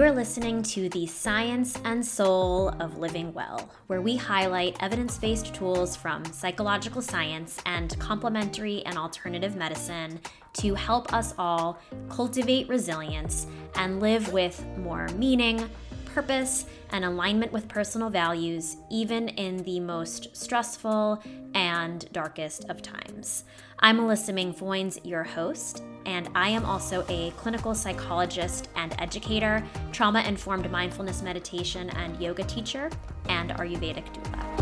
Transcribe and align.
You 0.00 0.06
are 0.06 0.12
listening 0.12 0.62
to 0.62 0.88
the 0.88 1.06
Science 1.06 1.78
and 1.84 2.02
Soul 2.02 2.70
of 2.80 2.96
Living 2.96 3.34
Well, 3.34 3.68
where 3.86 4.00
we 4.00 4.16
highlight 4.16 4.82
evidence 4.82 5.18
based 5.18 5.54
tools 5.54 5.94
from 5.94 6.24
psychological 6.24 7.02
science 7.02 7.60
and 7.66 7.98
complementary 7.98 8.82
and 8.86 8.96
alternative 8.96 9.56
medicine 9.56 10.18
to 10.54 10.74
help 10.74 11.12
us 11.12 11.34
all 11.36 11.78
cultivate 12.08 12.66
resilience 12.66 13.46
and 13.74 14.00
live 14.00 14.32
with 14.32 14.64
more 14.78 15.06
meaning, 15.18 15.68
purpose, 16.14 16.66
and 16.90 17.04
alignment 17.04 17.52
with 17.52 17.68
personal 17.68 18.10
values, 18.10 18.76
even 18.90 19.28
in 19.30 19.58
the 19.64 19.80
most 19.80 20.36
stressful 20.36 21.22
and 21.54 22.10
darkest 22.12 22.64
of 22.68 22.82
times. 22.82 23.44
I'm 23.78 23.96
Melissa 23.96 24.32
Ming 24.32 24.52
Foynes, 24.52 24.98
your 25.04 25.24
host, 25.24 25.82
and 26.06 26.28
I 26.34 26.48
am 26.50 26.64
also 26.64 27.04
a 27.08 27.30
clinical 27.32 27.74
psychologist 27.74 28.68
and 28.76 28.94
educator, 28.98 29.64
trauma 29.92 30.22
informed 30.22 30.70
mindfulness 30.70 31.22
meditation 31.22 31.90
and 31.90 32.20
yoga 32.20 32.44
teacher, 32.44 32.90
and 33.28 33.50
Ayurvedic 33.50 34.12
doula. 34.14 34.59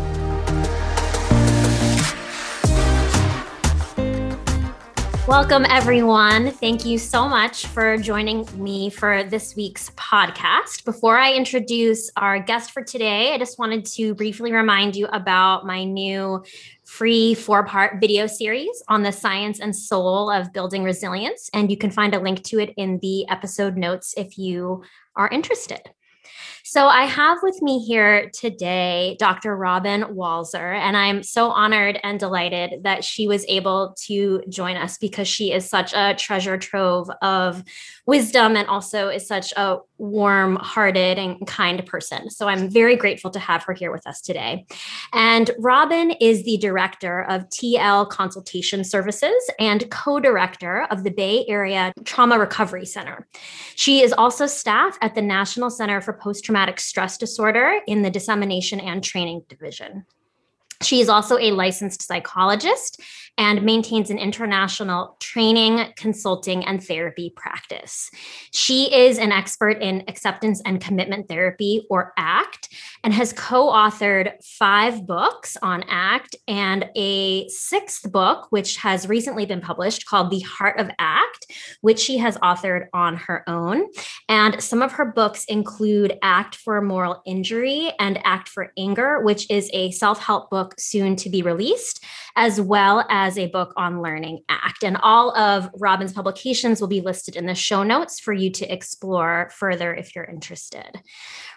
Welcome, 5.29 5.67
everyone. 5.69 6.49
Thank 6.49 6.87
you 6.87 6.97
so 6.97 7.29
much 7.29 7.67
for 7.67 7.97
joining 7.97 8.47
me 8.55 8.89
for 8.89 9.23
this 9.23 9.55
week's 9.55 9.91
podcast. 9.91 10.83
Before 10.85 11.19
I 11.19 11.33
introduce 11.33 12.09
our 12.17 12.39
guest 12.39 12.71
for 12.71 12.83
today, 12.83 13.31
I 13.31 13.37
just 13.37 13.59
wanted 13.59 13.85
to 13.85 14.15
briefly 14.15 14.51
remind 14.51 14.95
you 14.95 15.05
about 15.05 15.67
my 15.67 15.83
new 15.83 16.43
free 16.83 17.35
four 17.35 17.63
part 17.63 18.01
video 18.01 18.25
series 18.25 18.81
on 18.87 19.03
the 19.03 19.11
science 19.11 19.59
and 19.59 19.75
soul 19.75 20.31
of 20.31 20.51
building 20.51 20.83
resilience. 20.83 21.47
And 21.53 21.69
you 21.69 21.77
can 21.77 21.91
find 21.91 22.15
a 22.15 22.19
link 22.19 22.43
to 22.45 22.57
it 22.57 22.73
in 22.75 22.97
the 23.03 23.29
episode 23.29 23.77
notes 23.77 24.15
if 24.17 24.35
you 24.35 24.83
are 25.15 25.29
interested. 25.29 25.91
So 26.63 26.87
I 26.87 27.05
have 27.05 27.39
with 27.41 27.61
me 27.61 27.79
here 27.79 28.29
today 28.31 29.15
Dr. 29.19 29.55
Robyn 29.55 30.03
Walser, 30.15 30.73
and 30.73 30.95
I'm 30.95 31.23
so 31.23 31.49
honored 31.49 31.99
and 32.03 32.19
delighted 32.19 32.83
that 32.83 33.03
she 33.03 33.27
was 33.27 33.45
able 33.47 33.95
to 34.05 34.41
join 34.49 34.75
us 34.75 34.97
because 34.97 35.27
she 35.27 35.51
is 35.51 35.69
such 35.69 35.93
a 35.93 36.15
treasure 36.15 36.57
trove 36.57 37.09
of 37.21 37.63
wisdom 38.09 38.57
and 38.57 38.67
also 38.67 39.07
is 39.07 39.27
such 39.27 39.53
a 39.55 39.77
warm 39.99 40.55
hearted 40.55 41.19
and 41.19 41.45
kind 41.45 41.85
person. 41.85 42.29
So 42.31 42.47
I'm 42.47 42.67
very 42.67 42.95
grateful 42.95 43.29
to 43.29 43.39
have 43.39 43.63
her 43.63 43.73
here 43.73 43.91
with 43.91 44.07
us 44.07 44.19
today. 44.19 44.65
And 45.13 45.51
Robyn 45.59 46.15
is 46.19 46.43
the 46.43 46.57
director 46.57 47.21
of 47.29 47.47
TL 47.49 48.09
Consultation 48.09 48.83
Services 48.83 49.49
and 49.59 49.89
co 49.91 50.19
director 50.19 50.87
of 50.89 51.03
the 51.03 51.11
Bay 51.11 51.45
Area 51.47 51.93
Trauma 52.03 52.39
Recovery 52.39 52.85
Center. 52.85 53.27
She 53.75 54.01
is 54.01 54.11
also 54.13 54.47
staff 54.47 54.97
at 55.01 55.13
the 55.13 55.21
National 55.21 55.69
Center 55.69 56.01
for 56.01 56.13
Post 56.13 56.43
Traumatic 56.43 56.79
Stress 56.79 57.15
Disorder 57.15 57.79
in 57.85 58.01
the 58.01 58.09
Dissemination 58.09 58.79
and 58.79 59.03
Training 59.03 59.43
Division. 59.47 60.05
She 60.81 61.01
is 61.01 61.09
also 61.09 61.37
a 61.37 61.51
licensed 61.51 62.01
psychologist 62.01 63.01
and 63.39 63.63
maintains 63.63 64.09
an 64.09 64.17
international 64.17 65.15
training, 65.21 65.93
consulting, 65.95 66.65
and 66.65 66.83
therapy 66.83 67.31
practice. 67.33 68.11
She 68.51 68.93
is 68.93 69.17
an 69.17 69.31
expert 69.31 69.81
in 69.81 70.03
acceptance 70.09 70.61
and 70.65 70.81
commitment 70.81 71.29
therapy, 71.29 71.85
or 71.89 72.13
ACT, 72.17 72.67
and 73.01 73.13
has 73.13 73.31
co 73.31 73.67
authored 73.67 74.43
five 74.43 75.07
books 75.07 75.55
on 75.61 75.83
ACT 75.83 76.35
and 76.49 76.89
a 76.97 77.47
sixth 77.47 78.11
book, 78.11 78.47
which 78.49 78.75
has 78.77 79.07
recently 79.07 79.45
been 79.45 79.61
published 79.61 80.05
called 80.05 80.31
The 80.31 80.41
Heart 80.41 80.79
of 80.79 80.89
ACT, 80.99 81.45
which 81.79 81.99
she 81.99 82.17
has 82.17 82.37
authored 82.39 82.87
on 82.93 83.15
her 83.15 83.43
own. 83.47 83.85
And 84.27 84.61
some 84.61 84.81
of 84.81 84.93
her 84.93 85.05
books 85.05 85.45
include 85.45 86.17
ACT 86.21 86.55
for 86.55 86.81
Moral 86.81 87.21
Injury 87.25 87.93
and 87.99 88.19
ACT 88.25 88.49
for 88.49 88.73
Anger, 88.77 89.21
which 89.21 89.49
is 89.49 89.69
a 89.71 89.91
self 89.91 90.19
help 90.19 90.49
book 90.49 90.68
soon 90.77 91.15
to 91.17 91.29
be 91.29 91.41
released, 91.41 92.03
as 92.35 92.59
well 92.59 93.05
as 93.09 93.29
as 93.29 93.37
a 93.37 93.47
book 93.47 93.73
on 93.77 94.01
Learning 94.01 94.39
ACT. 94.49 94.83
And 94.83 94.97
all 95.03 95.37
of 95.37 95.69
Robyn's 95.75 96.13
publications 96.13 96.81
will 96.81 96.87
be 96.87 97.01
listed 97.01 97.35
in 97.35 97.45
the 97.45 97.53
show 97.53 97.83
notes 97.83 98.19
for 98.19 98.33
you 98.33 98.49
to 98.53 98.73
explore 98.73 99.51
further 99.53 99.93
if 99.93 100.15
you're 100.15 100.25
interested. 100.25 100.99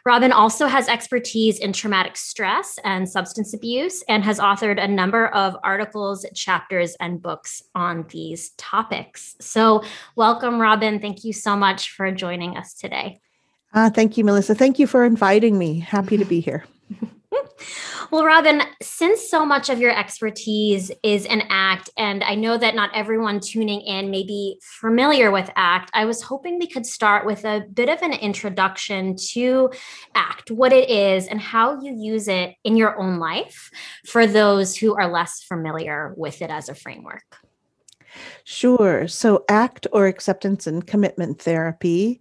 Robyn 0.04 0.32
also 0.32 0.66
has 0.66 0.88
expertise 0.88 1.58
in 1.60 1.72
traumatic 1.72 2.18
stress 2.18 2.78
and 2.84 3.08
substance 3.08 3.54
abuse 3.54 4.02
and 4.06 4.22
has 4.22 4.38
authored 4.38 4.82
a 4.82 4.86
number 4.86 5.28
of 5.28 5.56
articles, 5.64 6.26
chapters, 6.34 6.94
and 7.00 7.22
books 7.22 7.62
on 7.74 8.04
these 8.10 8.50
topics. 8.58 9.34
So, 9.40 9.82
welcome, 10.14 10.60
Robyn. 10.60 11.00
Thank 11.00 11.24
you 11.24 11.32
so 11.32 11.56
much 11.56 11.92
for 11.92 12.12
joining 12.12 12.58
us 12.58 12.74
today. 12.74 13.20
Uh, 13.72 13.88
thank 13.88 14.18
you, 14.18 14.24
Melissa. 14.24 14.54
Thank 14.54 14.78
you 14.78 14.86
for 14.86 15.06
inviting 15.06 15.56
me. 15.56 15.78
Happy 15.78 16.18
to 16.18 16.24
be 16.26 16.40
here. 16.48 16.64
well, 18.10 18.24
Robyn, 18.24 18.62
since 18.80 19.28
so 19.28 19.44
much 19.44 19.70
of 19.70 19.78
your 19.78 19.96
expertise 19.96 20.90
is 21.02 21.26
an 21.26 21.42
ACT, 21.48 21.90
and 21.96 22.22
I 22.22 22.34
know 22.34 22.58
that 22.58 22.74
not 22.74 22.90
everyone 22.94 23.40
tuning 23.40 23.80
in 23.82 24.10
may 24.10 24.24
be 24.24 24.58
familiar 24.62 25.30
with 25.30 25.50
ACT, 25.56 25.90
I 25.94 26.04
was 26.04 26.22
hoping 26.22 26.58
we 26.58 26.66
could 26.66 26.86
start 26.86 27.26
with 27.26 27.44
a 27.44 27.64
bit 27.72 27.88
of 27.88 28.02
an 28.02 28.12
introduction 28.12 29.16
to 29.32 29.70
ACT, 30.14 30.50
what 30.50 30.72
it 30.72 30.90
is, 30.90 31.26
and 31.26 31.40
how 31.40 31.80
you 31.80 31.94
use 31.94 32.28
it 32.28 32.54
in 32.64 32.76
your 32.76 32.98
own 33.00 33.18
life 33.18 33.70
for 34.06 34.26
those 34.26 34.76
who 34.76 34.94
are 34.94 35.10
less 35.10 35.42
familiar 35.42 36.14
with 36.16 36.42
it 36.42 36.50
as 36.50 36.68
a 36.68 36.74
framework. 36.74 37.38
Sure. 38.44 39.08
So, 39.08 39.44
ACT 39.48 39.86
or 39.92 40.06
acceptance 40.06 40.66
and 40.66 40.86
commitment 40.86 41.40
therapy 41.40 42.20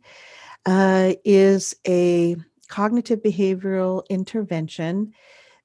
uh, 0.65 1.13
is 1.25 1.75
a 1.88 2.38
cognitive 2.71 3.21
behavioral 3.21 4.01
intervention 4.09 5.13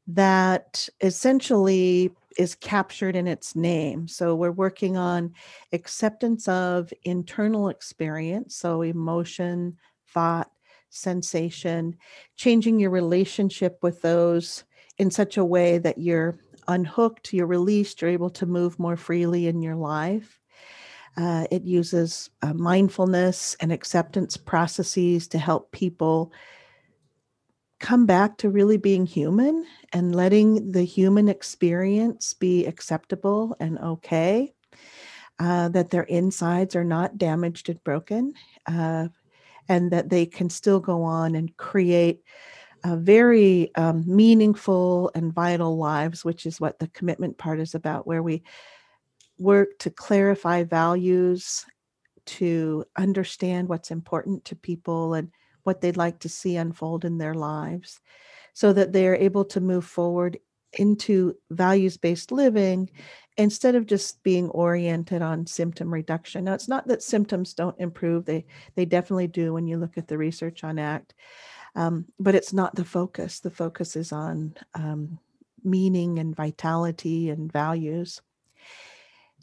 that 0.08 0.88
essentially 1.00 2.10
is 2.36 2.56
captured 2.56 3.14
in 3.14 3.28
its 3.28 3.54
name. 3.54 4.08
So 4.08 4.34
we're 4.34 4.50
working 4.50 4.96
on 4.96 5.32
acceptance 5.72 6.48
of 6.48 6.92
internal 7.04 7.68
experience, 7.68 8.56
so 8.56 8.82
emotion, 8.82 9.76
thought, 10.12 10.50
sensation, 10.90 11.96
changing 12.34 12.80
your 12.80 12.90
relationship 12.90 13.78
with 13.82 14.02
those 14.02 14.64
in 14.98 15.10
such 15.10 15.36
a 15.36 15.44
way 15.44 15.78
that 15.78 15.98
you're 15.98 16.36
unhooked, 16.66 17.32
you're 17.32 17.46
released, 17.46 18.02
you're 18.02 18.10
able 18.10 18.30
to 18.30 18.46
move 18.46 18.80
more 18.80 18.96
freely 18.96 19.46
in 19.46 19.62
your 19.62 19.76
life. 19.76 20.40
Uh, 21.16 21.46
it 21.52 21.62
uses 21.62 22.30
uh, 22.42 22.52
mindfulness 22.52 23.56
and 23.60 23.72
acceptance 23.72 24.36
processes 24.36 25.28
to 25.28 25.38
help 25.38 25.70
people 25.70 26.32
come 27.78 28.06
back 28.06 28.38
to 28.38 28.50
really 28.50 28.76
being 28.76 29.06
human 29.06 29.66
and 29.92 30.14
letting 30.14 30.72
the 30.72 30.84
human 30.84 31.28
experience 31.28 32.34
be 32.34 32.66
acceptable 32.66 33.56
and 33.60 33.78
okay. 33.78 34.52
Uh, 35.38 35.68
that 35.68 35.90
their 35.90 36.04
insides 36.04 36.74
are 36.74 36.84
not 36.84 37.18
damaged 37.18 37.68
and 37.68 37.84
broken, 37.84 38.32
uh, 38.66 39.06
and 39.68 39.90
that 39.90 40.08
they 40.08 40.24
can 40.24 40.48
still 40.48 40.80
go 40.80 41.02
on 41.02 41.34
and 41.34 41.54
create 41.58 42.22
very 42.94 43.74
um, 43.74 44.04
meaningful 44.06 45.10
and 45.14 45.34
vital 45.34 45.76
lives, 45.76 46.24
which 46.24 46.46
is 46.46 46.60
what 46.60 46.78
the 46.78 46.88
commitment 46.88 47.36
part 47.36 47.60
is 47.60 47.74
about, 47.74 48.06
where 48.06 48.22
we 48.22 48.42
work 49.38 49.78
to 49.78 49.90
clarify 49.90 50.62
values, 50.62 51.66
to 52.24 52.84
understand 52.96 53.68
what's 53.68 53.90
important 53.90 54.44
to 54.44 54.56
people, 54.56 55.14
and 55.14 55.30
what 55.66 55.80
they'd 55.80 55.96
like 55.96 56.20
to 56.20 56.28
see 56.28 56.56
unfold 56.56 57.04
in 57.04 57.18
their 57.18 57.34
lives 57.34 58.00
so 58.52 58.72
that 58.72 58.92
they're 58.92 59.16
able 59.16 59.44
to 59.44 59.60
move 59.60 59.84
forward 59.84 60.38
into 60.78 61.34
values 61.50 61.96
based 61.96 62.32
living 62.32 62.90
instead 63.36 63.74
of 63.74 63.86
just 63.86 64.22
being 64.22 64.48
oriented 64.50 65.22
on 65.22 65.46
symptom 65.46 65.92
reduction. 65.92 66.44
Now 66.44 66.54
it's 66.54 66.68
not 66.68 66.86
that 66.88 67.02
symptoms 67.02 67.54
don't 67.54 67.78
improve 67.78 68.24
they 68.24 68.46
they 68.74 68.84
definitely 68.84 69.28
do 69.28 69.52
when 69.52 69.66
you 69.66 69.76
look 69.76 69.98
at 69.98 70.08
the 70.08 70.18
research 70.18 70.64
on 70.64 70.78
act 70.78 71.14
um, 71.76 72.06
but 72.18 72.34
it's 72.34 72.54
not 72.54 72.74
the 72.74 72.84
focus. 72.84 73.40
The 73.40 73.50
focus 73.50 73.96
is 73.96 74.10
on 74.10 74.54
um, 74.74 75.18
meaning 75.62 76.18
and 76.18 76.34
vitality 76.34 77.28
and 77.28 77.52
values. 77.52 78.22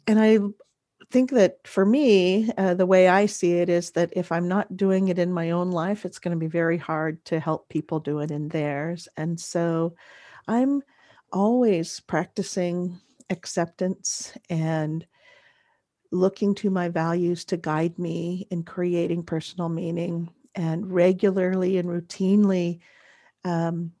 And 0.06 0.20
i 0.20 0.38
think 1.10 1.30
that 1.30 1.66
for 1.66 1.84
me, 1.84 2.50
uh, 2.56 2.74
the 2.74 2.86
way 2.86 3.08
I 3.08 3.26
see 3.26 3.54
it 3.54 3.68
is 3.68 3.92
that 3.92 4.10
if 4.12 4.32
I'm 4.32 4.48
not 4.48 4.76
doing 4.76 5.08
it 5.08 5.18
in 5.18 5.32
my 5.32 5.50
own 5.50 5.70
life, 5.70 6.04
it's 6.04 6.18
going 6.18 6.36
to 6.36 6.40
be 6.40 6.48
very 6.48 6.78
hard 6.78 7.24
to 7.26 7.40
help 7.40 7.68
people 7.68 8.00
do 8.00 8.20
it 8.20 8.30
in 8.30 8.48
theirs. 8.48 9.08
And 9.16 9.38
so 9.38 9.94
I'm 10.48 10.82
always 11.32 12.00
practicing 12.00 13.00
acceptance 13.30 14.36
and 14.50 15.06
looking 16.10 16.54
to 16.54 16.70
my 16.70 16.88
values 16.88 17.44
to 17.46 17.56
guide 17.56 17.98
me 17.98 18.46
in 18.50 18.62
creating 18.62 19.24
personal 19.24 19.68
meaning 19.68 20.30
and 20.54 20.92
regularly 20.92 21.78
and 21.78 21.88
routinely 21.88 22.78
um, 23.44 23.92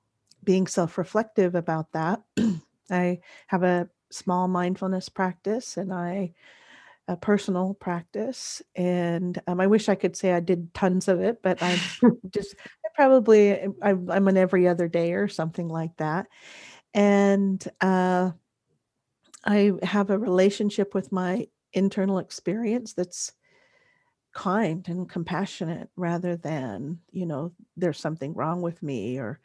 being 0.44 0.66
self 0.66 0.96
reflective 0.96 1.54
about 1.54 1.90
that. 1.92 2.22
I 2.90 3.20
have 3.48 3.62
a 3.62 3.88
small 4.10 4.46
mindfulness 4.46 5.08
practice 5.08 5.76
and 5.76 5.92
I 5.92 6.34
a 7.06 7.16
personal 7.16 7.74
practice, 7.74 8.62
and 8.74 9.40
um, 9.46 9.60
I 9.60 9.66
wish 9.66 9.88
I 9.88 9.94
could 9.94 10.16
say 10.16 10.32
I 10.32 10.40
did 10.40 10.72
tons 10.74 11.08
of 11.08 11.20
it, 11.20 11.42
but 11.42 11.62
I 11.62 11.78
just 12.30 12.54
I 12.58 12.88
probably 12.94 13.52
I, 13.82 13.90
I'm 13.90 14.28
an 14.28 14.36
every 14.36 14.66
other 14.66 14.88
day 14.88 15.12
or 15.12 15.28
something 15.28 15.68
like 15.68 15.96
that, 15.98 16.26
and 16.94 17.62
uh, 17.80 18.30
I 19.44 19.72
have 19.82 20.10
a 20.10 20.18
relationship 20.18 20.94
with 20.94 21.12
my 21.12 21.46
internal 21.72 22.18
experience 22.18 22.92
that's 22.92 23.32
kind 24.34 24.88
and 24.88 25.08
compassionate 25.08 25.88
rather 25.96 26.36
than 26.36 26.98
you 27.12 27.24
know 27.24 27.52
there's 27.76 27.98
something 27.98 28.34
wrong 28.34 28.62
with 28.62 28.82
me 28.82 29.16
or 29.16 29.38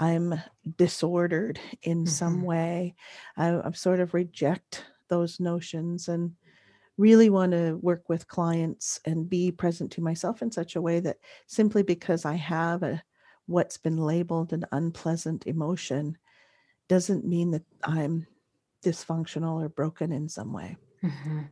i'm 0.00 0.34
disordered 0.76 1.60
in 1.82 1.98
mm-hmm. 1.98 2.08
some 2.08 2.42
way 2.42 2.96
I, 3.36 3.68
I 3.68 3.70
sort 3.72 4.00
of 4.00 4.12
reject 4.12 4.84
those 5.08 5.38
notions 5.38 6.08
and 6.08 6.32
really 6.96 7.30
want 7.30 7.52
to 7.52 7.78
work 7.82 8.08
with 8.08 8.28
clients 8.28 9.00
and 9.04 9.28
be 9.28 9.50
present 9.50 9.92
to 9.92 10.00
myself 10.00 10.42
in 10.42 10.50
such 10.50 10.76
a 10.76 10.80
way 10.80 11.00
that 11.00 11.16
simply 11.46 11.82
because 11.82 12.24
I 12.24 12.34
have 12.34 12.82
a 12.82 13.02
what's 13.46 13.76
been 13.76 13.98
labeled 13.98 14.52
an 14.52 14.64
unpleasant 14.72 15.46
emotion 15.46 16.16
doesn't 16.88 17.26
mean 17.26 17.50
that 17.50 17.64
I'm 17.82 18.26
dysfunctional 18.84 19.62
or 19.62 19.68
broken 19.68 20.12
in 20.12 20.28
some 20.28 20.52
way. 20.52 20.76
Mm-hmm. 21.02 21.42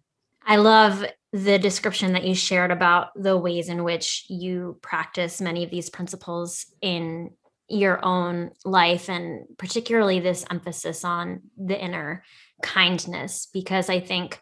I 0.45 0.57
love 0.57 1.05
the 1.33 1.59
description 1.59 2.13
that 2.13 2.25
you 2.25 2.35
shared 2.35 2.71
about 2.71 3.11
the 3.15 3.37
ways 3.37 3.69
in 3.69 3.85
which 3.85 4.27
you 4.29 4.79
practice 4.83 5.41
many 5.41 5.65
of 5.65 5.71
these 5.71 5.89
principles 5.89 6.67
in 6.81 7.31
your 7.69 8.05
own 8.05 8.51
life 8.65 9.09
and 9.09 9.47
particularly 9.57 10.21
this 10.21 10.45
emphasis 10.51 11.05
on 11.05 11.41
the 11.57 11.79
inner 11.79 12.23
kindness 12.63 13.49
because 13.53 13.89
I 13.89 14.01
think 14.01 14.41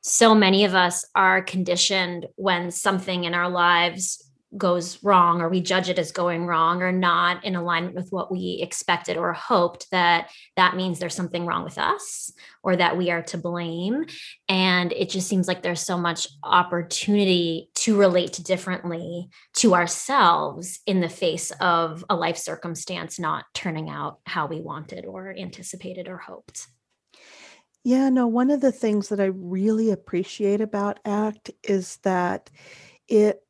so 0.00 0.34
many 0.34 0.64
of 0.64 0.74
us 0.74 1.04
are 1.14 1.42
conditioned 1.42 2.26
when 2.36 2.70
something 2.70 3.24
in 3.24 3.34
our 3.34 3.48
lives 3.48 4.28
goes 4.56 5.02
wrong 5.04 5.42
or 5.42 5.48
we 5.48 5.60
judge 5.60 5.90
it 5.90 5.98
as 5.98 6.10
going 6.10 6.46
wrong 6.46 6.80
or 6.80 6.90
not 6.90 7.44
in 7.44 7.54
alignment 7.54 7.94
with 7.94 8.08
what 8.10 8.32
we 8.32 8.60
expected 8.62 9.16
or 9.16 9.32
hoped 9.34 9.86
that 9.90 10.30
that 10.56 10.74
means 10.74 10.98
there's 10.98 11.14
something 11.14 11.44
wrong 11.44 11.64
with 11.64 11.76
us 11.76 12.32
or 12.62 12.74
that 12.74 12.96
we 12.96 13.10
are 13.10 13.22
to 13.22 13.36
blame. 13.36 14.06
And 14.48 14.92
it 14.92 15.10
just 15.10 15.28
seems 15.28 15.48
like 15.48 15.62
there's 15.62 15.82
so 15.82 15.98
much 15.98 16.28
opportunity 16.42 17.68
to 17.76 17.96
relate 17.96 18.40
differently 18.42 19.28
to 19.56 19.74
ourselves 19.74 20.80
in 20.86 21.00
the 21.00 21.10
face 21.10 21.50
of 21.60 22.04
a 22.08 22.16
life 22.16 22.38
circumstance 22.38 23.18
not 23.18 23.44
turning 23.52 23.90
out 23.90 24.20
how 24.24 24.46
we 24.46 24.62
wanted 24.62 25.04
or 25.04 25.34
anticipated 25.36 26.08
or 26.08 26.16
hoped 26.16 26.68
yeah, 27.88 28.10
no, 28.10 28.26
one 28.26 28.50
of 28.50 28.60
the 28.60 28.70
things 28.70 29.08
that 29.08 29.18
I 29.18 29.30
really 29.32 29.90
appreciate 29.90 30.60
about 30.60 31.00
ACT 31.06 31.52
is 31.64 31.96
that 32.02 32.50
it 33.08 33.42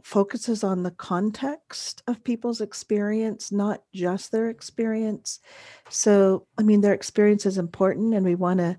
focuses 0.00 0.62
on 0.62 0.84
the 0.84 0.92
context 0.92 2.00
of 2.06 2.22
people's 2.22 2.60
experience, 2.60 3.50
not 3.50 3.82
just 3.92 4.30
their 4.30 4.48
experience. 4.48 5.40
So, 5.88 6.46
I 6.56 6.62
mean, 6.62 6.82
their 6.82 6.92
experience 6.92 7.46
is 7.46 7.58
important 7.58 8.14
and 8.14 8.24
we 8.24 8.36
want 8.36 8.60
to 8.60 8.78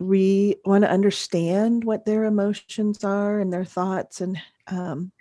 we 0.00 0.56
want 0.64 0.82
to 0.82 0.90
understand 0.90 1.84
what 1.84 2.04
their 2.04 2.24
emotions 2.24 3.04
are 3.04 3.38
and 3.38 3.52
their 3.52 3.64
thoughts 3.64 4.20
and 4.20 4.36
um, 4.66 5.12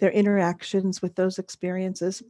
their 0.00 0.10
interactions 0.10 1.00
with 1.00 1.14
those 1.14 1.38
experiences 1.38 2.24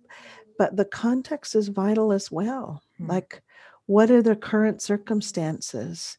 but 0.58 0.76
the 0.76 0.84
context 0.84 1.54
is 1.54 1.68
vital 1.68 2.12
as 2.12 2.30
well 2.30 2.82
mm. 3.00 3.08
like 3.08 3.42
what 3.92 4.10
are 4.10 4.22
their 4.22 4.34
current 4.34 4.80
circumstances? 4.80 6.16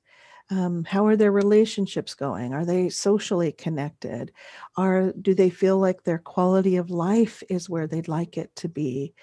Um, 0.51 0.83
how 0.83 1.07
are 1.07 1.15
their 1.15 1.31
relationships 1.31 2.13
going? 2.13 2.53
Are 2.53 2.65
they 2.65 2.89
socially 2.89 3.51
connected? 3.51 4.31
Are 4.77 5.11
do 5.13 5.33
they 5.33 5.49
feel 5.49 5.79
like 5.79 6.03
their 6.03 6.19
quality 6.19 6.75
of 6.75 6.91
life 6.91 7.41
is 7.49 7.71
where 7.71 7.87
they'd 7.87 8.07
like 8.07 8.37
it 8.37 8.55
to 8.57 8.69
be? 8.69 9.15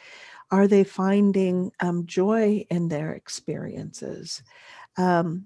Are 0.51 0.67
they 0.67 0.83
finding 0.83 1.71
um, 1.79 2.07
joy 2.07 2.67
in 2.69 2.89
their 2.89 3.13
experiences? 3.13 4.43
Um, 4.97 5.45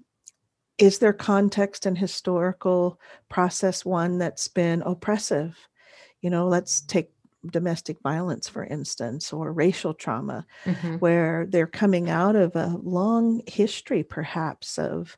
is 0.79 0.97
their 0.97 1.13
context 1.13 1.85
and 1.85 1.95
historical 1.95 2.99
process 3.29 3.85
one 3.85 4.17
that's 4.17 4.47
been 4.47 4.81
oppressive? 4.81 5.55
You 6.21 6.31
know, 6.31 6.47
let's 6.47 6.81
take 6.81 7.11
domestic 7.51 7.99
violence, 8.01 8.47
for 8.47 8.63
instance, 8.63 9.31
or 9.33 9.51
racial 9.51 9.93
trauma, 9.93 10.45
mm-hmm. 10.65 10.95
where 10.95 11.45
they're 11.49 11.67
coming 11.67 12.09
out 12.09 12.35
of 12.35 12.55
a 12.55 12.77
long 12.81 13.41
history, 13.47 14.03
perhaps, 14.03 14.77
of 14.77 15.17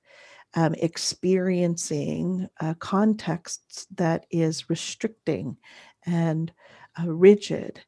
um, 0.53 0.73
experiencing 0.75 2.47
a 2.59 2.75
context 2.75 3.87
that 3.97 4.25
is 4.31 4.69
restricting 4.69 5.57
and 6.05 6.51
uh, 6.99 7.07
rigid. 7.07 7.81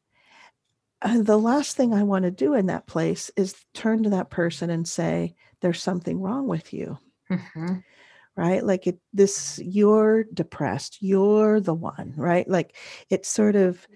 Uh, 1.02 1.22
the 1.22 1.38
last 1.38 1.76
thing 1.76 1.94
I 1.94 2.02
want 2.02 2.24
to 2.24 2.30
do 2.30 2.54
in 2.54 2.66
that 2.66 2.86
place 2.86 3.30
is 3.36 3.54
turn 3.74 4.02
to 4.02 4.10
that 4.10 4.30
person 4.30 4.70
and 4.70 4.86
say, 4.86 5.34
There's 5.60 5.82
something 5.82 6.20
wrong 6.20 6.46
with 6.46 6.72
you. 6.72 6.98
Mm-hmm 7.30 7.78
right 8.36 8.64
like 8.64 8.86
it 8.86 8.98
this 9.12 9.60
you're 9.62 10.24
depressed 10.32 10.98
you're 11.00 11.60
the 11.60 11.74
one 11.74 12.14
right 12.16 12.48
like 12.48 12.74
it's 13.10 13.28
sort 13.28 13.56
of 13.56 13.86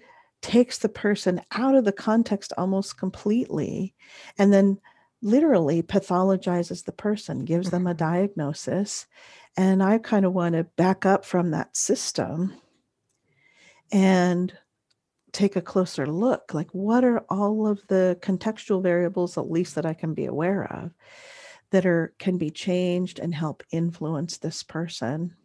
takes 0.45 0.77
the 0.77 0.89
person 0.89 1.41
out 1.53 1.73
of 1.73 1.85
the 1.85 1.91
context 1.91 2.53
almost 2.55 2.99
completely 2.99 3.95
and 4.37 4.53
then 4.53 4.77
literally 5.23 5.81
pathologizes 5.81 6.85
the 6.85 6.91
person, 6.91 7.45
gives 7.45 7.71
them 7.71 7.87
a 7.87 7.95
mm-hmm. 7.95 7.97
diagnosis. 7.97 9.07
And 9.57 9.81
I 9.81 9.97
kind 9.97 10.23
of 10.23 10.33
want 10.33 10.53
to 10.53 10.63
back 10.63 11.03
up 11.03 11.25
from 11.25 11.49
that 11.49 11.75
system 11.75 12.53
and 13.91 14.55
take 15.31 15.55
a 15.55 15.61
closer 15.61 16.05
look 16.05 16.53
like 16.53 16.69
what 16.73 17.03
are 17.03 17.25
all 17.27 17.67
of 17.67 17.81
the 17.87 18.17
contextual 18.21 18.83
variables 18.83 19.37
at 19.37 19.49
least 19.51 19.75
that 19.75 19.85
I 19.85 19.93
can 19.93 20.13
be 20.13 20.25
aware 20.25 20.63
of 20.71 20.91
that 21.71 21.85
are 21.85 22.13
can 22.19 22.37
be 22.37 22.51
changed 22.51 23.19
and 23.19 23.35
help 23.35 23.63
influence 23.71 24.37
this 24.37 24.63
person 24.63 25.35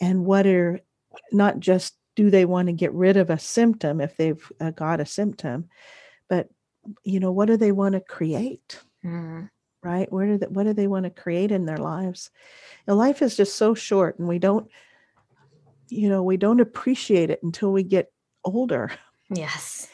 and 0.00 0.24
what 0.24 0.46
are 0.46 0.80
not 1.30 1.60
just 1.60 1.94
do 2.16 2.30
they 2.30 2.44
want 2.44 2.68
to 2.68 2.72
get 2.72 2.92
rid 2.92 3.16
of 3.16 3.30
a 3.30 3.38
symptom 3.38 4.00
if 4.00 4.16
they've 4.16 4.52
uh, 4.60 4.70
got 4.70 5.00
a 5.00 5.06
symptom? 5.06 5.68
But 6.28 6.48
you 7.02 7.20
know 7.20 7.32
what 7.32 7.46
do 7.46 7.56
they 7.56 7.72
want 7.72 7.94
to 7.94 8.00
create? 8.00 8.80
Mm. 9.04 9.50
right? 9.82 10.10
Where 10.10 10.26
do 10.26 10.38
they, 10.38 10.46
what 10.46 10.64
do 10.64 10.72
they 10.72 10.86
want 10.86 11.04
to 11.04 11.10
create 11.10 11.52
in 11.52 11.66
their 11.66 11.76
lives? 11.76 12.30
And 12.86 12.96
life 12.96 13.20
is 13.20 13.36
just 13.36 13.56
so 13.56 13.74
short 13.74 14.18
and 14.18 14.26
we 14.26 14.38
don't 14.38 14.70
you 15.88 16.08
know 16.08 16.22
we 16.22 16.36
don't 16.36 16.60
appreciate 16.60 17.30
it 17.30 17.42
until 17.42 17.72
we 17.72 17.82
get 17.82 18.12
older. 18.44 18.90
Yes. 19.30 19.88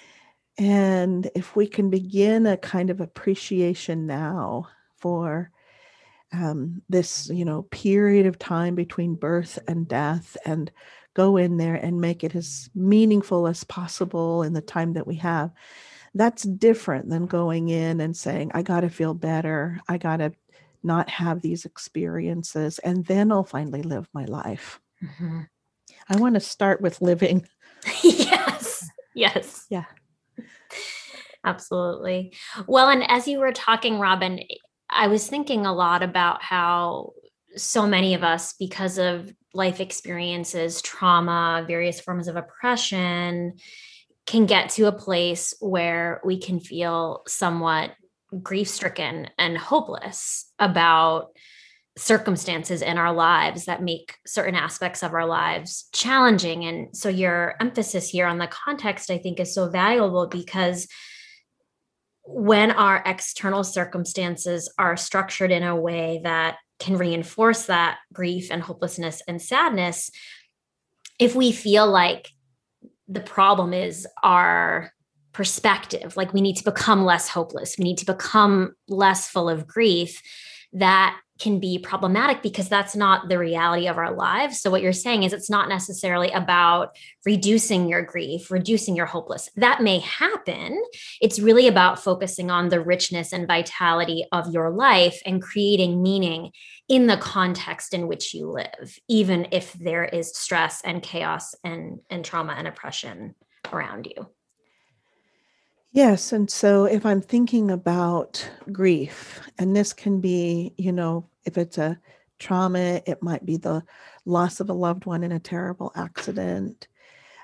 And 0.58 1.30
if 1.34 1.56
we 1.56 1.66
can 1.66 1.90
begin 1.90 2.46
a 2.46 2.56
kind 2.56 2.90
of 2.90 3.00
appreciation 3.00 4.06
now 4.06 4.68
for 4.96 5.50
um, 6.32 6.82
this 6.88 7.28
you 7.32 7.44
know 7.44 7.62
period 7.62 8.26
of 8.26 8.38
time 8.38 8.74
between 8.74 9.14
birth 9.14 9.58
and 9.66 9.88
death 9.88 10.36
and 10.44 10.70
go 11.20 11.36
in 11.36 11.58
there 11.58 11.74
and 11.74 12.00
make 12.00 12.24
it 12.24 12.34
as 12.34 12.70
meaningful 12.74 13.46
as 13.46 13.62
possible 13.64 14.42
in 14.42 14.54
the 14.54 14.62
time 14.62 14.94
that 14.94 15.06
we 15.06 15.16
have. 15.16 15.50
That's 16.14 16.44
different 16.44 17.10
than 17.10 17.26
going 17.26 17.68
in 17.68 18.00
and 18.00 18.16
saying, 18.16 18.52
I 18.54 18.62
got 18.62 18.80
to 18.80 18.88
feel 18.88 19.12
better. 19.12 19.78
I 19.86 19.98
got 19.98 20.16
to 20.16 20.32
not 20.82 21.10
have 21.10 21.42
these 21.42 21.66
experiences, 21.66 22.78
and 22.78 23.04
then 23.04 23.30
I'll 23.30 23.44
finally 23.44 23.82
live 23.82 24.08
my 24.14 24.24
life. 24.24 24.80
Mm-hmm. 25.04 25.40
I 26.08 26.16
want 26.16 26.36
to 26.36 26.40
start 26.40 26.80
with 26.80 27.02
living. 27.02 27.46
yes. 28.02 28.88
Yes. 29.14 29.66
Yeah. 29.68 29.84
Absolutely. 31.44 32.32
Well, 32.66 32.88
and 32.88 33.08
as 33.10 33.28
you 33.28 33.40
were 33.40 33.52
talking, 33.52 33.98
Robyn, 33.98 34.40
I 34.88 35.08
was 35.08 35.28
thinking 35.28 35.66
a 35.66 35.74
lot 35.74 36.02
about 36.02 36.42
how 36.42 37.12
so 37.56 37.86
many 37.86 38.14
of 38.14 38.22
us, 38.22 38.54
because 38.54 38.98
of 38.98 39.32
life 39.52 39.80
experiences, 39.80 40.80
trauma, 40.82 41.64
various 41.66 42.00
forms 42.00 42.28
of 42.28 42.36
oppression, 42.36 43.54
can 44.26 44.46
get 44.46 44.70
to 44.70 44.86
a 44.86 44.92
place 44.92 45.54
where 45.60 46.20
we 46.24 46.38
can 46.38 46.60
feel 46.60 47.22
somewhat 47.26 47.92
grief 48.42 48.68
stricken 48.68 49.28
and 49.38 49.58
hopeless 49.58 50.52
about 50.58 51.30
circumstances 51.96 52.80
in 52.80 52.96
our 52.96 53.12
lives 53.12 53.64
that 53.64 53.82
make 53.82 54.16
certain 54.26 54.54
aspects 54.54 55.02
of 55.02 55.12
our 55.12 55.26
lives 55.26 55.88
challenging. 55.92 56.64
And 56.64 56.96
so, 56.96 57.08
your 57.08 57.56
emphasis 57.60 58.08
here 58.08 58.26
on 58.26 58.38
the 58.38 58.46
context, 58.46 59.10
I 59.10 59.18
think, 59.18 59.40
is 59.40 59.54
so 59.54 59.68
valuable 59.68 60.28
because 60.28 60.86
when 62.24 62.70
our 62.70 63.02
external 63.04 63.64
circumstances 63.64 64.72
are 64.78 64.96
structured 64.96 65.50
in 65.50 65.64
a 65.64 65.74
way 65.74 66.20
that 66.22 66.58
can 66.80 66.96
reinforce 66.96 67.66
that 67.66 67.98
grief 68.12 68.48
and 68.50 68.62
hopelessness 68.62 69.22
and 69.28 69.40
sadness 69.40 70.10
if 71.18 71.34
we 71.34 71.52
feel 71.52 71.86
like 71.86 72.30
the 73.06 73.20
problem 73.20 73.72
is 73.72 74.06
our 74.22 74.92
perspective. 75.32 76.16
Like 76.16 76.32
we 76.32 76.40
need 76.40 76.56
to 76.56 76.64
become 76.64 77.04
less 77.04 77.28
hopeless. 77.28 77.76
We 77.78 77.84
need 77.84 77.98
to 77.98 78.06
become 78.06 78.74
less 78.88 79.28
full 79.28 79.48
of 79.48 79.66
grief 79.66 80.20
that 80.72 81.18
can 81.40 81.58
be 81.58 81.78
problematic 81.78 82.42
because 82.42 82.68
that's 82.68 82.94
not 82.94 83.28
the 83.28 83.38
reality 83.38 83.88
of 83.88 83.96
our 83.96 84.14
lives. 84.14 84.60
So, 84.60 84.70
what 84.70 84.82
you're 84.82 84.92
saying 84.92 85.22
is 85.22 85.32
it's 85.32 85.50
not 85.50 85.68
necessarily 85.68 86.30
about 86.30 86.94
reducing 87.24 87.88
your 87.88 88.02
grief, 88.02 88.50
reducing 88.50 88.94
your 88.94 89.06
hopeless. 89.06 89.48
That 89.56 89.82
may 89.82 90.00
happen. 90.00 90.80
It's 91.20 91.40
really 91.40 91.66
about 91.66 91.98
focusing 91.98 92.50
on 92.50 92.68
the 92.68 92.80
richness 92.80 93.32
and 93.32 93.48
vitality 93.48 94.26
of 94.32 94.52
your 94.52 94.70
life 94.70 95.20
and 95.24 95.42
creating 95.42 96.02
meaning 96.02 96.52
in 96.88 97.06
the 97.06 97.16
context 97.16 97.94
in 97.94 98.06
which 98.06 98.34
you 98.34 98.50
live, 98.50 98.98
even 99.08 99.48
if 99.50 99.72
there 99.72 100.04
is 100.04 100.36
stress 100.36 100.82
and 100.84 101.02
chaos 101.02 101.54
and, 101.64 102.00
and 102.10 102.24
trauma 102.24 102.52
and 102.52 102.68
oppression 102.68 103.34
around 103.72 104.06
you. 104.06 104.26
Yes. 105.92 106.32
And 106.32 106.48
so 106.48 106.84
if 106.84 107.04
I'm 107.04 107.20
thinking 107.20 107.70
about 107.70 108.48
grief, 108.70 109.40
and 109.58 109.74
this 109.74 109.92
can 109.92 110.20
be, 110.20 110.72
you 110.78 110.92
know, 110.92 111.28
if 111.44 111.58
it's 111.58 111.78
a 111.78 111.98
trauma, 112.38 113.02
it 113.06 113.22
might 113.22 113.44
be 113.44 113.56
the 113.56 113.82
loss 114.24 114.60
of 114.60 114.70
a 114.70 114.74
loved 114.74 115.06
one 115.06 115.24
in 115.24 115.32
a 115.32 115.40
terrible 115.40 115.92
accident. 115.96 116.86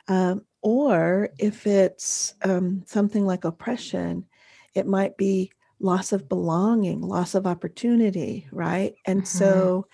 Um, 0.09 0.43
or 0.63 1.31
if 1.39 1.67
it's 1.67 2.35
um, 2.43 2.83
something 2.87 3.27
like 3.27 3.45
oppression, 3.45 4.25
it 4.75 4.87
might 4.87 5.17
be 5.17 5.51
loss 5.81 6.13
of 6.13 6.29
belonging, 6.29 7.01
loss 7.01 7.35
of 7.35 7.47
opportunity, 7.47 8.47
right? 8.53 8.95
And 9.05 9.23
mm-hmm. 9.23 9.39
so 9.39 9.89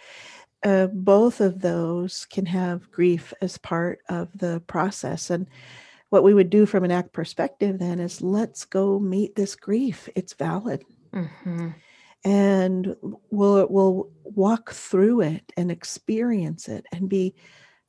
uh, 0.63 0.87
both 0.89 1.41
of 1.41 1.61
those 1.61 2.27
can 2.27 2.47
have 2.47 2.91
grief 2.91 3.33
as 3.41 3.59
part 3.59 4.01
of 4.09 4.29
the 4.37 4.63
process. 4.67 5.31
And 5.31 5.47
what 6.13 6.23
we 6.23 6.35
would 6.35 6.51
do 6.51 6.67
from 6.67 6.85
an 6.85 6.91
act 6.91 7.15
perspective 7.15 7.79
then 7.79 7.99
is 7.99 8.21
let's 8.21 8.67
go 8.67 8.99
meet 8.99 9.35
this 9.35 9.57
grief. 9.57 10.11
It's 10.15 10.35
valid. 10.35 10.85
Mm-hmm. 11.15 11.71
And 12.23 12.97
we'll, 13.31 13.67
we'll 13.71 14.11
walk 14.23 14.73
through 14.73 15.23
it 15.23 15.51
and 15.57 15.71
experience 15.71 16.69
it 16.69 16.85
and 16.93 17.09
be 17.09 17.35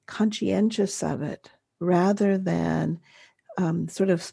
conscientious 0.08 1.04
of 1.04 1.22
it 1.22 1.52
rather 1.82 2.38
than 2.38 3.02
um, 3.58 3.90
sort 3.90 4.10
of 4.10 4.32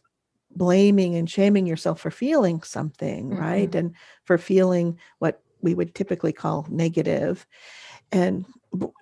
blaming 0.54 1.16
and 1.16 1.28
shaming 1.28 1.66
yourself 1.66 2.00
for 2.00 2.12
feeling 2.12 2.62
something, 2.62 3.30
mm-hmm. 3.30 3.40
right? 3.42 3.74
And 3.74 3.96
for 4.22 4.38
feeling 4.38 5.00
what 5.18 5.42
we 5.62 5.74
would 5.74 5.96
typically 5.96 6.32
call 6.32 6.64
negative. 6.70 7.44
And 8.12 8.44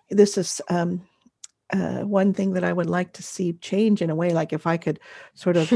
this 0.08 0.38
is 0.38 0.62
um, 0.70 1.06
uh, 1.70 2.00
one 2.02 2.32
thing 2.32 2.54
that 2.54 2.64
I 2.64 2.72
would 2.72 2.88
like 2.88 3.12
to 3.14 3.22
see 3.22 3.52
change 3.54 4.00
in 4.00 4.10
a 4.10 4.14
way, 4.14 4.30
like 4.30 4.52
if 4.52 4.66
I 4.66 4.76
could 4.76 4.98
sort 5.34 5.56
of 5.56 5.70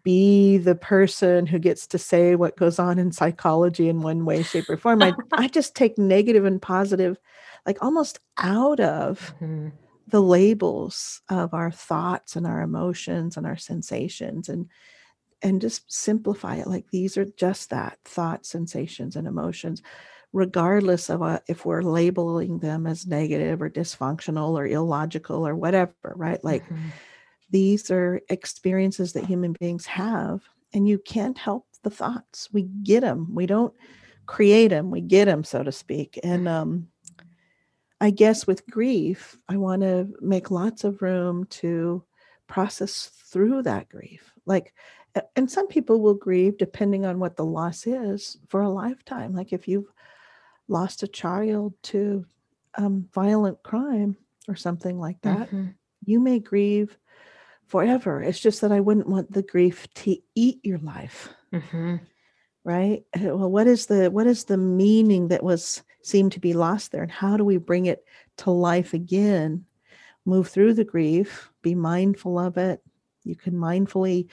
be 0.02 0.58
the 0.58 0.74
person 0.74 1.46
who 1.46 1.58
gets 1.58 1.86
to 1.88 1.98
say 1.98 2.34
what 2.36 2.56
goes 2.56 2.78
on 2.78 2.98
in 2.98 3.12
psychology 3.12 3.88
in 3.88 4.02
one 4.02 4.24
way, 4.24 4.42
shape, 4.42 4.68
or 4.68 4.76
form, 4.76 5.02
I, 5.02 5.14
I 5.32 5.48
just 5.48 5.74
take 5.74 5.96
negative 5.96 6.44
and 6.44 6.60
positive, 6.60 7.18
like 7.66 7.82
almost 7.82 8.20
out 8.36 8.80
of 8.80 9.34
mm-hmm. 9.40 9.68
the 10.08 10.22
labels 10.22 11.22
of 11.30 11.54
our 11.54 11.70
thoughts 11.70 12.36
and 12.36 12.46
our 12.46 12.60
emotions 12.60 13.36
and 13.36 13.46
our 13.46 13.56
sensations 13.56 14.48
and 14.48 14.68
and 15.42 15.62
just 15.62 15.90
simplify 15.90 16.56
it 16.56 16.66
like 16.66 16.84
these 16.90 17.16
are 17.16 17.24
just 17.24 17.70
that 17.70 17.96
thoughts 18.04 18.50
sensations 18.50 19.16
and 19.16 19.26
emotions 19.26 19.80
regardless 20.32 21.10
of 21.10 21.22
uh, 21.22 21.40
if 21.48 21.64
we're 21.64 21.82
labeling 21.82 22.58
them 22.58 22.86
as 22.86 23.06
negative 23.06 23.60
or 23.60 23.70
dysfunctional 23.70 24.52
or 24.52 24.66
illogical 24.66 25.46
or 25.46 25.54
whatever, 25.56 25.92
right? 26.14 26.42
Like 26.44 26.64
mm-hmm. 26.64 26.88
these 27.50 27.90
are 27.90 28.20
experiences 28.28 29.12
that 29.14 29.26
human 29.26 29.54
beings 29.58 29.86
have, 29.86 30.42
and 30.72 30.86
you 30.86 30.98
can't 30.98 31.36
help 31.36 31.66
the 31.82 31.90
thoughts. 31.90 32.48
We 32.52 32.62
get 32.62 33.00
them. 33.00 33.34
We 33.34 33.46
don't 33.46 33.74
create 34.26 34.68
them. 34.68 34.90
We 34.90 35.00
get 35.00 35.24
them, 35.24 35.42
so 35.42 35.62
to 35.62 35.72
speak. 35.72 36.20
And 36.22 36.46
um, 36.46 36.88
I 38.00 38.10
guess 38.10 38.46
with 38.46 38.66
grief, 38.66 39.36
I 39.48 39.56
want 39.56 39.82
to 39.82 40.08
make 40.20 40.50
lots 40.50 40.84
of 40.84 41.02
room 41.02 41.46
to 41.46 42.04
process 42.46 43.10
through 43.30 43.64
that 43.64 43.88
grief. 43.88 44.32
Like, 44.46 44.74
and 45.34 45.50
some 45.50 45.66
people 45.66 46.00
will 46.00 46.14
grieve 46.14 46.56
depending 46.56 47.04
on 47.04 47.18
what 47.18 47.36
the 47.36 47.44
loss 47.44 47.86
is 47.86 48.38
for 48.48 48.62
a 48.62 48.70
lifetime. 48.70 49.34
Like 49.34 49.52
if 49.52 49.66
you've 49.66 49.92
lost 50.70 51.02
a 51.02 51.08
child 51.08 51.74
to 51.82 52.24
um, 52.76 53.08
violent 53.12 53.62
crime 53.62 54.16
or 54.48 54.54
something 54.56 54.98
like 54.98 55.20
that, 55.22 55.48
mm-hmm. 55.48 55.66
you 56.04 56.20
may 56.20 56.38
grieve 56.38 56.96
forever. 57.66 58.22
It's 58.22 58.40
just 58.40 58.60
that 58.62 58.72
I 58.72 58.80
wouldn't 58.80 59.08
want 59.08 59.32
the 59.32 59.42
grief 59.42 59.86
to 59.94 60.16
eat 60.34 60.60
your 60.62 60.78
life. 60.78 61.28
Mm-hmm. 61.52 61.96
Right. 62.62 63.04
Uh, 63.16 63.36
well, 63.36 63.50
what 63.50 63.66
is 63.66 63.86
the 63.86 64.10
what 64.10 64.26
is 64.26 64.44
the 64.44 64.58
meaning 64.58 65.28
that 65.28 65.42
was 65.42 65.82
seemed 66.02 66.32
to 66.32 66.40
be 66.40 66.52
lost 66.52 66.92
there, 66.92 67.02
and 67.02 67.10
how 67.10 67.36
do 67.36 67.44
we 67.44 67.56
bring 67.56 67.86
it 67.86 68.04
to 68.38 68.50
life 68.50 68.92
again? 68.92 69.64
Move 70.26 70.48
through 70.48 70.74
the 70.74 70.84
grief, 70.84 71.50
be 71.62 71.74
mindful 71.74 72.38
of 72.38 72.58
it. 72.58 72.82
You 73.24 73.34
can 73.34 73.54
mindfully 73.54 74.28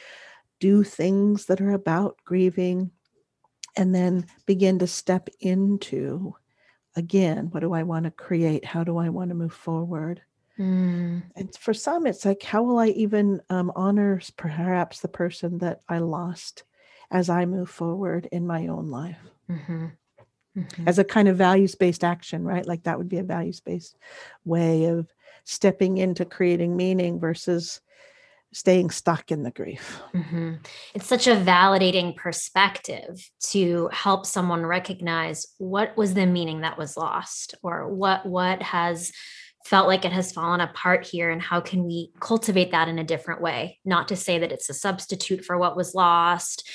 do 0.60 0.84
things 0.84 1.46
that 1.46 1.62
are 1.62 1.72
about 1.72 2.17
grieving 2.25 2.91
and 3.77 3.93
then 3.93 4.25
begin 4.46 4.79
to 4.79 4.88
step 4.88 5.29
into 5.39 6.36
again 6.96 7.50
what 7.51 7.62
do 7.62 7.74
i 7.74 7.84
want 7.84 8.03
to 8.03 8.12
create 8.12 8.65
how 8.65 8.84
do 8.84 8.98
i 8.98 9.07
want 9.07 9.29
to 9.29 9.36
move 9.36 9.53
forward 9.53 10.22
mm. 10.60 11.22
and 11.36 11.55
for 11.55 11.74
some 11.74 12.05
it's 12.05 12.25
like 12.25 12.41
how 12.43 12.63
will 12.63 12.79
i 12.79 12.88
even 12.88 13.39
um, 13.50 13.72
honor 13.75 14.19
perhaps 14.36 15.00
the 15.00 15.07
person 15.07 15.60
that 15.60 15.79
i 15.88 16.00
lost 16.00 16.63
as 17.12 17.29
i 17.29 17.46
move 17.46 17.69
forward 17.69 18.27
in 18.31 18.46
my 18.46 18.67
own 18.67 18.89
life 18.89 19.19
mm-hmm. 19.50 19.86
Mm-hmm. 20.57 20.88
as 20.88 20.98
a 20.98 21.03
kind 21.03 21.27
of 21.27 21.38
values-based 21.38 22.03
action 22.03 22.43
right 22.43 22.65
like 22.65 22.84
that 22.84 22.98
would 22.98 23.10
be 23.10 23.19
a 23.19 23.24
values-based 23.24 23.96
way 24.43 24.86
of 24.86 25.07
stepping 25.43 26.00
into 26.00 26.25
creating 26.25 26.75
meaning 26.75 27.19
versus 27.19 27.79
staying 28.54 28.89
stuck 28.89 29.32
in 29.32 29.44
the 29.44 29.51
grief. 29.51 30.01
Mm-hmm. 30.13 30.56
It's 30.94 31.08
such 31.08 31.27
a 31.27 31.36
validating 31.36 32.16
perspective 32.16 33.30
to 33.50 33.89
help 33.92 34.25
someone 34.25 34.66
recognize 34.66 35.46
what 35.58 35.96
was 35.98 36.13
the 36.13 36.25
meaning 36.25 36.62
that 36.62 36.77
was 36.77 36.98
lost 36.98 37.56
or 37.62 37.94
what 37.94 38.25
what 38.25 38.62
has 38.62 39.12
felt 39.66 39.88
like 39.88 40.06
it 40.06 40.13
has 40.13 40.32
fallen 40.32 40.62
apart 40.62 41.06
here 41.06 41.30
and 41.30 41.42
how 41.42 41.60
can 41.60 41.84
we 41.84 42.10
cultivate 42.22 42.72
that 42.72 42.88
in 42.88 43.00
a 43.00 43.04
different 43.04 43.42
way 43.42 43.77
not 43.84 44.08
to 44.08 44.16
say 44.16 44.39
that 44.39 44.51
it's 44.51 44.70
a 44.70 44.74
substitute 44.74 45.44
for 45.44 45.58
what 45.58 45.75
was 45.75 45.94
lost 45.94 46.70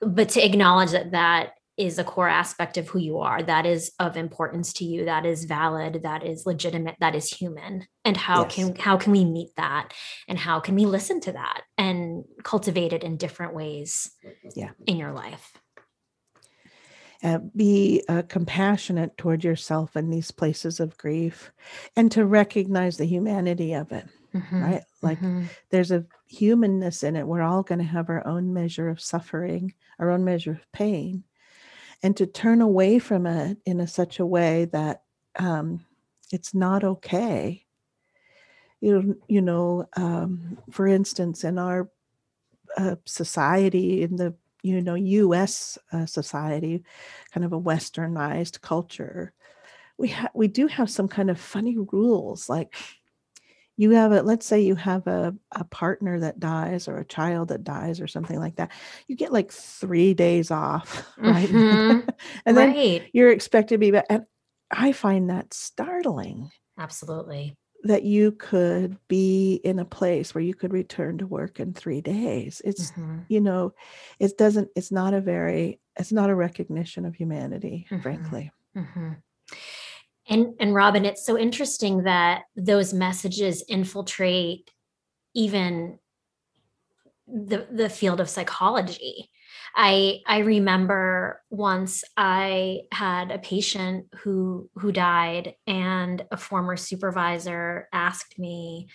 but 0.00 0.28
to 0.28 0.44
acknowledge 0.44 0.92
that 0.92 1.10
that 1.10 1.54
is 1.76 1.98
a 1.98 2.04
core 2.04 2.28
aspect 2.28 2.76
of 2.76 2.88
who 2.88 2.98
you 2.98 3.18
are 3.18 3.42
that 3.42 3.64
is 3.64 3.92
of 3.98 4.16
importance 4.16 4.72
to 4.74 4.84
you 4.84 5.06
that 5.06 5.24
is 5.24 5.44
valid 5.44 6.00
that 6.02 6.24
is 6.24 6.44
legitimate 6.44 6.96
that 7.00 7.14
is 7.14 7.28
human. 7.28 7.86
And 8.04 8.16
how 8.16 8.42
yes. 8.42 8.54
can 8.54 8.76
how 8.76 8.96
can 8.96 9.12
we 9.12 9.24
meet 9.24 9.50
that? 9.56 9.92
And 10.28 10.38
how 10.38 10.60
can 10.60 10.74
we 10.74 10.84
listen 10.84 11.20
to 11.22 11.32
that 11.32 11.62
and 11.78 12.24
cultivate 12.42 12.92
it 12.92 13.02
in 13.02 13.16
different 13.16 13.54
ways 13.54 14.10
yeah. 14.54 14.70
in 14.86 14.96
your 14.96 15.12
life? 15.12 15.52
Uh, 17.22 17.38
be 17.54 18.02
uh, 18.08 18.22
compassionate 18.28 19.16
toward 19.16 19.44
yourself 19.44 19.96
in 19.96 20.10
these 20.10 20.32
places 20.32 20.80
of 20.80 20.98
grief 20.98 21.52
and 21.94 22.10
to 22.10 22.26
recognize 22.26 22.96
the 22.96 23.04
humanity 23.06 23.74
of 23.74 23.92
it 23.92 24.06
mm-hmm. 24.34 24.62
right? 24.62 24.82
Like 25.02 25.18
mm-hmm. 25.18 25.44
there's 25.70 25.90
a 25.90 26.04
humanness 26.26 27.02
in 27.02 27.16
it. 27.16 27.26
We're 27.26 27.42
all 27.42 27.62
going 27.62 27.78
to 27.78 27.84
have 27.84 28.08
our 28.08 28.26
own 28.26 28.52
measure 28.52 28.88
of 28.88 29.00
suffering 29.00 29.74
our 29.98 30.10
own 30.10 30.24
measure 30.24 30.52
of 30.52 30.72
pain 30.72 31.22
and 32.02 32.16
to 32.16 32.26
turn 32.26 32.60
away 32.60 32.98
from 32.98 33.26
it 33.26 33.58
in 33.64 33.80
a, 33.80 33.86
such 33.86 34.18
a 34.18 34.26
way 34.26 34.66
that 34.66 35.02
um, 35.38 35.84
it's 36.32 36.54
not 36.54 36.84
okay. 36.84 37.64
You, 38.80 39.20
you 39.28 39.40
know, 39.40 39.88
um, 39.96 40.58
for 40.70 40.86
instance, 40.86 41.44
in 41.44 41.58
our 41.58 41.88
uh, 42.76 42.96
society, 43.04 44.02
in 44.02 44.16
the 44.16 44.34
you 44.62 44.80
know 44.80 44.94
U.S. 44.94 45.78
Uh, 45.92 46.06
society, 46.06 46.84
kind 47.32 47.44
of 47.44 47.52
a 47.52 47.60
westernized 47.60 48.60
culture, 48.60 49.32
we 49.98 50.08
ha- 50.08 50.30
we 50.34 50.48
do 50.48 50.66
have 50.66 50.90
some 50.90 51.08
kind 51.08 51.30
of 51.30 51.40
funny 51.40 51.76
rules 51.78 52.48
like 52.48 52.74
you 53.76 53.90
have 53.90 54.12
a 54.12 54.22
let's 54.22 54.46
say 54.46 54.60
you 54.60 54.74
have 54.74 55.06
a, 55.06 55.34
a 55.52 55.64
partner 55.64 56.20
that 56.20 56.40
dies 56.40 56.88
or 56.88 56.98
a 56.98 57.04
child 57.04 57.48
that 57.48 57.64
dies 57.64 58.00
or 58.00 58.06
something 58.06 58.38
like 58.38 58.56
that 58.56 58.70
you 59.08 59.16
get 59.16 59.32
like 59.32 59.50
three 59.50 60.14
days 60.14 60.50
off 60.50 61.06
right 61.18 61.48
mm-hmm. 61.48 62.08
and 62.46 62.56
then 62.56 62.74
right. 62.74 63.08
you're 63.12 63.30
expected 63.30 63.74
to 63.74 63.78
be 63.78 63.90
back 63.90 64.06
and 64.10 64.24
i 64.70 64.92
find 64.92 65.30
that 65.30 65.52
startling 65.52 66.50
absolutely 66.78 67.56
that 67.84 68.04
you 68.04 68.30
could 68.32 68.96
be 69.08 69.60
in 69.64 69.80
a 69.80 69.84
place 69.84 70.34
where 70.34 70.44
you 70.44 70.54
could 70.54 70.72
return 70.72 71.18
to 71.18 71.26
work 71.26 71.58
in 71.58 71.72
three 71.72 72.00
days 72.00 72.62
it's 72.64 72.92
mm-hmm. 72.92 73.20
you 73.28 73.40
know 73.40 73.72
it 74.18 74.36
doesn't 74.38 74.68
it's 74.76 74.92
not 74.92 75.14
a 75.14 75.20
very 75.20 75.80
it's 75.98 76.12
not 76.12 76.30
a 76.30 76.34
recognition 76.34 77.04
of 77.04 77.14
humanity 77.14 77.86
mm-hmm. 77.90 78.02
frankly 78.02 78.52
mm-hmm. 78.76 79.12
And 80.28 80.54
and 80.60 80.74
Robyn, 80.74 81.04
it's 81.04 81.26
so 81.26 81.36
interesting 81.36 82.04
that 82.04 82.42
those 82.56 82.94
messages 82.94 83.64
infiltrate 83.68 84.70
even 85.34 85.98
the 87.26 87.66
the 87.70 87.88
field 87.88 88.20
of 88.20 88.28
psychology. 88.28 89.30
I 89.74 90.20
I 90.26 90.38
remember 90.38 91.42
once 91.50 92.04
I 92.16 92.82
had 92.92 93.30
a 93.30 93.38
patient 93.38 94.06
who 94.20 94.70
who 94.74 94.92
died 94.92 95.54
and 95.66 96.24
a 96.30 96.36
former 96.36 96.76
supervisor 96.76 97.88
asked 97.92 98.38
me 98.38 98.88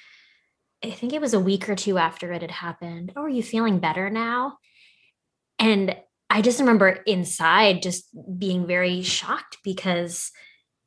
I 0.84 0.92
think 0.92 1.14
it 1.14 1.22
was 1.22 1.34
a 1.34 1.40
week 1.40 1.68
or 1.70 1.76
two 1.76 1.98
after 1.98 2.32
it 2.32 2.42
had 2.42 2.52
happened, 2.52 3.12
"Oh, 3.16 3.24
are 3.24 3.30
you 3.30 3.44
feeling 3.44 3.80
better 3.80 4.10
now?" 4.10 4.58
And 5.60 5.96
I 6.30 6.42
just 6.42 6.60
remember 6.60 6.88
inside 7.08 7.82
just 7.82 8.10
being 8.38 8.68
very 8.68 9.02
shocked 9.02 9.58
because 9.64 10.32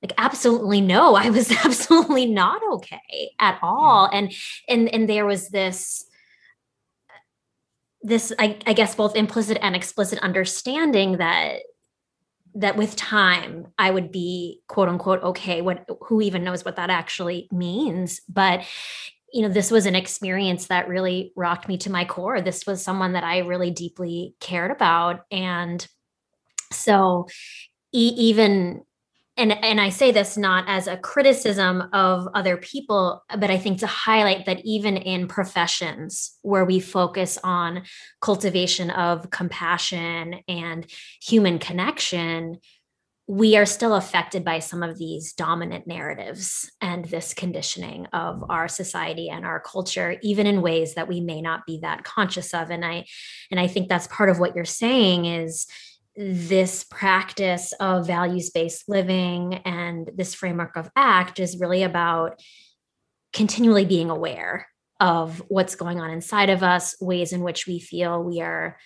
like 0.03 0.13
absolutely 0.19 0.81
no, 0.81 1.15
I 1.15 1.31
was 1.31 1.51
absolutely 1.65 2.27
not 2.27 2.63
okay 2.73 3.33
at 3.39 3.59
all. 3.63 4.09
And 4.13 4.33
and 4.69 4.89
and 4.89 5.09
there 5.09 5.27
was 5.27 5.49
this 5.49 6.05
this 8.03 8.33
I, 8.39 8.59
I 8.67 8.73
guess 8.73 8.95
both 8.95 9.15
implicit 9.15 9.59
and 9.61 9.77
explicit 9.77 10.19
understanding 10.21 11.19
that 11.19 11.61
that 12.55 12.77
with 12.77 12.97
time 12.97 13.69
I 13.79 13.91
would 13.91 14.11
be 14.11 14.61
quote 14.69 14.89
unquote 14.89 15.23
okay. 15.23 15.61
What 15.61 15.89
who 16.07 16.21
even 16.21 16.45
knows 16.45 16.65
what 16.65 16.77
that 16.77 16.91
actually 16.91 17.49
means? 17.53 18.21
But 18.29 18.65
you 19.33 19.43
know, 19.43 19.49
this 19.49 19.71
was 19.71 19.87
an 19.87 19.95
experience 19.95 20.67
that 20.67 20.89
really 20.89 21.33
rocked 21.37 21.69
me 21.69 21.79
to 21.79 21.91
my 21.91 22.05
core. 22.05 22.41
This 22.41 22.67
was 22.67 22.83
someone 22.83 23.13
that 23.13 23.23
I 23.23 23.39
really 23.39 23.71
deeply 23.71 24.35
cared 24.41 24.73
about. 24.73 25.21
And 25.31 25.87
so 26.73 27.29
e- 27.93 28.15
even 28.17 28.83
and 29.41 29.53
and 29.65 29.81
I 29.81 29.89
say 29.89 30.13
this 30.13 30.37
not 30.37 30.65
as 30.69 30.87
a 30.87 30.99
criticism 30.99 31.89
of 31.95 32.29
other 32.35 32.59
people, 32.59 33.25
but 33.39 33.51
I 33.51 33.59
think 33.59 33.79
to 33.81 33.87
highlight 33.87 34.45
that 34.47 34.61
even 34.65 34.97
in 34.99 35.29
professions 35.29 36.37
where 36.43 36.67
we 36.67 36.79
focus 36.79 37.39
on 37.43 37.83
cultivation 38.21 38.91
of 38.91 39.31
compassion 39.31 40.37
and 40.47 40.87
human 41.23 41.59
connection, 41.59 42.59
we 43.27 43.57
are 43.57 43.65
still 43.65 43.95
affected 43.95 44.45
by 44.45 44.59
some 44.59 44.83
of 44.83 44.99
these 44.99 45.33
dominant 45.33 45.87
narratives 45.87 46.71
and 46.83 47.05
this 47.07 47.33
conditioning 47.33 48.07
of 48.13 48.45
our 48.51 48.69
society 48.69 49.31
and 49.31 49.47
our 49.47 49.61
culture 49.61 50.17
even 50.23 50.47
in 50.47 50.63
ways 50.63 50.95
that 50.95 51.09
we 51.09 51.21
may 51.21 51.41
not 51.41 51.65
be 51.65 51.79
that 51.81 52.05
conscious 52.05 52.53
of. 52.53 52.71
And 52.71 52.85
i 52.85 53.07
and 53.51 53.59
i 53.59 53.67
think 53.67 53.89
that's 53.89 54.07
part 54.09 54.29
of 54.29 54.39
what 54.39 54.55
you're 54.55 54.65
saying 54.67 55.25
is 55.25 55.67
this 56.23 56.85
practice 56.85 57.73
of 57.81 58.07
values 58.07 58.51
based 58.51 58.91
living 58.91 59.55
and 59.65 60.11
this 60.15 60.35
framework 60.35 60.77
of 60.77 60.91
act 60.95 61.41
is 61.41 61.59
really 61.59 61.83
about 61.83 62.39
continually 63.33 63.87
being 63.87 64.11
aware 64.11 64.69
of 65.01 65.43
what's 65.49 65.77
going 65.77 65.99
on 65.99 66.11
inside 66.11 66.51
of 66.51 66.63
us, 66.63 66.95
ways 67.01 67.33
in 67.33 67.41
which 67.41 67.67
we 67.67 67.81
feel 67.81 68.23
we 68.23 68.43
are 68.43 68.77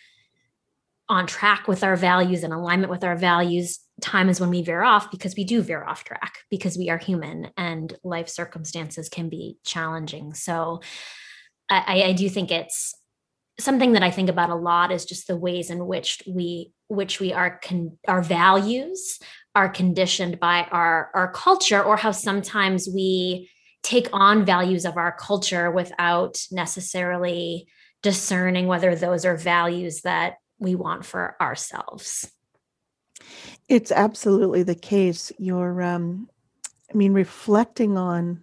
on 1.09 1.27
track 1.27 1.67
with 1.67 1.83
our 1.83 1.97
values 1.97 2.45
and 2.45 2.53
alignment 2.53 2.89
with 2.89 3.03
our 3.03 3.17
values. 3.17 3.81
Time 4.01 4.29
is 4.29 4.41
when 4.41 4.51
we 4.51 4.63
veer 4.63 4.85
off 4.85 5.11
because 5.11 5.35
we 5.37 5.43
do 5.43 5.61
veer 5.61 5.85
off 5.85 6.05
track 6.05 6.39
because 6.51 6.79
we 6.79 6.89
are 6.89 6.99
human 6.99 7.51
and 7.57 7.97
life 8.05 8.29
circumstances 8.29 9.09
can 9.09 9.29
be 9.29 9.59
challenging. 9.65 10.35
So 10.35 10.83
I, 11.69 12.05
I 12.05 12.13
do 12.13 12.29
think 12.29 12.53
it's 12.53 12.95
something 13.59 13.93
that 13.93 14.03
I 14.03 14.11
think 14.11 14.29
about 14.29 14.51
a 14.51 14.55
lot 14.55 14.91
is 14.91 15.05
just 15.05 15.27
the 15.27 15.37
ways 15.37 15.71
in 15.71 15.87
which 15.87 16.23
we 16.27 16.73
which 16.89 17.21
we 17.21 17.33
are 17.33 17.61
con- 17.63 17.99
our 18.09 18.23
values 18.23 19.19
are 19.55 19.69
conditioned 19.69 20.41
by 20.41 20.67
our 20.71 21.11
our 21.15 21.31
culture 21.33 21.83
or 21.83 21.97
how 21.97 22.11
sometimes 22.11 22.89
we 22.93 23.49
take 23.83 24.09
on 24.13 24.45
values 24.45 24.85
of 24.85 24.97
our 24.97 25.13
culture 25.13 25.71
without 25.71 26.39
necessarily 26.51 27.67
discerning 28.03 28.67
whether 28.67 28.95
those 28.95 29.25
are 29.25 29.37
values 29.37 30.01
that 30.03 30.35
we 30.59 30.75
want 30.75 31.05
for 31.05 31.37
ourselves. 31.41 32.31
It's 33.69 33.93
absolutely 33.93 34.63
the 34.63 34.75
case. 34.75 35.33
You're 35.39 35.81
um 35.83 36.29
i 36.93 36.97
mean 36.97 37.13
reflecting 37.13 37.97
on 37.97 38.41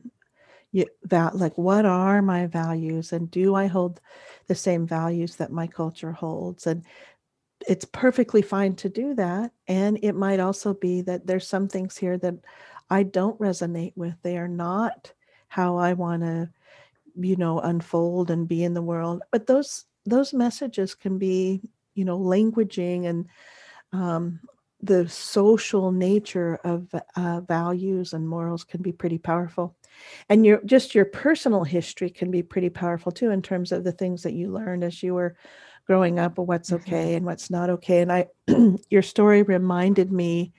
that 1.04 1.36
like 1.36 1.58
what 1.58 1.86
are 1.86 2.22
my 2.22 2.48
values 2.48 3.12
and 3.12 3.30
do 3.30 3.56
i 3.56 3.68
hold 3.68 4.00
the 4.48 4.56
same 4.56 4.88
values 4.88 5.36
that 5.36 5.52
my 5.52 5.68
culture 5.68 6.12
holds? 6.12 6.68
And 6.68 6.84
it's 7.68 7.86
perfectly 7.86 8.42
fine 8.42 8.76
to 8.76 8.90
do 8.90 9.14
that 9.16 9.52
and 9.68 10.00
it 10.02 10.14
might 10.14 10.40
also 10.40 10.74
be 10.74 11.02
that 11.02 11.28
there's 11.28 11.48
some 11.48 11.68
things 11.68 11.98
here 11.98 12.18
that 12.18 12.36
i 12.90 13.04
don't 13.04 13.40
resonate 13.40 13.94
with. 13.96 14.16
They 14.24 14.38
are 14.38 14.48
not 14.48 15.14
how 15.48 15.78
i 15.78 15.94
want 15.94 16.24
to 16.24 16.50
you 17.16 17.36
know 17.36 17.60
unfold 17.60 18.32
and 18.32 18.48
be 18.48 18.64
in 18.64 18.74
the 18.74 18.82
world. 18.82 19.22
But 19.32 19.48
those 19.48 19.86
those 20.06 20.34
messages 20.34 20.96
can 20.96 21.18
be 21.18 21.62
you 21.94 22.06
know 22.06 22.18
languaging 22.20 23.06
and 23.06 23.28
um, 23.94 24.40
the 24.82 25.08
social 25.10 25.92
nature 25.92 26.60
of 26.64 26.88
uh, 27.16 27.42
values 27.42 28.14
and 28.14 28.28
morals 28.28 28.64
can 28.64 28.82
be 28.82 28.92
pretty 28.92 29.18
powerful 29.18 29.76
and 30.30 30.46
your 30.46 30.62
just 30.66 30.96
your 30.96 31.06
personal 31.06 31.64
history 31.64 32.10
can 32.10 32.32
be 32.32 32.44
pretty 32.44 32.70
powerful 32.70 33.12
too 33.12 33.32
in 33.32 33.42
terms 33.42 33.72
of 33.72 33.84
the 33.84 33.92
things 33.92 34.24
that 34.24 34.34
you 34.34 34.52
learned 34.52 34.84
as 34.84 35.02
you 35.02 35.14
were 35.14 35.36
growing 35.88 36.20
up 36.20 36.38
or 36.38 36.46
what's 36.46 36.72
mm-hmm. 36.72 36.84
okay 36.84 37.16
and 37.16 37.26
what's 37.26 37.50
not 37.50 37.70
okay 37.70 38.02
and 38.02 38.12
i 38.12 38.28
your 38.90 39.02
story 39.02 39.44
reminded 39.44 40.12
me 40.12 40.54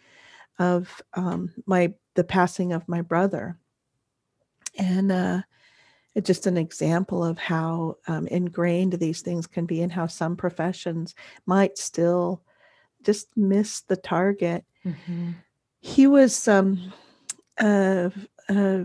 of 0.59 1.03
um, 1.14 1.53
my 1.66 1.92
the 2.14 2.25
passing 2.25 2.73
of 2.73 2.87
my 2.88 3.01
brother 3.01 3.59
and 4.79 5.12
uh, 5.12 5.42
it's 6.14 6.27
just 6.27 6.47
an 6.47 6.57
example 6.57 7.25
of 7.25 7.38
how 7.38 7.97
um, 8.07 8.27
ingrained 8.27 8.95
these 8.95 9.23
things 9.23 9.47
can 9.47 9.66
be 9.66 9.83
and 9.83 9.92
how 9.92 10.07
some 10.07 10.37
professions 10.37 11.14
might 11.47 11.79
still 11.79 12.42
just 13.03 13.29
miss 13.37 13.81
the 13.83 13.97
target 13.97 14.64
mm-hmm. 14.85 15.31
he 15.81 16.07
was 16.07 16.47
um, 16.49 16.92
uh, 17.59 18.11
uh, 18.49 18.85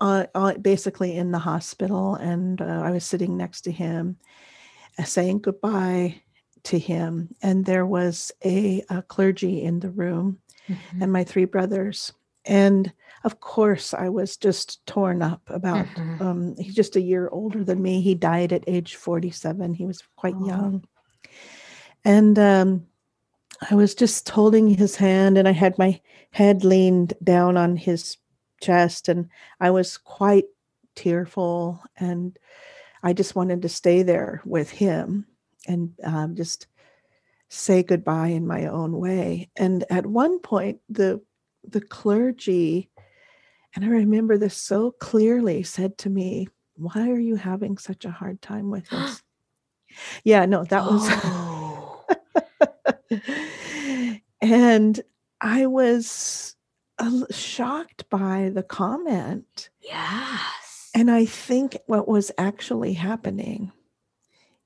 uh, 0.00 0.54
basically 0.60 1.16
in 1.16 1.30
the 1.30 1.38
hospital, 1.38 2.14
and 2.14 2.60
uh, 2.60 2.82
I 2.84 2.90
was 2.90 3.04
sitting 3.04 3.36
next 3.36 3.62
to 3.62 3.72
him, 3.72 4.16
uh, 4.98 5.04
saying 5.04 5.40
goodbye 5.40 6.22
to 6.64 6.78
him. 6.78 7.34
And 7.42 7.64
there 7.64 7.86
was 7.86 8.32
a, 8.44 8.84
a 8.88 9.02
clergy 9.02 9.62
in 9.62 9.80
the 9.80 9.90
room, 9.90 10.38
mm-hmm. 10.68 11.02
and 11.02 11.12
my 11.12 11.24
three 11.24 11.44
brothers. 11.46 12.12
And 12.44 12.92
of 13.22 13.40
course, 13.40 13.92
I 13.92 14.08
was 14.08 14.38
just 14.38 14.84
torn 14.86 15.22
up 15.22 15.42
about. 15.48 15.86
Mm-hmm. 15.86 16.22
Um, 16.22 16.56
he's 16.56 16.74
just 16.74 16.96
a 16.96 17.02
year 17.02 17.28
older 17.30 17.62
than 17.62 17.82
me. 17.82 18.00
He 18.00 18.14
died 18.14 18.52
at 18.52 18.64
age 18.66 18.96
forty-seven. 18.96 19.74
He 19.74 19.84
was 19.84 20.02
quite 20.16 20.36
oh. 20.38 20.46
young, 20.46 20.84
and 22.02 22.38
um, 22.38 22.86
I 23.70 23.74
was 23.74 23.94
just 23.94 24.26
holding 24.30 24.68
his 24.68 24.96
hand, 24.96 25.36
and 25.36 25.46
I 25.46 25.52
had 25.52 25.76
my 25.76 26.00
head 26.30 26.64
leaned 26.64 27.12
down 27.22 27.58
on 27.58 27.76
his 27.76 28.16
chest 28.60 29.08
and 29.08 29.28
I 29.60 29.70
was 29.70 29.98
quite 29.98 30.44
tearful 30.94 31.82
and 31.96 32.38
I 33.02 33.12
just 33.12 33.34
wanted 33.34 33.62
to 33.62 33.68
stay 33.68 34.02
there 34.02 34.42
with 34.44 34.70
him 34.70 35.26
and 35.66 35.92
um, 36.04 36.36
just 36.36 36.66
say 37.48 37.82
goodbye 37.82 38.28
in 38.28 38.46
my 38.46 38.66
own 38.66 38.98
way. 38.98 39.50
And 39.56 39.84
at 39.90 40.06
one 40.06 40.38
point, 40.40 40.80
the 40.88 41.20
the 41.68 41.80
clergy, 41.80 42.88
and 43.74 43.84
I 43.84 43.88
remember 43.88 44.38
this 44.38 44.56
so 44.56 44.92
clearly, 44.92 45.62
said 45.62 45.98
to 45.98 46.10
me, 46.10 46.48
"Why 46.76 47.10
are 47.10 47.18
you 47.18 47.36
having 47.36 47.76
such 47.78 48.04
a 48.04 48.10
hard 48.10 48.40
time 48.40 48.70
with 48.70 48.88
this?" 48.90 49.22
yeah, 50.24 50.46
no, 50.46 50.64
that 50.64 50.82
oh. 50.84 52.04
was. 53.10 53.20
and 54.40 55.00
I 55.40 55.66
was 55.66 56.56
shocked 57.30 58.08
by 58.10 58.50
the 58.54 58.62
comment. 58.62 59.70
Yes. 59.80 60.90
And 60.94 61.10
I 61.10 61.24
think 61.24 61.76
what 61.86 62.08
was 62.08 62.32
actually 62.38 62.94
happening 62.94 63.72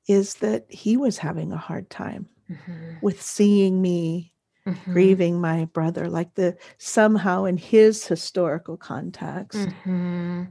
is 0.08 0.34
that 0.34 0.66
he 0.68 0.96
was 0.96 1.18
having 1.18 1.52
a 1.52 1.56
hard 1.56 1.88
time 1.90 2.28
mm-hmm. 2.50 2.94
with 3.02 3.20
seeing 3.22 3.80
me 3.80 4.32
mm-hmm. 4.66 4.92
grieving 4.92 5.40
my 5.40 5.66
brother, 5.66 6.08
like 6.08 6.34
the 6.34 6.56
somehow 6.78 7.44
in 7.44 7.56
his 7.56 8.06
historical 8.06 8.76
context. 8.76 9.58
Mm-hmm. 9.58 10.44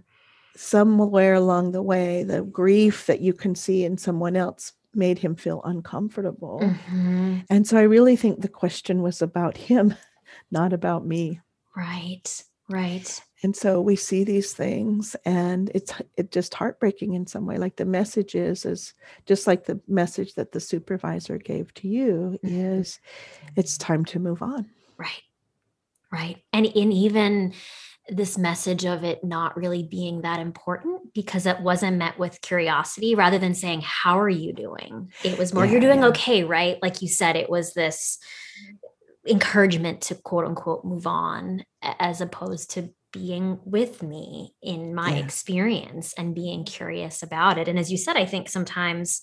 Somewhere 0.56 1.34
along 1.34 1.72
the 1.72 1.82
way, 1.82 2.24
the 2.24 2.44
grief 2.44 3.08
that 3.08 3.22
you 3.22 3.34
can 3.34 3.56
see 3.56 3.84
in 3.84 3.98
someone 3.98 4.36
else 4.36 4.74
made 4.94 5.18
him 5.18 5.36
feel 5.36 5.62
uncomfortable. 5.64 6.60
Mm-hmm. 6.62 7.40
And 7.50 7.68
so 7.68 7.78
I 7.78 7.84
really 7.84 8.16
think 8.16 8.42
the 8.42 8.48
question 8.48 9.02
was 9.02 9.20
about 9.20 9.58
him, 9.58 9.96
not 10.52 10.72
about 10.72 11.08
me. 11.08 11.42
Right. 11.76 12.44
Right. 12.70 13.22
And 13.44 13.56
so 13.56 13.82
we 13.82 13.98
see 13.98 14.24
these 14.24 14.54
things 14.54 15.16
and 15.26 15.70
it's 15.76 15.94
it 16.16 16.32
just 16.32 16.54
heartbreaking 16.54 17.14
in 17.14 17.28
some 17.28 17.46
way. 17.46 17.58
Like 17.58 17.76
the 17.76 17.86
message 17.86 18.36
is 18.36 18.66
is 18.66 18.94
just 19.26 19.48
like 19.48 19.66
the 19.66 19.82
message 19.88 20.36
that 20.36 20.54
the 20.54 20.62
supervisor 20.62 21.38
gave 21.38 21.74
to 21.76 21.88
you 21.88 22.40
mm-hmm. 22.44 22.80
is 22.80 23.00
it's 23.58 23.78
time 23.78 24.06
to 24.06 24.20
move 24.20 24.42
on. 24.42 24.70
Right. 24.98 25.22
Right. 26.12 26.38
And 26.54 26.66
in 26.66 26.92
even 26.92 27.54
this 28.10 28.38
message 28.38 28.86
of 28.86 29.04
it 29.04 29.24
not 29.24 29.56
really 29.56 29.84
being 29.84 30.22
that 30.22 30.40
important 30.40 31.14
because 31.14 31.46
it 31.46 31.60
wasn't 31.62 31.98
met 31.98 32.20
with 32.20 32.42
curiosity 32.42 33.16
rather 33.16 33.40
than 33.40 33.54
saying 33.56 33.82
how 33.82 34.20
are 34.20 34.30
you 34.30 34.52
doing 34.52 35.10
it 35.24 35.40
was 35.40 35.54
more 35.54 35.66
yeah, 35.66 35.72
you're 35.72 35.80
doing 35.80 36.02
yeah. 36.02 36.08
okay 36.08 36.44
right 36.44 36.78
like 36.82 37.02
you 37.02 37.08
said 37.08 37.38
it 37.38 37.50
was 37.50 37.74
this 37.74 38.20
encouragement 39.28 40.02
to 40.02 40.16
quote 40.16 40.46
unquote 40.46 40.84
move 40.84 41.08
on 41.08 41.64
as 41.82 42.22
opposed 42.22 42.72
to 42.72 42.90
being 43.12 43.60
with 43.64 44.02
me 44.02 44.54
in 44.62 44.94
my 44.94 45.12
yeah. 45.12 45.24
experience 45.24 46.14
and 46.18 46.36
being 46.36 46.64
curious 46.66 47.22
about 47.22 47.58
it. 47.58 47.68
And 47.68 47.80
as 47.80 47.92
you 47.92 47.98
said 47.98 48.18
i 48.18 48.26
think 48.26 48.50
sometimes 48.50 49.22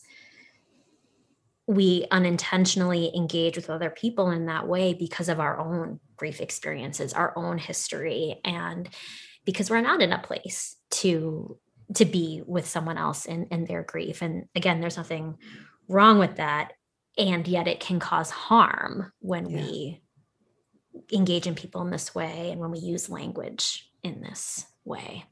we 1.66 2.04
unintentionally 2.10 3.12
engage 3.14 3.54
with 3.54 3.70
other 3.70 3.90
people 3.90 4.30
in 4.30 4.46
that 4.46 4.66
way 4.66 4.92
because 4.92 5.28
of 5.28 5.38
our 5.38 5.56
own 5.60 6.00
grief 6.16 6.40
experiences 6.40 7.12
our 7.12 7.32
own 7.36 7.58
history 7.58 8.40
and 8.44 8.88
because 9.44 9.70
we're 9.70 9.80
not 9.80 10.02
in 10.02 10.12
a 10.12 10.18
place 10.18 10.76
to 10.90 11.56
to 11.94 12.04
be 12.04 12.42
with 12.44 12.66
someone 12.66 12.98
else 12.98 13.24
in 13.24 13.46
in 13.46 13.64
their 13.64 13.82
grief. 13.82 14.22
And 14.22 14.46
again 14.54 14.80
there's 14.80 14.96
nothing 14.96 15.36
wrong 15.88 16.18
with 16.18 16.36
that 16.36 16.72
and 17.20 17.46
yet 17.46 17.68
it 17.68 17.80
can 17.80 18.00
cause 18.00 18.30
harm 18.30 19.12
when 19.20 19.48
yeah. 19.48 19.60
we 19.60 20.00
engage 21.12 21.46
in 21.46 21.54
people 21.54 21.82
in 21.82 21.90
this 21.90 22.14
way 22.14 22.50
and 22.50 22.60
when 22.60 22.70
we 22.70 22.78
use 22.78 23.10
language 23.10 23.90
in 24.02 24.22
this 24.22 24.64
way 24.84 25.24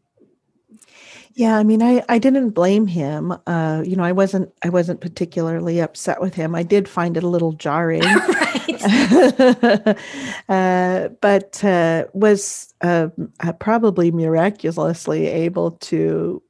yeah, 1.35 1.57
I 1.57 1.63
mean, 1.63 1.83
I, 1.83 2.03
I 2.09 2.19
didn't 2.19 2.51
blame 2.51 2.87
him. 2.87 3.33
Uh, 3.47 3.83
you 3.87 3.97
know, 3.97 4.03
I 4.03 4.13
wasn't 4.13 4.53
I 4.63 4.69
wasn't 4.69 5.01
particularly 5.01 5.81
upset 5.81 6.21
with 6.21 6.35
him. 6.35 6.55
I 6.55 6.63
did 6.63 6.89
find 6.89 7.17
it 7.17 7.23
a 7.23 7.29
little 7.29 7.53
jarring, 7.53 8.03
uh, 10.49 11.09
but 11.21 11.65
uh, 11.65 12.05
was 12.13 12.75
uh, 12.83 13.09
uh, 13.41 13.53
probably 13.55 14.11
miraculously 14.11 15.27
able 15.27 15.73
to 15.73 16.43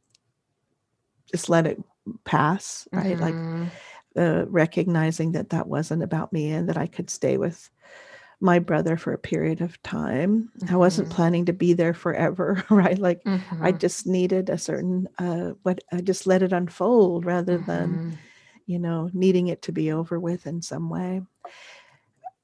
just 1.31 1.49
let 1.49 1.67
it 1.67 1.83
pass, 2.25 2.89
right? 2.93 3.17
Mm-hmm. 3.17 3.63
Like 3.63 3.73
uh, 4.19 4.45
recognizing 4.49 5.33
that 5.33 5.51
that 5.51 5.69
wasn't 5.69 6.03
about 6.03 6.33
me 6.33 6.51
and 6.51 6.69
that 6.69 6.77
I 6.77 6.87
could 6.87 7.09
stay 7.09 7.39
with 7.39 7.71
my 8.41 8.59
brother 8.59 8.97
for 8.97 9.13
a 9.13 9.19
period 9.19 9.61
of 9.61 9.83
time. 9.83 10.51
Mm-hmm. 10.59 10.75
I 10.75 10.77
wasn't 10.77 11.09
mm-hmm. 11.09 11.17
planning 11.17 11.45
to 11.47 11.53
be 11.53 11.73
there 11.73 11.95
forever, 11.95 12.65
right? 12.71 12.99
Like 12.99 13.23
mm-hmm. 13.25 13.65
I 13.65 13.73
just 13.73 14.07
needed 14.07 14.51
a 14.51 14.59
certain 14.59 15.09
uh 15.19 15.53
what 15.63 15.81
I 15.93 16.01
just 16.01 16.27
let 16.27 16.43
it 16.43 16.53
unfold 16.53 17.25
rather 17.25 17.59
mm-hmm. 17.59 17.71
than 17.71 18.19
you 18.67 18.79
know 18.79 19.11
needing 19.13 19.49
it 19.49 19.63
to 19.63 19.73
be 19.73 19.93
over 19.93 20.21
with 20.21 20.47
in 20.47 20.63
some 20.63 20.89
way. 20.89 21.23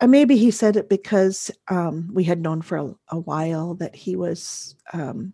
And 0.01 0.11
maybe 0.11 0.37
he 0.37 0.51
said 0.51 0.77
it 0.77 0.89
because 0.89 1.51
um, 1.69 2.11
we 2.13 2.25
had 2.25 2.43
known 2.43 2.63
for 2.63 2.77
a, 2.77 2.95
a 3.11 3.21
while 3.21 3.75
that 3.75 3.95
he 3.95 4.17
was, 4.17 4.75
um, 4.93 5.33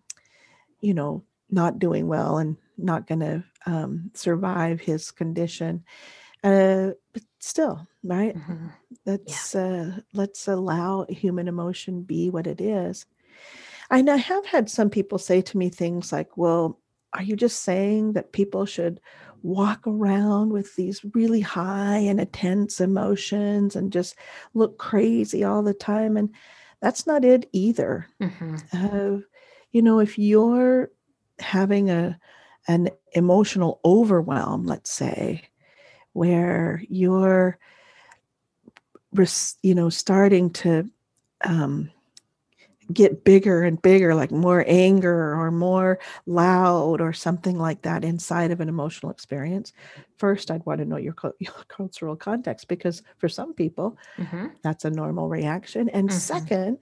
you 0.79 0.93
know, 0.93 1.23
not 1.49 1.79
doing 1.79 2.07
well 2.07 2.37
and 2.37 2.55
not 2.77 3.07
going 3.07 3.19
to 3.19 3.43
um, 3.65 4.11
survive 4.13 4.79
his 4.79 5.11
condition. 5.11 5.83
Uh, 6.43 6.91
but 7.13 7.23
still, 7.39 7.87
right? 8.03 8.35
Mm-hmm. 8.35 8.67
Let's 9.05 9.55
yeah. 9.55 9.61
uh, 9.61 9.99
let's 10.13 10.47
allow 10.47 11.05
human 11.09 11.47
emotion 11.47 12.01
be 12.03 12.29
what 12.29 12.47
it 12.47 12.59
is. 12.59 13.05
And 13.89 14.09
I 14.09 14.17
have 14.17 14.45
had 14.45 14.69
some 14.69 14.89
people 14.89 15.17
say 15.17 15.41
to 15.41 15.57
me 15.57 15.69
things 15.69 16.11
like, 16.11 16.37
"Well, 16.37 16.79
are 17.13 17.23
you 17.23 17.35
just 17.35 17.61
saying 17.61 18.13
that 18.13 18.31
people 18.31 18.65
should 18.65 18.99
walk 19.43 19.85
around 19.85 20.51
with 20.51 20.75
these 20.75 21.03
really 21.13 21.41
high 21.41 21.97
and 21.97 22.19
intense 22.19 22.79
emotions 22.79 23.75
and 23.75 23.91
just 23.91 24.15
look 24.53 24.77
crazy 24.77 25.43
all 25.43 25.61
the 25.61 25.73
time?" 25.73 26.17
And 26.17 26.33
that's 26.81 27.05
not 27.05 27.23
it 27.23 27.47
either. 27.51 28.07
Mm-hmm. 28.19 28.55
Uh, 28.73 29.21
you 29.71 29.81
know, 29.81 29.99
if 29.99 30.17
you're 30.17 30.91
having 31.39 31.89
a 31.89 32.19
an 32.67 32.89
emotional 33.13 33.79
overwhelm, 33.83 34.65
let's 34.65 34.91
say, 34.91 35.43
where 36.13 36.83
you're 36.89 37.57
you 39.61 39.75
know 39.75 39.89
starting 39.89 40.49
to 40.49 40.89
um, 41.43 41.91
get 42.93 43.23
bigger 43.23 43.63
and 43.63 43.81
bigger 43.81 44.13
like 44.13 44.31
more 44.31 44.63
anger 44.67 45.33
or 45.33 45.51
more 45.51 45.99
loud 46.25 47.01
or 47.01 47.13
something 47.13 47.57
like 47.57 47.81
that 47.83 48.03
inside 48.03 48.51
of 48.51 48.59
an 48.59 48.69
emotional 48.69 49.11
experience 49.11 49.73
first 50.17 50.51
i'd 50.51 50.65
want 50.65 50.79
to 50.79 50.85
know 50.85 50.97
your, 50.97 51.15
your 51.39 51.53
cultural 51.67 52.15
context 52.15 52.67
because 52.67 53.01
for 53.17 53.29
some 53.29 53.53
people 53.53 53.97
mm-hmm. 54.17 54.47
that's 54.61 54.85
a 54.85 54.89
normal 54.89 55.29
reaction 55.29 55.89
and 55.89 56.09
mm-hmm. 56.09 56.17
second 56.17 56.77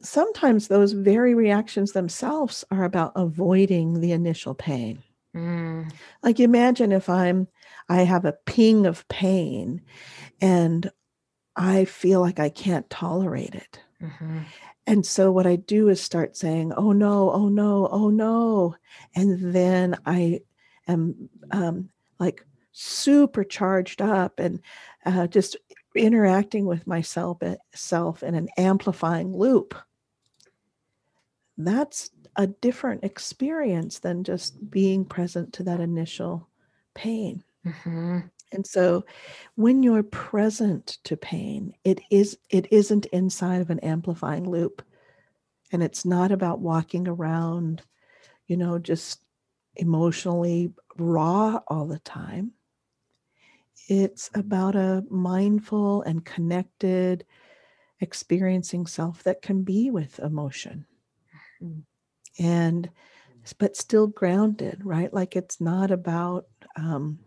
sometimes 0.00 0.68
those 0.68 0.92
very 0.92 1.34
reactions 1.34 1.92
themselves 1.92 2.64
are 2.70 2.84
about 2.84 3.12
avoiding 3.14 4.00
the 4.00 4.12
initial 4.12 4.54
pain 4.54 5.02
mm. 5.34 5.90
like 6.22 6.40
imagine 6.40 6.92
if 6.92 7.08
i'm 7.08 7.46
I 7.92 8.04
have 8.04 8.24
a 8.24 8.32
ping 8.46 8.86
of 8.86 9.06
pain 9.08 9.82
and 10.40 10.90
I 11.54 11.84
feel 11.84 12.22
like 12.22 12.40
I 12.40 12.48
can't 12.48 12.88
tolerate 12.88 13.54
it. 13.54 13.80
Mm-hmm. 14.00 14.38
And 14.86 15.04
so 15.04 15.30
what 15.30 15.46
I 15.46 15.56
do 15.56 15.90
is 15.90 16.00
start 16.00 16.34
saying, 16.34 16.72
oh 16.72 16.92
no, 16.92 17.30
oh 17.30 17.50
no, 17.50 17.88
oh 17.92 18.08
no. 18.08 18.76
And 19.14 19.54
then 19.54 19.98
I 20.06 20.40
am 20.88 21.28
um, 21.50 21.90
like 22.18 22.46
super 22.72 23.44
charged 23.44 24.00
up 24.00 24.40
and 24.40 24.60
uh, 25.04 25.26
just 25.26 25.58
interacting 25.94 26.64
with 26.64 26.86
myself 26.86 27.42
eh, 27.42 27.56
self 27.74 28.22
in 28.22 28.34
an 28.34 28.48
amplifying 28.56 29.36
loop. 29.36 29.74
That's 31.58 32.08
a 32.36 32.46
different 32.46 33.04
experience 33.04 33.98
than 33.98 34.24
just 34.24 34.70
being 34.70 35.04
present 35.04 35.52
to 35.52 35.62
that 35.64 35.80
initial 35.80 36.48
pain. 36.94 37.44
Mm-hmm. 37.66 38.20
And 38.52 38.66
so 38.66 39.04
when 39.54 39.82
you're 39.82 40.02
present 40.02 40.98
to 41.04 41.16
pain, 41.16 41.74
it 41.84 42.00
is 42.10 42.38
it 42.50 42.68
isn't 42.70 43.06
inside 43.06 43.60
of 43.60 43.70
an 43.70 43.80
amplifying 43.80 44.48
loop. 44.48 44.82
And 45.72 45.82
it's 45.82 46.04
not 46.04 46.32
about 46.32 46.60
walking 46.60 47.08
around, 47.08 47.82
you 48.46 48.56
know, 48.58 48.78
just 48.78 49.22
emotionally 49.76 50.72
raw 50.98 51.60
all 51.68 51.86
the 51.86 52.00
time. 52.00 52.52
It's 53.88 54.30
about 54.34 54.76
a 54.76 55.02
mindful 55.08 56.02
and 56.02 56.24
connected 56.24 57.24
experiencing 58.00 58.86
self 58.86 59.22
that 59.22 59.40
can 59.40 59.62
be 59.62 59.90
with 59.90 60.18
emotion. 60.18 60.86
Mm-hmm. 61.62 62.44
And 62.44 62.90
but 63.58 63.76
still 63.76 64.06
grounded, 64.06 64.82
right? 64.84 65.12
Like 65.12 65.34
it's 65.36 65.60
not 65.60 65.90
about 65.90 66.46
um, 66.76 67.18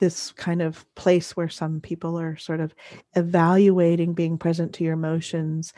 this 0.00 0.32
kind 0.32 0.60
of 0.62 0.84
place 0.94 1.36
where 1.36 1.48
some 1.48 1.80
people 1.80 2.18
are 2.18 2.36
sort 2.36 2.60
of 2.60 2.74
evaluating 3.14 4.14
being 4.14 4.38
present 4.38 4.74
to 4.74 4.84
your 4.84 4.94
emotions 4.94 5.72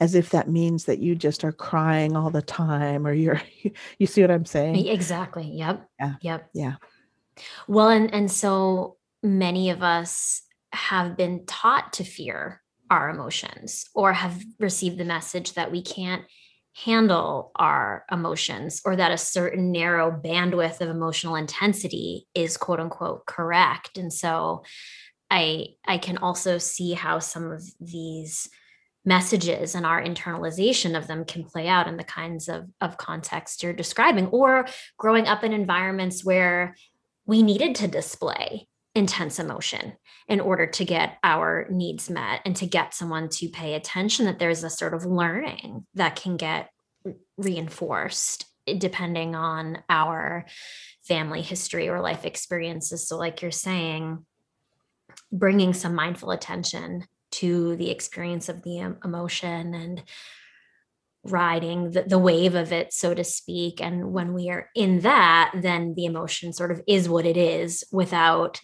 as 0.00 0.14
if 0.14 0.30
that 0.30 0.48
means 0.48 0.84
that 0.84 0.98
you 0.98 1.14
just 1.14 1.44
are 1.44 1.52
crying 1.52 2.16
all 2.16 2.30
the 2.30 2.42
time 2.42 3.06
or 3.06 3.12
you're 3.12 3.40
you 3.98 4.06
see 4.06 4.20
what 4.20 4.30
i'm 4.30 4.44
saying? 4.44 4.86
Exactly 4.86 5.50
yep 5.52 5.88
yeah 6.00 6.14
yep. 6.20 6.50
yeah. 6.52 6.74
Well 7.68 7.90
and 7.90 8.12
and 8.12 8.30
so 8.30 8.96
many 9.22 9.70
of 9.70 9.82
us 9.82 10.42
have 10.72 11.16
been 11.16 11.46
taught 11.46 11.92
to 11.94 12.04
fear 12.04 12.62
our 12.90 13.10
emotions 13.10 13.86
or 13.94 14.12
have 14.12 14.42
received 14.60 14.98
the 14.98 15.04
message 15.04 15.54
that 15.54 15.72
we 15.72 15.82
can't 15.82 16.22
handle 16.84 17.52
our 17.56 18.04
emotions 18.12 18.82
or 18.84 18.96
that 18.96 19.10
a 19.10 19.18
certain 19.18 19.72
narrow 19.72 20.10
bandwidth 20.10 20.80
of 20.80 20.88
emotional 20.88 21.34
intensity 21.34 22.26
is 22.34 22.56
quote 22.56 22.80
unquote 22.80 23.24
correct. 23.26 23.96
And 23.98 24.12
so 24.12 24.62
i 25.28 25.66
i 25.86 25.98
can 25.98 26.18
also 26.18 26.56
see 26.56 26.92
how 26.92 27.18
some 27.18 27.50
of 27.50 27.62
these 27.80 28.48
messages 29.04 29.74
and 29.74 29.86
our 29.86 30.02
internalization 30.02 30.96
of 30.96 31.06
them 31.06 31.24
can 31.24 31.44
play 31.44 31.68
out 31.68 31.88
in 31.88 31.96
the 31.96 32.04
kinds 32.04 32.48
of 32.48 32.66
of 32.80 32.96
context 32.96 33.62
you're 33.62 33.72
describing 33.72 34.26
or 34.28 34.66
growing 34.98 35.26
up 35.26 35.44
in 35.44 35.52
environments 35.52 36.24
where 36.24 36.76
we 37.24 37.42
needed 37.42 37.74
to 37.74 37.88
display 37.88 38.68
intense 38.96 39.38
emotion 39.38 39.92
in 40.26 40.40
order 40.40 40.66
to 40.66 40.84
get 40.84 41.18
our 41.22 41.66
needs 41.70 42.08
met 42.08 42.40
and 42.46 42.56
to 42.56 42.66
get 42.66 42.94
someone 42.94 43.28
to 43.28 43.48
pay 43.48 43.74
attention 43.74 44.24
that 44.24 44.38
there's 44.38 44.64
a 44.64 44.70
sort 44.70 44.94
of 44.94 45.04
learning 45.04 45.86
that 45.94 46.16
can 46.16 46.38
get 46.38 46.70
reinforced 47.36 48.46
eh, 48.66 48.74
depending 48.78 49.34
on 49.36 49.78
our 49.90 50.46
family 51.06 51.42
history 51.42 51.90
or 51.90 52.00
life 52.00 52.24
experiences 52.24 53.06
so 53.06 53.18
like 53.18 53.42
you're 53.42 53.50
saying 53.50 54.24
bringing 55.30 55.74
some 55.74 55.94
mindful 55.94 56.30
attention 56.30 57.04
to 57.30 57.76
the 57.76 57.90
experience 57.90 58.48
of 58.48 58.62
the 58.62 58.96
emotion 59.04 59.74
and 59.74 60.02
riding 61.24 61.90
the, 61.90 62.02
the 62.02 62.18
wave 62.18 62.54
of 62.54 62.72
it, 62.72 62.92
so 62.92 63.12
to 63.12 63.24
speak. 63.24 63.82
And 63.82 64.12
when 64.12 64.32
we 64.32 64.48
are 64.50 64.70
in 64.74 65.00
that, 65.00 65.52
then 65.54 65.94
the 65.94 66.04
emotion 66.04 66.52
sort 66.52 66.70
of 66.70 66.80
is 66.86 67.08
what 67.08 67.26
it 67.26 67.36
is 67.36 67.84
without 67.92 68.60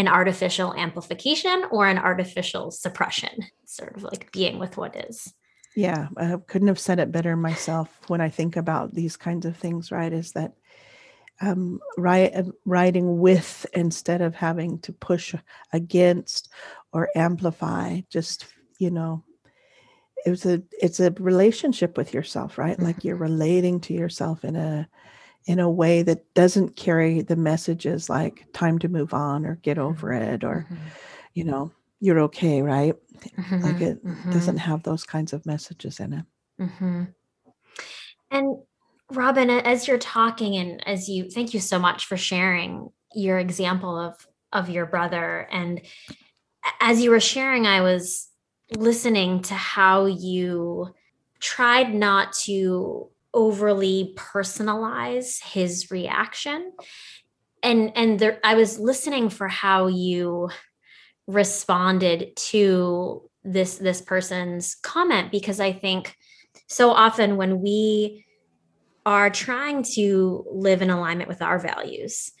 an 0.00 0.08
artificial 0.08 0.74
amplification 0.74 1.64
or 1.70 1.86
an 1.86 1.98
artificial 1.98 2.70
suppression, 2.70 3.44
sort 3.66 3.94
of 3.94 4.02
like 4.02 4.32
being 4.32 4.58
with 4.58 4.78
what 4.78 4.96
is. 4.96 5.32
Yeah, 5.76 6.08
I 6.16 6.36
couldn't 6.46 6.68
have 6.68 6.78
said 6.78 6.98
it 6.98 7.12
better 7.12 7.36
myself 7.36 7.88
when 8.08 8.22
I 8.22 8.30
think 8.30 8.56
about 8.56 8.94
these 8.94 9.18
kinds 9.18 9.44
of 9.44 9.58
things, 9.58 9.92
right? 9.92 10.12
Is 10.12 10.32
that 10.32 10.54
um, 11.42 11.80
write, 11.98 12.34
uh, 12.34 12.44
writing 12.64 13.18
with 13.20 13.66
instead 13.74 14.22
of 14.22 14.34
having 14.34 14.78
to 14.80 14.92
push 14.94 15.34
against 15.70 16.48
or 16.94 17.10
amplify, 17.14 18.00
just, 18.08 18.46
you 18.78 18.90
know, 18.90 19.22
it 20.24 20.30
was 20.30 20.46
a 20.46 20.62
it's 20.82 21.00
a 21.00 21.12
relationship 21.12 21.96
with 21.96 22.12
yourself 22.12 22.58
right 22.58 22.78
like 22.78 23.04
you're 23.04 23.14
mm-hmm. 23.14 23.22
relating 23.22 23.80
to 23.80 23.94
yourself 23.94 24.44
in 24.44 24.54
a 24.54 24.86
in 25.46 25.58
a 25.58 25.70
way 25.70 26.02
that 26.02 26.32
doesn't 26.34 26.76
carry 26.76 27.22
the 27.22 27.36
messages 27.36 28.08
like 28.08 28.46
time 28.52 28.78
to 28.78 28.88
move 28.88 29.14
on 29.14 29.46
or 29.46 29.56
get 29.56 29.78
over 29.78 30.08
mm-hmm. 30.08 30.34
it 30.34 30.44
or 30.44 30.66
mm-hmm. 30.70 30.86
you 31.34 31.44
know 31.44 31.72
you're 32.00 32.20
okay 32.20 32.62
right 32.62 32.94
mm-hmm. 33.38 33.60
like 33.60 33.80
it 33.80 34.04
mm-hmm. 34.04 34.30
doesn't 34.30 34.58
have 34.58 34.82
those 34.82 35.04
kinds 35.04 35.32
of 35.32 35.46
messages 35.46 36.00
in 36.00 36.12
it 36.12 36.24
mm-hmm. 36.60 37.04
and 38.30 38.56
robin 39.12 39.50
as 39.50 39.88
you're 39.88 39.98
talking 39.98 40.56
and 40.56 40.86
as 40.86 41.08
you 41.08 41.30
thank 41.30 41.54
you 41.54 41.60
so 41.60 41.78
much 41.78 42.06
for 42.06 42.16
sharing 42.16 42.90
your 43.14 43.38
example 43.38 43.98
of 43.98 44.14
of 44.52 44.68
your 44.68 44.86
brother 44.86 45.48
and 45.50 45.80
as 46.80 47.00
you 47.00 47.10
were 47.10 47.20
sharing 47.20 47.66
i 47.66 47.80
was 47.80 48.28
listening 48.76 49.42
to 49.42 49.54
how 49.54 50.06
you 50.06 50.94
tried 51.40 51.94
not 51.94 52.32
to 52.32 53.10
overly 53.32 54.14
personalize 54.16 55.42
his 55.42 55.90
reaction. 55.90 56.72
And 57.62 57.92
and 57.94 58.18
there 58.18 58.40
i 58.42 58.54
was 58.54 58.78
listening 58.78 59.28
for 59.28 59.46
how 59.46 59.86
you 59.86 60.48
responded 61.26 62.34
to 62.36 63.28
this 63.44 63.76
this 63.76 64.00
person's 64.00 64.76
comment 64.76 65.30
because 65.30 65.60
i 65.60 65.72
think 65.72 66.16
so 66.66 66.90
often 66.90 67.36
when 67.36 67.60
we 67.60 68.24
are 69.06 69.30
trying 69.30 69.82
to 69.82 70.44
live 70.50 70.82
in 70.82 70.90
alignment 70.90 71.28
with 71.28 71.42
our 71.42 71.58
values 71.58 72.32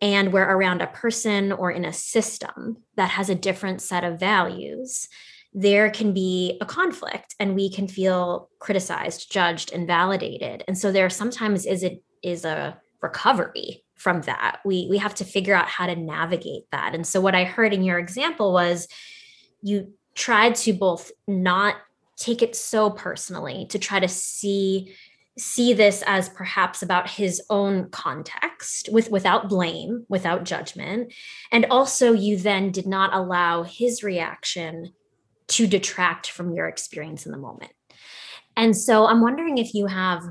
and 0.00 0.32
we're 0.32 0.42
around 0.42 0.80
a 0.80 0.86
person 0.86 1.52
or 1.52 1.70
in 1.70 1.84
a 1.84 1.92
system 1.92 2.78
that 2.96 3.10
has 3.10 3.28
a 3.28 3.34
different 3.34 3.80
set 3.82 4.02
of 4.02 4.18
values 4.18 5.08
there 5.52 5.90
can 5.90 6.12
be 6.12 6.56
a 6.60 6.66
conflict 6.66 7.34
and 7.40 7.54
we 7.54 7.70
can 7.70 7.88
feel 7.88 8.48
criticized, 8.60 9.32
judged, 9.32 9.72
and 9.72 9.86
validated. 9.86 10.64
And 10.68 10.78
so 10.78 10.92
there 10.92 11.10
sometimes 11.10 11.66
is 11.66 11.84
is 12.22 12.44
a 12.44 12.78
recovery 13.02 13.82
from 13.96 14.22
that. 14.22 14.60
We 14.64 14.86
we 14.88 14.98
have 14.98 15.14
to 15.16 15.24
figure 15.24 15.54
out 15.54 15.68
how 15.68 15.86
to 15.86 15.96
navigate 15.96 16.70
that. 16.70 16.94
And 16.94 17.06
so 17.06 17.20
what 17.20 17.34
I 17.34 17.44
heard 17.44 17.74
in 17.74 17.82
your 17.82 17.98
example 17.98 18.52
was 18.52 18.86
you 19.62 19.92
tried 20.14 20.54
to 20.56 20.72
both 20.72 21.10
not 21.26 21.76
take 22.16 22.42
it 22.42 22.54
so 22.54 22.90
personally 22.90 23.66
to 23.70 23.78
try 23.78 23.98
to 23.98 24.08
see 24.08 24.94
see 25.38 25.72
this 25.72 26.02
as 26.06 26.28
perhaps 26.28 26.82
about 26.82 27.08
his 27.08 27.40
own 27.48 27.88
context 27.90 28.90
with 28.92 29.10
without 29.10 29.48
blame 29.48 30.04
without 30.08 30.44
judgment 30.44 31.10
and 31.50 31.64
also 31.70 32.12
you 32.12 32.36
then 32.36 32.70
did 32.70 32.86
not 32.86 33.14
allow 33.14 33.62
his 33.62 34.02
reaction 34.02 34.92
to 35.50 35.66
detract 35.66 36.30
from 36.30 36.54
your 36.54 36.66
experience 36.68 37.26
in 37.26 37.32
the 37.32 37.38
moment. 37.38 37.72
And 38.56 38.76
so 38.76 39.06
I'm 39.06 39.20
wondering 39.20 39.58
if 39.58 39.74
you 39.74 39.86
have, 39.86 40.22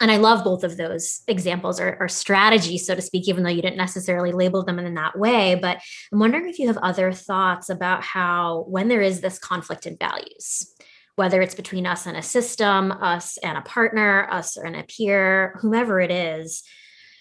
and 0.00 0.10
I 0.10 0.16
love 0.16 0.44
both 0.44 0.64
of 0.64 0.76
those 0.76 1.22
examples 1.28 1.80
or, 1.80 1.96
or 2.00 2.08
strategies, 2.08 2.86
so 2.86 2.94
to 2.94 3.02
speak, 3.02 3.28
even 3.28 3.42
though 3.42 3.50
you 3.50 3.62
didn't 3.62 3.76
necessarily 3.76 4.32
label 4.32 4.64
them 4.64 4.78
in 4.78 4.94
that 4.94 5.18
way. 5.18 5.54
But 5.54 5.80
I'm 6.12 6.18
wondering 6.18 6.48
if 6.48 6.58
you 6.58 6.68
have 6.68 6.78
other 6.78 7.12
thoughts 7.12 7.68
about 7.68 8.02
how, 8.02 8.64
when 8.68 8.88
there 8.88 9.02
is 9.02 9.20
this 9.20 9.38
conflict 9.38 9.86
in 9.86 9.96
values, 9.96 10.72
whether 11.16 11.42
it's 11.42 11.54
between 11.54 11.86
us 11.86 12.06
and 12.06 12.16
a 12.16 12.22
system, 12.22 12.92
us 12.92 13.36
and 13.38 13.58
a 13.58 13.62
partner, 13.62 14.26
us 14.30 14.56
and 14.56 14.74
a 14.74 14.84
peer, 14.84 15.58
whomever 15.60 16.00
it 16.00 16.10
is, 16.10 16.62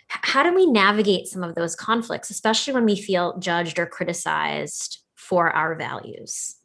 how 0.08 0.42
do 0.42 0.56
we 0.56 0.66
navigate 0.66 1.28
some 1.28 1.44
of 1.44 1.56
those 1.56 1.76
conflicts, 1.76 2.30
especially 2.30 2.74
when 2.74 2.86
we 2.86 2.96
feel 2.96 3.38
judged 3.40 3.78
or 3.78 3.86
criticized 3.86 5.04
for 5.16 5.52
our 5.52 5.76
values? 5.76 6.59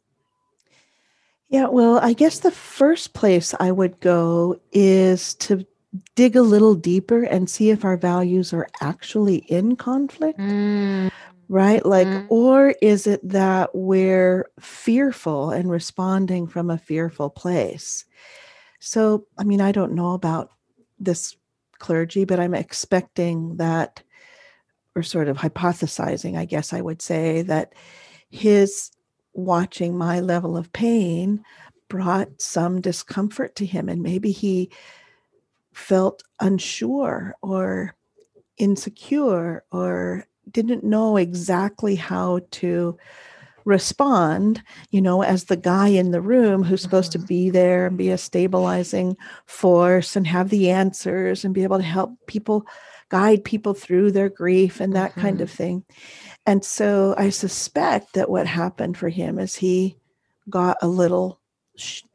Yeah, 1.55 1.67
well, 1.67 1.99
I 1.99 2.11
guess 2.11 2.39
the 2.39 2.51
first 2.51 3.13
place 3.13 3.53
I 3.61 3.71
would 3.71 4.01
go 4.01 4.59
is 4.73 5.35
to 5.35 5.65
dig 6.13 6.35
a 6.35 6.41
little 6.41 6.75
deeper 6.75 7.23
and 7.23 7.49
see 7.49 7.69
if 7.69 7.85
our 7.85 7.95
values 7.95 8.51
are 8.51 8.67
actually 8.81 9.37
in 9.37 9.77
conflict. 9.77 10.37
Mm. 10.37 11.11
Right? 11.47 11.85
Like, 11.85 12.07
mm. 12.07 12.25
or 12.27 12.75
is 12.81 13.07
it 13.07 13.21
that 13.29 13.69
we're 13.73 14.49
fearful 14.59 15.51
and 15.51 15.71
responding 15.71 16.45
from 16.45 16.69
a 16.69 16.77
fearful 16.77 17.29
place? 17.29 18.03
So, 18.81 19.25
I 19.37 19.45
mean, 19.45 19.61
I 19.61 19.71
don't 19.71 19.93
know 19.93 20.11
about 20.11 20.51
this 20.99 21.37
clergy, 21.79 22.25
but 22.25 22.37
I'm 22.37 22.53
expecting 22.53 23.55
that, 23.55 24.03
or 24.93 25.03
sort 25.03 25.29
of 25.29 25.37
hypothesizing, 25.37 26.37
I 26.37 26.43
guess 26.43 26.73
I 26.73 26.81
would 26.81 27.01
say, 27.01 27.43
that 27.43 27.71
his 28.29 28.91
watching 29.35 29.97
my 29.97 30.19
level 30.19 30.57
of 30.57 30.73
pain 30.73 31.43
brought 31.87 32.41
some 32.41 32.81
discomfort 32.81 33.55
to 33.55 33.65
him. 33.65 33.89
And 33.89 34.01
maybe 34.01 34.31
he 34.31 34.71
felt 35.73 36.23
unsure 36.39 37.35
or 37.41 37.95
insecure 38.57 39.63
or 39.71 40.25
didn't 40.49 40.83
know 40.83 41.17
exactly 41.17 41.95
how 41.95 42.39
to 42.51 42.97
respond, 43.65 44.61
you 44.91 45.01
know, 45.01 45.23
as 45.23 45.45
the 45.45 45.57
guy 45.57 45.87
in 45.87 46.11
the 46.11 46.21
room 46.21 46.63
who's 46.63 46.81
supposed 46.81 47.11
to 47.11 47.17
mm-hmm. 47.17 47.27
be 47.27 47.49
there 47.49 47.87
and 47.87 47.97
be 47.97 48.11
a 48.11 48.17
stabilizing 48.17 49.17
force 49.45 50.15
and 50.15 50.27
have 50.27 50.49
the 50.49 50.69
answers 50.69 51.43
and 51.43 51.53
be 51.53 51.63
able 51.63 51.77
to 51.77 51.83
help 51.83 52.13
people 52.27 52.65
guide 53.09 53.43
people 53.43 53.73
through 53.73 54.11
their 54.11 54.29
grief 54.29 54.79
and 54.79 54.93
that 54.93 55.11
mm-hmm. 55.11 55.21
kind 55.21 55.41
of 55.41 55.51
thing. 55.51 55.83
And 56.45 56.63
so 56.63 57.15
I 57.17 57.29
suspect 57.29 58.13
that 58.13 58.29
what 58.29 58.47
happened 58.47 58.97
for 58.97 59.09
him 59.09 59.39
is 59.39 59.55
he 59.55 59.97
got 60.49 60.77
a 60.81 60.87
little, 60.87 61.39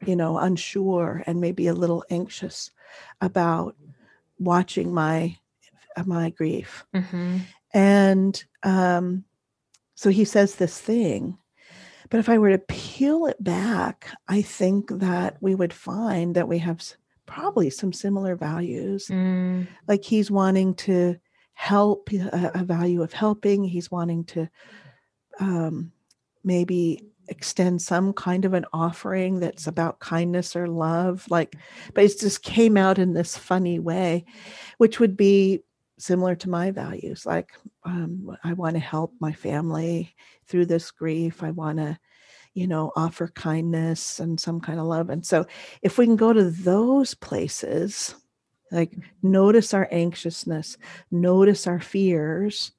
you 0.05 0.15
know, 0.15 0.37
unsure 0.37 1.23
and 1.25 1.41
maybe 1.41 1.67
a 1.67 1.73
little 1.73 2.03
anxious 2.09 2.71
about 3.19 3.75
watching 4.39 4.93
my 4.93 5.37
uh, 5.95 6.03
my 6.05 6.29
grief. 6.29 6.85
Mm-hmm. 6.95 7.37
And 7.73 8.43
um, 8.63 9.23
so 9.95 10.09
he 10.09 10.25
says 10.25 10.55
this 10.55 10.79
thing. 10.79 11.37
But 12.09 12.19
if 12.19 12.27
I 12.27 12.37
were 12.37 12.49
to 12.49 12.57
peel 12.57 13.25
it 13.27 13.41
back, 13.41 14.09
I 14.27 14.41
think 14.41 14.89
that 14.89 15.37
we 15.39 15.55
would 15.55 15.71
find 15.71 16.35
that 16.35 16.47
we 16.47 16.57
have 16.57 16.81
probably 17.25 17.69
some 17.69 17.93
similar 17.93 18.35
values. 18.35 19.07
Mm. 19.07 19.67
Like 19.87 20.03
he's 20.03 20.31
wanting 20.31 20.75
to 20.75 21.17
help, 21.53 22.09
a, 22.11 22.51
a, 22.55 22.63
value 22.63 23.03
of 23.03 23.13
helping. 23.13 23.63
He's 23.63 23.91
wanting 23.91 24.23
to 24.25 24.49
um, 25.39 25.91
maybe 26.43 27.05
extend 27.27 27.81
some 27.81 28.13
kind 28.13 28.45
of 28.45 28.53
an 28.53 28.65
offering 28.73 29.39
that's 29.39 29.67
about 29.67 29.99
kindness 29.99 30.55
or 30.55 30.67
love. 30.67 31.25
Like, 31.29 31.55
but 31.93 32.03
it 32.03 32.19
just 32.19 32.43
came 32.43 32.77
out 32.77 32.99
in 32.99 33.13
this 33.13 33.37
funny 33.37 33.79
way, 33.79 34.25
which 34.77 34.99
would 34.99 35.15
be 35.15 35.61
similar 35.97 36.35
to 36.35 36.49
my 36.49 36.71
values. 36.71 37.25
Like, 37.25 37.51
um, 37.83 38.35
I 38.43 38.53
want 38.53 38.75
to 38.75 38.79
help 38.79 39.13
my 39.19 39.31
family 39.31 40.15
through 40.47 40.65
this 40.65 40.91
grief. 40.91 41.43
I 41.43 41.51
want 41.51 41.77
to 41.77 41.97
you 42.53 42.67
know, 42.67 42.91
offer 42.95 43.27
kindness 43.27 44.19
and 44.19 44.39
some 44.39 44.59
kind 44.59 44.79
of 44.79 44.85
love. 44.85 45.09
And 45.09 45.25
so 45.25 45.45
if 45.81 45.97
we 45.97 46.05
can 46.05 46.15
go 46.15 46.33
to 46.33 46.49
those 46.49 47.13
places, 47.13 48.15
like 48.71 48.91
mm-hmm. 48.91 49.31
notice 49.31 49.73
our 49.73 49.87
anxiousness, 49.91 50.77
notice 51.11 51.67
our 51.67 51.79
fears, 51.79 52.71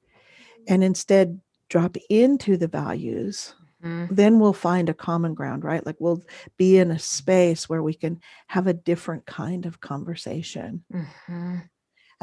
and 0.67 0.83
instead 0.83 1.39
drop 1.69 1.97
into 2.09 2.55
the 2.55 2.67
values, 2.67 3.55
mm-hmm. 3.83 4.13
then 4.13 4.39
we'll 4.39 4.53
find 4.53 4.89
a 4.89 4.93
common 4.93 5.33
ground, 5.33 5.63
right? 5.63 5.85
Like 5.85 5.97
we'll 5.99 6.23
be 6.57 6.77
in 6.77 6.91
a 6.91 6.99
space 6.99 7.67
where 7.67 7.83
we 7.83 7.93
can 7.93 8.19
have 8.47 8.67
a 8.67 8.73
different 8.73 9.25
kind 9.25 9.65
of 9.65 9.81
conversation. 9.81 10.83
Mm-hmm 10.93 11.57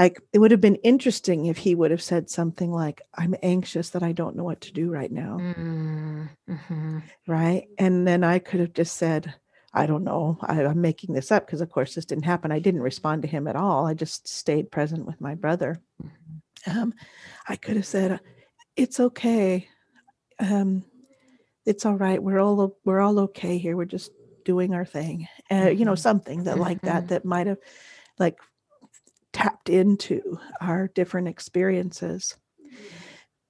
like 0.01 0.19
it 0.33 0.39
would 0.39 0.51
have 0.51 0.63
been 0.63 0.77
interesting 0.77 1.47
if 1.47 1.59
he 1.59 1.75
would 1.75 1.91
have 1.91 2.03
said 2.03 2.31
something 2.31 2.73
like 2.73 3.03
i'm 3.15 3.35
anxious 3.43 3.91
that 3.91 4.03
i 4.03 4.13
don't 4.13 4.35
know 4.35 4.45
what 4.45 4.63
to 4.63 4.73
do 4.73 4.91
right 4.91 5.13
now. 5.13 5.37
Mm-hmm. 5.39 6.99
right? 7.27 7.69
And 7.79 8.07
then 8.09 8.25
i 8.25 8.39
could 8.39 8.61
have 8.61 8.73
just 8.73 8.97
said 8.97 9.35
i 9.73 9.87
don't 9.87 10.03
know. 10.03 10.39
I, 10.41 10.63
am 10.63 10.81
making 10.81 11.15
this 11.15 11.31
up 11.31 11.47
because 11.47 11.61
of 11.61 11.71
course 11.71 11.95
this 11.95 12.07
didn't 12.07 12.25
happen. 12.25 12.51
I 12.51 12.59
didn't 12.59 12.83
respond 12.83 13.23
to 13.23 13.29
him 13.29 13.47
at 13.47 13.57
all. 13.57 13.87
I 13.87 13.95
just 13.95 14.27
stayed 14.27 14.73
present 14.73 15.07
with 15.07 15.21
my 15.21 15.35
brother. 15.35 15.81
Mm-hmm. 16.03 16.79
um, 16.79 16.95
i 17.47 17.57
could 17.57 17.77
have 17.77 17.87
said 17.87 18.21
it's 18.77 18.99
okay. 18.99 19.69
Um, 20.39 20.85
it's 21.67 21.85
all 21.85 21.97
right. 21.97 22.23
We're 22.23 22.41
all 22.41 22.77
we're 22.85 23.01
all 23.01 23.21
okay 23.21 23.59
here. 23.59 23.77
We're 23.77 23.85
just 23.85 24.11
doing 24.45 24.73
our 24.73 24.87
thing. 24.87 25.29
Uh, 25.51 25.69
you 25.69 25.85
know 25.85 25.93
mm-hmm. 25.93 26.09
something 26.09 26.45
that 26.45 26.59
like 26.59 26.81
that 26.83 27.05
mm-hmm. 27.05 27.07
that 27.09 27.25
might 27.25 27.47
have 27.47 27.59
like 28.19 28.39
tapped 29.41 29.69
into 29.69 30.39
our 30.61 30.89
different 30.89 31.29
experiences. 31.29 32.37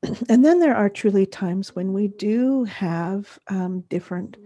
And 0.30 0.42
then 0.42 0.60
there 0.60 0.74
are 0.74 0.88
truly 0.88 1.26
times 1.26 1.76
when 1.76 1.92
we 1.92 2.08
do 2.08 2.64
have 2.64 3.38
um, 3.48 3.82
different 3.90 4.38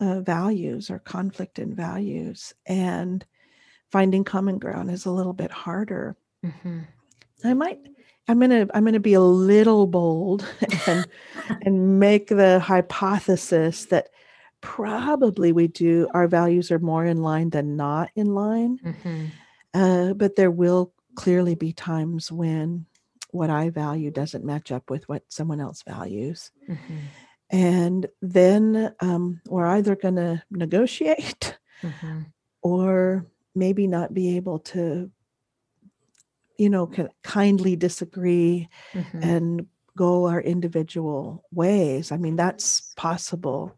uh, 0.00 0.20
values 0.20 0.90
or 0.90 0.98
conflict 1.00 1.58
in 1.58 1.74
values 1.74 2.54
and 2.66 3.24
finding 3.90 4.24
common 4.24 4.58
ground 4.58 4.90
is 4.90 5.06
a 5.06 5.10
little 5.10 5.32
bit 5.32 5.50
harder 5.50 6.16
mm-hmm. 6.44 6.80
i 7.44 7.52
might 7.52 7.80
i'm 8.28 8.38
gonna 8.38 8.66
i'm 8.74 8.84
gonna 8.84 9.00
be 9.00 9.14
a 9.14 9.20
little 9.20 9.86
bold 9.86 10.46
and 10.86 11.06
and 11.62 11.98
make 11.98 12.28
the 12.28 12.60
hypothesis 12.60 13.86
that 13.86 14.08
probably 14.60 15.52
we 15.52 15.66
do 15.66 16.08
our 16.14 16.28
values 16.28 16.70
are 16.70 16.78
more 16.78 17.04
in 17.04 17.22
line 17.22 17.50
than 17.50 17.76
not 17.76 18.10
in 18.14 18.34
line 18.34 18.78
mm-hmm. 18.84 19.26
Uh, 19.78 20.12
but 20.14 20.36
there 20.36 20.50
will 20.50 20.92
clearly 21.14 21.54
be 21.54 21.72
times 21.72 22.30
when 22.30 22.86
what 23.30 23.50
i 23.50 23.70
value 23.70 24.10
doesn't 24.10 24.44
match 24.44 24.70
up 24.72 24.90
with 24.90 25.08
what 25.08 25.22
someone 25.28 25.60
else 25.60 25.82
values 25.82 26.50
mm-hmm. 26.68 26.96
and 27.50 28.06
then 28.22 28.94
um, 29.00 29.40
we're 29.46 29.66
either 29.66 29.96
going 29.96 30.16
to 30.16 30.42
negotiate 30.50 31.58
mm-hmm. 31.82 32.22
or 32.62 33.26
maybe 33.54 33.86
not 33.86 34.14
be 34.14 34.36
able 34.36 34.58
to 34.58 35.10
you 36.56 36.70
know 36.70 36.90
kindly 37.22 37.76
disagree 37.76 38.68
mm-hmm. 38.92 39.22
and 39.22 39.66
go 39.96 40.26
our 40.26 40.40
individual 40.40 41.44
ways 41.50 42.12
i 42.12 42.16
mean 42.16 42.36
that's 42.36 42.92
possible 42.96 43.76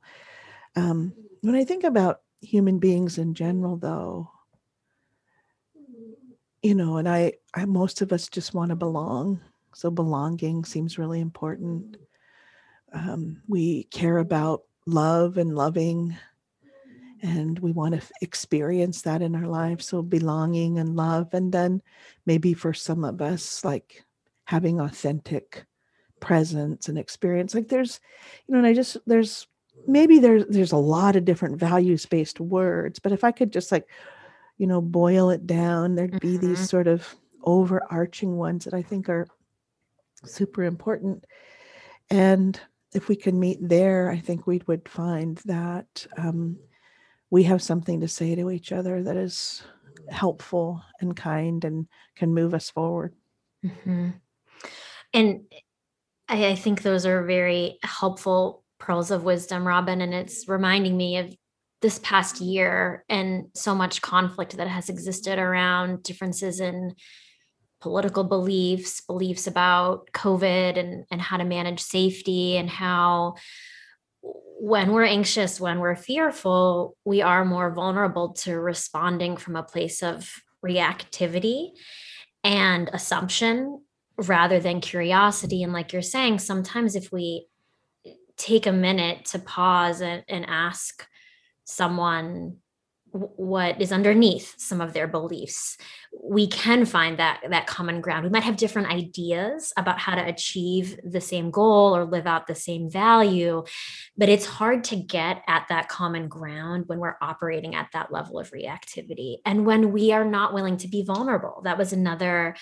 um, 0.77 1.13
when 1.41 1.55
I 1.55 1.65
think 1.65 1.85
about 1.85 2.21
human 2.41 2.79
beings 2.79 3.19
in 3.19 3.35
general, 3.35 3.77
though, 3.77 4.31
you 6.63 6.75
know, 6.75 6.99
and 6.99 7.09
I, 7.09 7.33
I 7.55 7.65
most 7.65 8.03
of 8.03 8.13
us 8.13 8.29
just 8.29 8.55
want 8.55 8.71
to 8.71 8.77
belong. 8.77 9.41
So 9.75 9.91
belonging 9.91 10.65
seems 10.65 10.99
really 10.99 11.21
important. 11.21 11.97
Um, 12.93 13.41
we 13.49 13.85
care 13.85 14.19
about 14.19 14.63
love 14.87 15.39
and 15.39 15.55
loving, 15.55 16.17
and 17.23 17.59
we 17.61 17.71
want 17.73 17.93
to 17.93 17.99
f- 17.99 18.11
experience 18.21 19.03
that 19.03 19.23
in 19.23 19.37
our 19.37 19.47
lives. 19.47 19.87
So 19.87 20.03
belonging 20.03 20.79
and 20.79 20.97
love, 20.97 21.33
and 21.33 21.53
then 21.53 21.83
maybe 22.27 22.53
for 22.53 22.75
some 22.75 23.05
of 23.05 23.23
us, 23.23 23.65
like 23.65 24.05
having 24.45 24.81
authentic 24.81 25.65
presence 26.19 26.89
and 26.89 26.99
experience. 26.99 27.55
Like 27.55 27.69
there's, 27.69 28.01
you 28.47 28.53
know, 28.53 28.59
and 28.59 28.67
I 28.67 28.75
just 28.75 28.97
there's 29.07 29.47
maybe 29.87 30.19
there's 30.19 30.45
there's 30.49 30.73
a 30.73 30.77
lot 30.77 31.17
of 31.17 31.25
different 31.25 31.59
values 31.59 32.05
based 32.07 32.39
words 32.41 32.99
but 32.99 33.13
if 33.13 33.25
i 33.25 33.33
could 33.33 33.53
just 33.53 33.73
like 33.73 33.87
you 34.61 34.67
know 34.67 34.83
boil 34.83 35.31
it 35.31 35.47
down 35.47 35.95
there'd 35.95 36.21
be 36.21 36.37
mm-hmm. 36.37 36.49
these 36.49 36.69
sort 36.69 36.87
of 36.87 37.17
overarching 37.45 38.37
ones 38.37 38.67
that 38.67 38.75
i 38.75 38.83
think 38.83 39.09
are 39.09 39.27
super 40.23 40.65
important 40.65 41.25
and 42.11 42.61
if 42.93 43.09
we 43.09 43.17
can 43.17 43.41
meet 43.41 43.59
there 43.67 44.11
i 44.11 44.19
think 44.19 44.47
we 44.47 44.61
would 44.67 44.87
find 44.87 45.39
that 45.47 46.07
um, 46.19 46.59
we 47.31 47.43
have 47.43 47.63
something 47.63 48.01
to 48.01 48.09
say 48.09 48.35
to 48.35 48.51
each 48.51 48.71
other 48.71 49.03
that 49.03 49.17
is 49.17 49.63
helpful 50.11 50.83
and 51.01 51.17
kind 51.17 51.65
and 51.65 51.87
can 52.15 52.35
move 52.35 52.53
us 52.53 52.69
forward 52.69 53.15
mm-hmm. 53.65 54.11
and 55.15 55.41
I, 56.29 56.49
I 56.49 56.55
think 56.55 56.83
those 56.83 57.07
are 57.07 57.25
very 57.25 57.79
helpful 57.83 58.63
pearls 58.79 59.11
of 59.11 59.25
wisdom, 59.25 59.67
Robyn, 59.67 60.01
and 60.01 60.15
it's 60.15 60.49
reminding 60.49 60.97
me 60.97 61.19
of 61.19 61.35
this 61.81 61.99
past 62.01 62.41
year 62.41 63.05
and 63.09 63.47
so 63.55 63.75
much 63.75 64.03
conflict 64.03 64.57
that 64.57 64.69
has 64.69 64.89
existed 64.89 65.39
around 65.39 66.03
differences 66.03 66.61
in 66.61 66.95
political 67.81 68.25
beliefs, 68.25 69.01
beliefs 69.01 69.47
about 69.47 70.11
COVID 70.13 70.79
and, 70.79 71.07
and 71.11 71.21
how 71.21 71.39
to 71.39 71.45
manage 71.45 71.81
safety, 71.81 72.59
and 72.59 72.69
how 72.69 73.35
when 74.23 74.93
we're 74.93 75.05
anxious, 75.05 75.59
when 75.59 75.79
we're 75.79 75.97
fearful, 75.97 76.95
we 77.07 77.23
are 77.23 77.47
more 77.47 77.73
vulnerable 77.73 78.35
to 78.35 78.61
responding 78.61 79.39
from 79.39 79.57
a 79.57 79.63
place 79.63 80.03
of 80.03 80.31
reactivity 80.63 81.71
and 82.45 82.91
assumption 82.93 83.81
rather 84.19 84.61
than 84.61 84.83
curiosity. 84.83 85.63
And 85.63 85.73
like 85.73 85.95
you're 85.95 86.03
saying, 86.03 86.41
sometimes 86.41 86.95
if 86.95 87.11
we 87.11 87.47
take 88.37 88.67
a 88.67 88.73
minute 88.73 89.25
to 89.27 89.39
pause 89.39 90.03
and, 90.03 90.23
and 90.29 90.45
ask 90.47 91.07
someone 91.71 92.57
what 93.13 93.81
is 93.81 93.91
underneath 93.91 94.55
some 94.57 94.81
of 94.81 94.93
their 94.93 95.09
beliefs 95.09 95.77
we 96.23 96.47
can 96.47 96.85
find 96.85 97.19
that 97.19 97.41
that 97.51 97.67
common 97.67 98.01
ground 98.01 98.23
we 98.23 98.31
might 98.31 98.45
have 98.45 98.57
different 98.57 98.89
ideas 98.89 99.73
about 99.77 99.99
how 99.99 100.15
to 100.15 100.25
achieve 100.25 100.97
the 101.03 101.21
same 101.21 101.51
goal 101.51 101.97
or 101.97 102.05
live 102.05 102.29
out 102.29 102.47
the 102.47 102.55
same 102.55 102.89
value 102.89 103.65
but 104.17 104.29
it's 104.29 104.47
hard 104.47 104.85
to 104.85 104.95
get 104.95 105.43
at 105.49 105.67
that 105.69 105.89
common 105.89 106.29
ground 106.29 106.85
when 106.87 107.01
we're 107.01 107.17
operating 107.21 107.75
at 107.75 107.89
that 107.93 108.13
level 108.13 108.39
of 108.39 108.53
reactivity 108.53 109.39
and 109.45 109.67
when 109.67 109.91
we 109.91 110.13
are 110.13 110.25
not 110.25 110.55
willing 110.55 110.77
to 110.77 110.87
be 110.87 111.03
vulnerable 111.03 111.63
that 111.65 111.79
was 111.79 111.93
another 111.93 112.55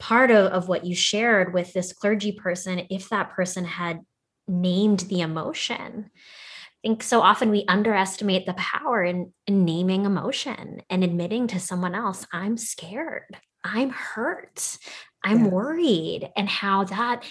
part 0.00 0.32
of, 0.32 0.46
of 0.46 0.66
what 0.66 0.84
you 0.84 0.96
shared 0.96 1.54
with 1.54 1.72
this 1.72 1.92
clergy 1.92 2.32
person 2.32 2.86
if 2.90 3.08
that 3.10 3.30
person 3.30 3.64
had 3.64 4.00
named 4.48 5.00
the 5.00 5.20
emotion. 5.20 6.10
I 6.84 6.88
think 6.88 7.02
so 7.04 7.20
often 7.20 7.50
we 7.50 7.64
underestimate 7.68 8.44
the 8.44 8.54
power 8.54 9.04
in, 9.04 9.32
in 9.46 9.64
naming 9.64 10.04
emotion 10.04 10.82
and 10.90 11.04
admitting 11.04 11.46
to 11.48 11.60
someone 11.60 11.94
else, 11.94 12.26
I'm 12.32 12.56
scared, 12.56 13.36
I'm 13.62 13.90
hurt, 13.90 14.78
I'm 15.22 15.44
yeah. 15.44 15.50
worried, 15.50 16.30
and 16.36 16.48
how 16.48 16.82
that 16.84 17.24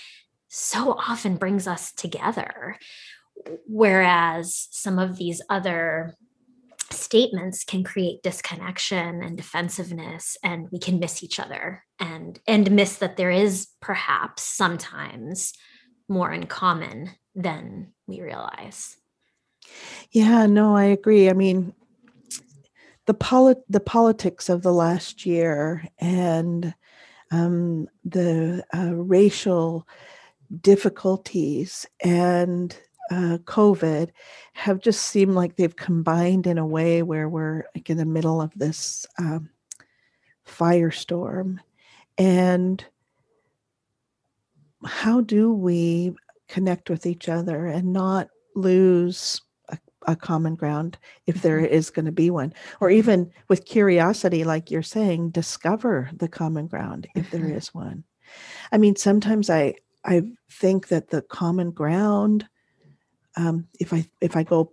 so 0.48 0.94
often 0.94 1.36
brings 1.36 1.68
us 1.68 1.92
together. 1.92 2.78
Whereas 3.68 4.70
some 4.72 5.00
of 5.00 5.18
these 5.18 5.42
other 5.50 6.16
statements 6.92 7.66
can 7.66 7.84
create 7.84 8.24
disconnection 8.24 9.22
and 9.22 9.36
defensiveness 9.36 10.38
and 10.44 10.68
we 10.72 10.80
can 10.80 11.00
miss 11.00 11.24
each 11.24 11.40
other 11.40 11.84
and 12.00 12.40
and 12.48 12.70
miss 12.72 12.98
that 12.98 13.16
there 13.16 13.32
is 13.32 13.70
perhaps 13.82 14.44
sometimes 14.44 15.54
more 16.10 16.32
in 16.32 16.46
common 16.46 17.12
than 17.34 17.94
we 18.08 18.22
realize. 18.22 18.98
Yeah, 20.12 20.46
no, 20.46 20.76
I 20.76 20.86
agree. 20.86 21.30
I 21.30 21.34
mean, 21.34 21.74
the 23.06 23.14
polit- 23.14 23.64
the 23.70 23.80
politics 23.80 24.50
of 24.50 24.62
the 24.62 24.74
last 24.74 25.26
year 25.26 25.86
and 26.00 26.74
um, 27.32 27.88
the 28.04 28.64
uh, 28.76 28.94
racial 28.94 29.88
difficulties 30.62 31.86
and 32.04 32.78
uh, 33.10 33.38
COVID 33.46 34.10
have 34.54 34.80
just 34.80 35.04
seemed 35.04 35.34
like 35.34 35.56
they've 35.56 35.76
combined 35.76 36.48
in 36.48 36.58
a 36.58 36.66
way 36.66 37.04
where 37.04 37.28
we're 37.28 37.64
like 37.76 37.90
in 37.90 37.98
the 37.98 38.06
middle 38.06 38.42
of 38.42 38.52
this 38.56 39.06
um, 39.18 39.50
firestorm. 40.48 41.58
And 42.18 42.84
how 44.86 45.22
do 45.22 45.54
we 45.54 46.14
connect 46.48 46.90
with 46.90 47.06
each 47.06 47.30
other 47.30 47.66
and 47.66 47.94
not 47.94 48.30
lose 48.56 49.42
a, 50.08 50.16
common 50.16 50.56
ground 50.56 50.98
if 51.28 51.42
there 51.42 51.60
mm-hmm. 51.60 51.74
going 51.90 52.06
to 52.06 52.12
be 52.12 52.30
one 52.30 52.54
or 52.80 52.90
even 52.90 53.32
with 53.48 53.66
curiosity 53.66 54.44
like 54.44 54.72
you're 54.72 54.84
saying 54.84 55.30
discover 55.30 56.10
the 56.16 56.28
common 56.28 56.68
ground 56.68 57.08
if 57.16 57.30
there 57.32 57.42
mm-hmm. 57.42 57.56
one 57.74 58.04
i 58.72 58.78
mean 58.78 58.96
sometimes 58.96 59.50
i 59.50 59.74
i 60.06 60.22
think 60.50 60.88
that 60.88 61.10
the 61.10 61.22
common 61.22 61.72
ground 61.72 62.48
um, 63.38 63.68
if 63.80 63.94
i 63.94 64.06
if 64.20 64.36
i 64.36 64.44
go 64.44 64.72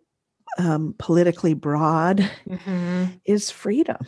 um, 0.58 0.94
politically 0.98 1.54
broad 1.54 2.18
mm-hmm. 2.48 3.04
is 3.24 3.50
freedom 3.50 3.98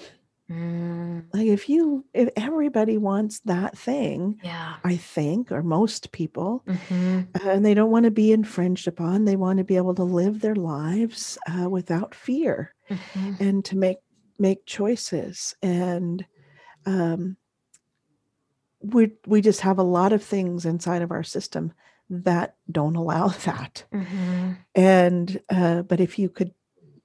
Mm. 0.50 1.26
Like 1.32 1.46
if 1.46 1.68
you 1.68 2.04
if 2.12 2.28
everybody 2.36 2.98
wants 2.98 3.40
that 3.40 3.78
thing, 3.78 4.40
yeah, 4.42 4.76
I 4.82 4.96
think, 4.96 5.52
or 5.52 5.62
most 5.62 6.10
people, 6.10 6.64
mm-hmm. 6.66 7.20
uh, 7.36 7.50
and 7.50 7.64
they 7.64 7.74
don't 7.74 7.92
want 7.92 8.04
to 8.04 8.10
be 8.10 8.32
infringed 8.32 8.88
upon, 8.88 9.24
they 9.24 9.36
want 9.36 9.58
to 9.58 9.64
be 9.64 9.76
able 9.76 9.94
to 9.94 10.02
live 10.02 10.40
their 10.40 10.56
lives 10.56 11.38
uh, 11.48 11.70
without 11.70 12.14
fear 12.14 12.74
mm-hmm. 12.90 13.34
and 13.42 13.64
to 13.66 13.76
make 13.76 13.98
make 14.40 14.66
choices. 14.66 15.54
And 15.62 16.24
um, 16.84 17.36
we 18.80 19.12
we 19.26 19.40
just 19.42 19.60
have 19.60 19.78
a 19.78 19.84
lot 19.84 20.12
of 20.12 20.22
things 20.22 20.66
inside 20.66 21.02
of 21.02 21.12
our 21.12 21.22
system 21.22 21.72
that 22.08 22.56
don't 22.70 22.96
allow 22.96 23.28
that. 23.44 23.84
Mm-hmm. 23.94 24.52
And 24.74 25.40
uh, 25.48 25.82
but 25.82 26.00
if 26.00 26.18
you 26.18 26.28
could 26.28 26.52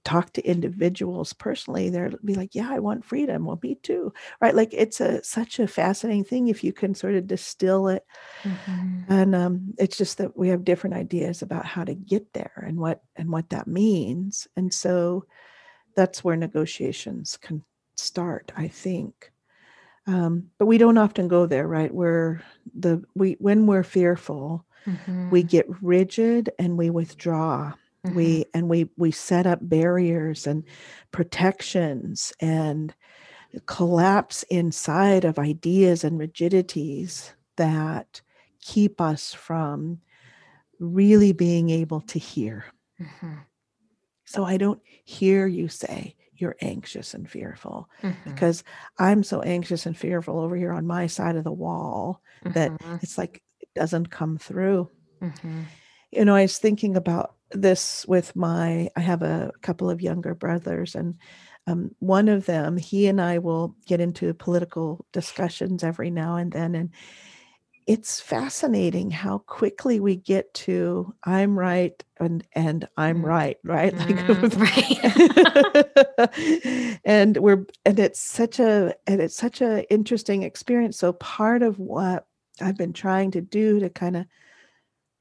talk 0.06 0.32
to 0.32 0.48
individuals 0.48 1.34
personally 1.34 1.90
they'll 1.90 2.12
be 2.24 2.36
like 2.36 2.54
yeah 2.54 2.70
i 2.72 2.80
want 2.80 3.04
freedom. 3.04 3.46
Well 3.46 3.60
me 3.62 3.76
too. 3.76 4.14
Right? 4.40 4.56
Like 4.56 4.70
it's 4.72 5.02
a 5.02 5.24
such 5.24 5.60
a 5.60 5.68
fascinating 5.68 6.24
thing 6.24 6.48
if 6.48 6.64
you 6.64 6.72
can 6.72 6.94
sort 6.96 7.16
of 7.16 7.28
distill 7.28 7.88
it 7.88 8.06
mm-hmm. 8.44 9.12
and 9.12 9.36
um, 9.36 9.74
it's 9.78 9.98
just 9.98 10.20
that 10.20 10.38
we 10.38 10.50
have 10.50 10.64
different 10.64 10.96
ideas 10.96 11.42
about 11.42 11.66
how 11.66 11.84
to 11.84 11.96
get 11.96 12.32
there 12.34 12.64
and 12.68 12.78
what 12.78 13.02
and 13.16 13.30
what 13.30 13.50
that 13.50 13.68
means 13.68 14.48
and 14.56 14.74
so 14.74 15.26
that's 15.96 16.24
where 16.24 16.36
negotiations 16.38 17.38
can 17.38 17.64
start 17.96 18.52
i 18.56 18.68
think. 18.68 19.32
Um, 20.08 20.52
but 20.60 20.68
we 20.68 20.78
don't 20.78 21.00
often 21.00 21.28
go 21.28 21.48
there 21.48 21.68
right? 21.68 21.94
Where 21.94 22.44
the 22.78 23.04
we 23.16 23.38
when 23.40 23.66
we're 23.66 23.84
fearful 23.84 24.64
mm-hmm. 24.86 25.32
we 25.32 25.42
get 25.42 25.66
rigid 25.82 26.52
and 26.60 26.78
we 26.78 26.92
withdraw 26.92 27.74
Mm-hmm. 28.06 28.16
We 28.16 28.46
and 28.54 28.70
we 28.70 28.90
we 28.98 29.12
set 29.12 29.48
up 29.48 29.60
barriers 29.62 30.48
and 30.48 30.64
protections 31.12 32.34
and 32.40 32.94
collapse 33.66 34.44
inside 34.44 35.26
of 35.26 35.40
ideas 35.40 36.04
and 36.04 36.20
rigidities 36.20 37.34
that 37.58 38.22
keep 38.62 39.00
us 39.00 39.34
from 39.34 40.00
really 40.80 41.32
being 41.32 41.70
able 41.70 42.02
to 42.02 42.20
hear. 42.20 42.66
Mm-hmm. 43.02 43.36
So 44.26 44.44
I 44.44 44.58
don't 44.58 44.82
hear 45.04 45.48
you 45.48 45.68
say 45.68 46.16
you're 46.38 46.58
anxious 46.62 47.14
and 47.14 47.30
fearful 47.30 47.90
mm-hmm. 48.02 48.30
because 48.30 48.64
I'm 48.98 49.24
so 49.24 49.42
anxious 49.42 49.86
and 49.86 49.98
fearful 49.98 50.40
over 50.40 50.56
here 50.56 50.74
on 50.74 50.86
my 50.86 51.08
side 51.08 51.36
of 51.36 51.44
the 51.44 51.52
wall 51.52 52.22
mm-hmm. 52.44 52.54
that 52.54 52.72
it's 53.02 53.18
like 53.18 53.42
it 53.62 53.70
doesn't 53.76 54.10
come 54.10 54.38
through. 54.38 54.90
Mm-hmm. 55.22 55.62
You 56.12 56.26
know, 56.26 56.36
I 56.36 56.42
was 56.42 56.58
thinking 56.58 56.96
about 56.98 57.35
this 57.62 58.06
with 58.08 58.36
my, 58.36 58.90
I 58.96 59.02
have 59.02 59.22
a 59.22 59.52
couple 59.62 59.90
of 59.90 60.02
younger 60.02 60.36
brothers, 60.36 60.96
and 60.96 61.16
um, 61.68 61.92
one 62.00 62.30
of 62.30 62.46
them, 62.46 62.78
he 62.78 63.08
and 63.08 63.20
I 63.20 63.40
will 63.40 63.76
get 63.88 64.00
into 64.00 64.34
political 64.34 65.06
discussions 65.12 65.84
every 65.84 66.12
now 66.12 66.36
and 66.36 66.52
then. 66.52 66.76
And 66.76 66.92
it's 67.88 68.20
fascinating 68.20 69.12
how 69.12 69.40
quickly 69.40 70.00
we 70.00 70.16
get 70.16 70.52
to 70.54 71.14
I'm 71.24 71.58
right 71.58 72.04
and 72.20 72.46
and 72.54 72.88
I'm 72.98 73.22
mm. 73.22 73.26
right, 73.26 73.58
right? 73.64 73.94
Mm, 74.06 74.60
right. 76.88 77.00
and 77.06 77.38
we're 77.38 77.66
and 77.86 78.00
it's 78.00 78.20
such 78.20 78.60
a 78.60 78.96
and 79.06 79.22
it's 79.22 79.36
such 79.36 79.62
a 79.62 79.90
interesting 79.92 80.44
experience. 80.44 80.98
So 80.98 81.14
part 81.14 81.62
of 81.62 81.80
what 81.80 82.26
I've 82.62 82.78
been 82.78 82.94
trying 82.94 83.32
to 83.32 83.42
do 83.42 83.80
to 83.80 83.90
kind 83.90 84.18
of 84.18 84.26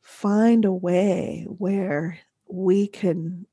find 0.05 0.65
a 0.65 0.73
way 0.73 1.47
where 1.49 2.19
we 2.47 2.87
can 2.87 3.47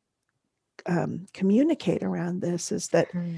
um, 0.85 1.25
communicate 1.33 2.03
around 2.03 2.41
this 2.41 2.71
is 2.71 2.89
that 2.89 3.07
mm-hmm. 3.09 3.37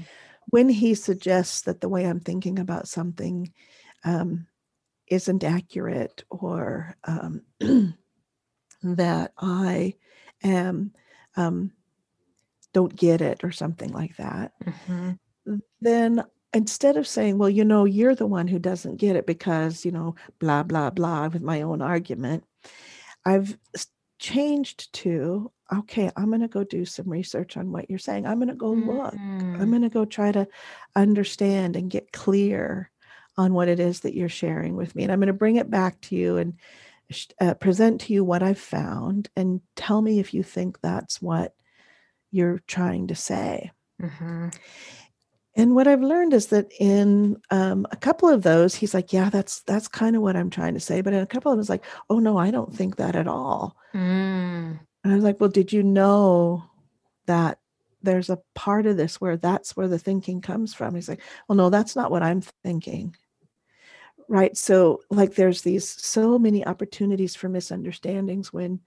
when 0.50 0.68
he 0.68 0.94
suggests 0.94 1.62
that 1.62 1.80
the 1.80 1.88
way 1.88 2.04
I'm 2.04 2.20
thinking 2.20 2.58
about 2.58 2.88
something 2.88 3.52
um, 4.04 4.46
isn't 5.06 5.44
accurate 5.44 6.24
or 6.28 6.96
um, 7.04 7.42
that 8.82 9.32
I 9.38 9.94
am 10.42 10.92
um, 11.36 11.72
don't 12.72 12.94
get 12.94 13.20
it 13.20 13.44
or 13.44 13.52
something 13.52 13.92
like 13.92 14.16
that, 14.16 14.52
mm-hmm. 14.64 15.56
then 15.80 16.24
instead 16.52 16.96
of 16.96 17.06
saying, 17.06 17.38
well, 17.38 17.50
you 17.50 17.64
know, 17.64 17.84
you're 17.84 18.14
the 18.14 18.26
one 18.26 18.48
who 18.48 18.58
doesn't 18.58 18.96
get 18.96 19.16
it 19.16 19.26
because, 19.26 19.84
you 19.84 19.92
know, 19.92 20.16
blah, 20.40 20.62
blah, 20.64 20.90
blah, 20.90 21.28
with 21.28 21.42
my 21.42 21.62
own 21.62 21.80
argument, 21.80 22.44
I've 23.24 23.56
changed 24.18 24.92
to, 24.94 25.50
okay, 25.72 26.10
I'm 26.16 26.28
going 26.28 26.40
to 26.40 26.48
go 26.48 26.64
do 26.64 26.84
some 26.84 27.08
research 27.08 27.56
on 27.56 27.72
what 27.72 27.90
you're 27.90 27.98
saying. 27.98 28.26
I'm 28.26 28.38
going 28.38 28.48
to 28.48 28.54
go 28.54 28.70
look. 28.70 29.14
I'm 29.60 29.70
going 29.70 29.82
to 29.82 29.88
go 29.88 30.04
try 30.04 30.32
to 30.32 30.46
understand 30.94 31.76
and 31.76 31.90
get 31.90 32.12
clear 32.12 32.90
on 33.36 33.52
what 33.52 33.68
it 33.68 33.80
is 33.80 34.00
that 34.00 34.14
you're 34.14 34.28
sharing 34.28 34.76
with 34.76 34.94
me. 34.94 35.02
And 35.02 35.12
I'm 35.12 35.18
going 35.18 35.26
to 35.26 35.32
bring 35.32 35.56
it 35.56 35.70
back 35.70 36.00
to 36.02 36.16
you 36.16 36.36
and 36.36 36.54
uh, 37.40 37.54
present 37.54 38.02
to 38.02 38.12
you 38.12 38.24
what 38.24 38.42
I've 38.42 38.58
found 38.58 39.28
and 39.36 39.60
tell 39.76 40.00
me 40.00 40.20
if 40.20 40.32
you 40.32 40.42
think 40.42 40.80
that's 40.80 41.20
what 41.20 41.54
you're 42.30 42.60
trying 42.66 43.08
to 43.08 43.14
say. 43.14 43.70
Mm-hmm. 44.00 44.48
And 45.56 45.74
what 45.74 45.86
I've 45.86 46.02
learned 46.02 46.32
is 46.32 46.46
that 46.46 46.72
in 46.80 47.40
um, 47.50 47.86
a 47.92 47.96
couple 47.96 48.28
of 48.28 48.42
those, 48.42 48.74
he's 48.74 48.92
like, 48.94 49.12
"Yeah, 49.12 49.30
that's 49.30 49.60
that's 49.60 49.86
kind 49.86 50.16
of 50.16 50.22
what 50.22 50.36
I'm 50.36 50.50
trying 50.50 50.74
to 50.74 50.80
say." 50.80 51.00
But 51.00 51.12
in 51.12 51.20
a 51.20 51.26
couple 51.26 51.52
of 51.52 51.56
them, 51.56 51.60
it's 51.60 51.70
like, 51.70 51.84
"Oh 52.10 52.18
no, 52.18 52.36
I 52.36 52.50
don't 52.50 52.74
think 52.74 52.96
that 52.96 53.14
at 53.14 53.28
all." 53.28 53.76
Mm. 53.94 54.80
And 55.04 55.12
I 55.12 55.14
was 55.14 55.22
like, 55.22 55.40
"Well, 55.40 55.50
did 55.50 55.72
you 55.72 55.82
know 55.82 56.64
that 57.26 57.58
there's 58.02 58.30
a 58.30 58.42
part 58.54 58.86
of 58.86 58.96
this 58.96 59.20
where 59.20 59.36
that's 59.36 59.76
where 59.76 59.88
the 59.88 59.98
thinking 59.98 60.40
comes 60.40 60.74
from?" 60.74 60.94
He's 60.96 61.08
like, 61.08 61.22
"Well, 61.48 61.56
no, 61.56 61.70
that's 61.70 61.94
not 61.94 62.10
what 62.10 62.24
I'm 62.24 62.40
thinking." 62.64 63.14
Right. 64.28 64.56
So, 64.56 65.02
like, 65.10 65.34
there's 65.34 65.62
these 65.62 65.88
so 65.88 66.38
many 66.38 66.66
opportunities 66.66 67.36
for 67.36 67.48
misunderstandings 67.48 68.52
when 68.52 68.80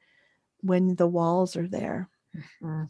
when 0.62 0.96
the 0.96 1.08
walls 1.08 1.56
are 1.56 1.68
there. 1.68 2.10
Mm-hmm. 2.36 2.84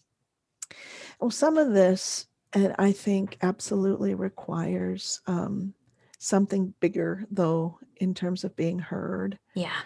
Well, 1.20 1.32
some 1.32 1.58
of 1.58 1.74
this 1.74 2.28
and 2.58 2.74
I 2.80 2.92
think 2.92 3.38
absolutely 3.44 4.16
requires 4.16 5.22
um, 5.28 5.76
something 6.18 6.74
bigger, 6.80 7.24
though, 7.30 7.78
in 7.98 8.16
terms 8.16 8.44
of 8.44 8.56
being 8.56 8.80
heard. 8.80 9.38
Yeah. 9.54 9.78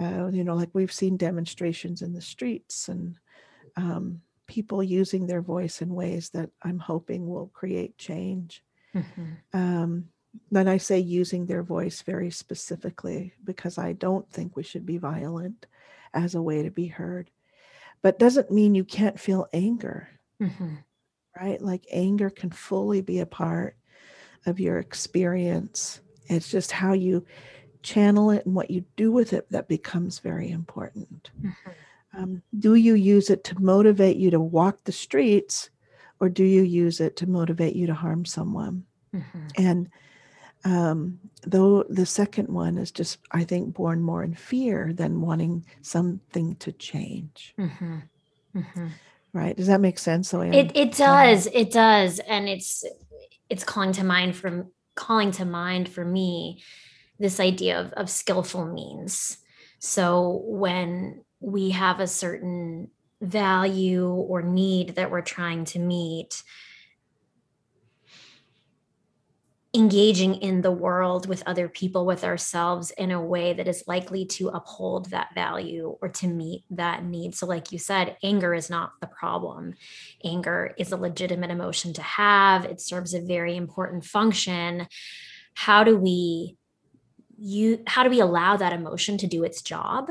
Uh, 0.00 0.28
you 0.28 0.42
know, 0.42 0.54
like 0.54 0.70
we've 0.72 0.92
seen 0.92 1.18
demonstrations 1.18 2.00
in 2.00 2.14
the 2.14 2.22
streets 2.22 2.88
and 2.88 3.18
um, 3.76 4.22
people 4.46 4.82
using 4.82 5.26
their 5.26 5.42
voice 5.42 5.82
in 5.82 5.94
ways 5.94 6.30
that 6.30 6.48
I'm 6.62 6.78
hoping 6.78 7.28
will 7.28 7.48
create 7.48 7.98
change. 7.98 8.64
Mm-hmm. 8.94 9.32
Um, 9.52 10.08
and 10.54 10.70
I 10.70 10.78
say 10.78 10.98
using 10.98 11.44
their 11.44 11.62
voice 11.62 12.00
very 12.00 12.30
specifically 12.30 13.34
because 13.44 13.76
I 13.76 13.92
don't 13.92 14.30
think 14.30 14.56
we 14.56 14.62
should 14.62 14.86
be 14.86 14.96
violent 14.96 15.66
as 16.14 16.34
a 16.34 16.40
way 16.40 16.62
to 16.62 16.70
be 16.70 16.86
heard. 16.86 17.30
But 18.00 18.18
doesn't 18.18 18.50
mean 18.50 18.74
you 18.74 18.84
can't 18.84 19.20
feel 19.20 19.48
anger. 19.52 20.08
Mm-hmm 20.40 20.76
right? 21.38 21.60
Like 21.60 21.86
anger 21.90 22.30
can 22.30 22.50
fully 22.50 23.00
be 23.00 23.20
a 23.20 23.26
part 23.26 23.76
of 24.46 24.58
your 24.60 24.78
experience. 24.78 26.00
It's 26.28 26.50
just 26.50 26.72
how 26.72 26.92
you 26.92 27.24
channel 27.82 28.30
it 28.30 28.46
and 28.46 28.54
what 28.54 28.70
you 28.70 28.84
do 28.96 29.12
with 29.12 29.32
it 29.32 29.50
that 29.50 29.68
becomes 29.68 30.18
very 30.18 30.50
important. 30.50 31.30
Mm-hmm. 31.40 31.70
Um, 32.18 32.42
do 32.58 32.74
you 32.74 32.94
use 32.94 33.30
it 33.30 33.44
to 33.44 33.60
motivate 33.60 34.16
you 34.16 34.30
to 34.30 34.40
walk 34.40 34.84
the 34.84 34.92
streets, 34.92 35.70
or 36.18 36.28
do 36.28 36.44
you 36.44 36.62
use 36.62 37.00
it 37.00 37.16
to 37.16 37.28
motivate 37.28 37.76
you 37.76 37.86
to 37.86 37.94
harm 37.94 38.24
someone? 38.24 38.84
Mm-hmm. 39.14 39.46
And 39.56 39.88
um, 40.64 41.20
though 41.42 41.84
the 41.88 42.06
second 42.06 42.48
one 42.48 42.78
is 42.78 42.90
just, 42.90 43.18
I 43.30 43.44
think, 43.44 43.74
born 43.74 44.02
more 44.02 44.24
in 44.24 44.34
fear 44.34 44.92
than 44.92 45.20
wanting 45.20 45.66
something 45.82 46.56
to 46.56 46.72
change. 46.72 47.54
Mm-hmm. 47.58 47.98
Right. 49.36 49.56
Does 49.56 49.66
that 49.66 49.80
make 49.80 49.98
sense 49.98 50.28
so 50.28 50.40
it, 50.40 50.72
it 50.74 50.92
does. 50.92 51.46
It 51.46 51.70
does. 51.72 52.18
And 52.20 52.48
it's 52.48 52.84
it's 53.48 53.64
calling 53.64 53.92
to 53.92 54.04
mind 54.04 54.36
from 54.36 54.70
calling 54.94 55.30
to 55.32 55.44
mind 55.44 55.88
for 55.88 56.04
me 56.04 56.62
this 57.18 57.40
idea 57.40 57.80
of, 57.80 57.92
of 57.92 58.10
skillful 58.10 58.66
means. 58.66 59.38
So 59.78 60.42
when 60.44 61.24
we 61.40 61.70
have 61.70 62.00
a 62.00 62.06
certain 62.06 62.90
value 63.20 64.08
or 64.08 64.42
need 64.42 64.96
that 64.96 65.10
we're 65.10 65.22
trying 65.22 65.64
to 65.66 65.78
meet 65.78 66.42
engaging 69.76 70.36
in 70.36 70.62
the 70.62 70.72
world 70.72 71.28
with 71.28 71.42
other 71.46 71.68
people, 71.68 72.04
with 72.04 72.24
ourselves 72.24 72.90
in 72.92 73.10
a 73.10 73.20
way 73.20 73.52
that 73.52 73.68
is 73.68 73.84
likely 73.86 74.24
to 74.24 74.48
uphold 74.48 75.10
that 75.10 75.34
value 75.34 75.96
or 76.00 76.08
to 76.08 76.26
meet 76.26 76.64
that 76.70 77.04
need. 77.04 77.34
So, 77.34 77.46
like 77.46 77.70
you 77.70 77.78
said, 77.78 78.16
anger 78.22 78.54
is 78.54 78.70
not 78.70 78.92
the 79.00 79.06
problem. 79.06 79.74
Anger 80.24 80.74
is 80.78 80.90
a 80.90 80.96
legitimate 80.96 81.50
emotion 81.50 81.92
to 81.92 82.02
have, 82.02 82.64
it 82.64 82.80
serves 82.80 83.14
a 83.14 83.20
very 83.20 83.56
important 83.56 84.04
function. 84.04 84.88
How 85.54 85.84
do 85.84 85.96
we 85.96 86.56
you 87.38 87.82
how 87.86 88.02
do 88.02 88.08
we 88.08 88.20
allow 88.20 88.56
that 88.56 88.72
emotion 88.72 89.18
to 89.18 89.26
do 89.26 89.44
its 89.44 89.60
job 89.60 90.10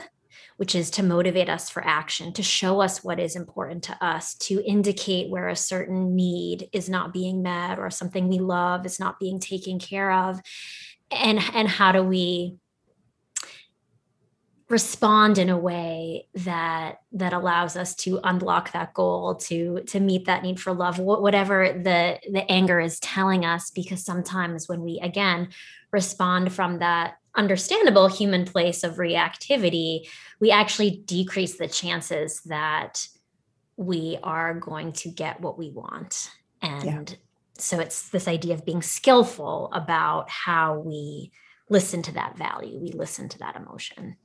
which 0.58 0.74
is 0.76 0.90
to 0.92 1.04
motivate 1.04 1.50
us 1.50 1.70
for 1.70 1.86
action, 1.86 2.32
to 2.34 2.44
show 2.44 2.82
us 2.82 3.04
what 3.04 3.20
is 3.20 3.36
important 3.36 3.84
to 3.84 4.06
us, 4.06 4.36
to 4.36 4.64
indicate 4.66 5.30
where 5.30 5.50
a 5.50 5.56
certain 5.56 6.16
need 6.16 6.70
is 6.72 6.90
not 6.90 7.12
being 7.12 7.44
met 7.44 7.78
or 7.78 7.90
something 7.90 8.28
we 8.28 8.40
love 8.40 8.86
is 8.86 9.00
not 9.00 9.20
being 9.20 9.40
taken 9.40 9.80
care 9.80 10.12
of. 10.12 10.40
And, 11.12 11.40
and 11.54 11.68
how 11.68 11.92
do 11.92 12.04
we 12.04 12.58
respond 14.70 15.38
in 15.38 15.50
a 15.50 15.58
way 15.58 16.28
that 16.34 17.02
that 17.12 17.34
allows 17.34 17.78
us 17.78 17.94
to 17.94 18.20
unblock 18.22 18.72
that 18.72 18.96
goal 18.96 19.36
to 19.36 19.82
to 19.86 20.00
meet 20.00 20.26
that 20.26 20.42
need 20.42 20.60
for 20.60 20.74
love 20.74 20.98
whatever 20.98 21.72
the 21.72 22.20
the 22.32 22.52
anger 22.52 22.80
is 22.80 23.00
telling 23.00 23.46
us 23.46 23.70
because 23.70 24.04
sometimes 24.04 24.68
when 24.68 24.82
we 24.82 25.00
again 25.04 25.50
respond 25.92 26.52
from 26.52 26.80
that 26.80 27.18
understandable 27.36 28.08
human 28.08 28.46
place 28.46 28.84
of 28.84 28.96
reactivity, 28.96 30.08
we 30.40 30.52
actually 30.52 31.04
decrease 31.06 31.58
the 31.58 31.68
chances 31.68 32.42
that 32.46 33.08
we 33.78 34.18
are 34.24 34.54
going 34.54 34.94
to 34.94 35.10
get 35.10 35.42
what 35.42 35.58
we 35.58 35.70
want. 35.70 36.32
And 36.62 37.10
yeah. 37.10 37.16
so 37.58 37.80
it's 37.80 38.10
this 38.10 38.28
idea 38.28 38.54
of 38.54 38.66
being 38.66 38.82
skillful 38.82 39.70
about 39.74 40.30
how 40.30 40.80
we 40.80 41.32
listen 41.70 42.02
to 42.04 42.14
that 42.14 42.38
value, 42.38 42.80
we 42.80 42.92
listen 42.92 43.28
to 43.30 43.40
that 43.40 43.56
emotion. 43.56 44.18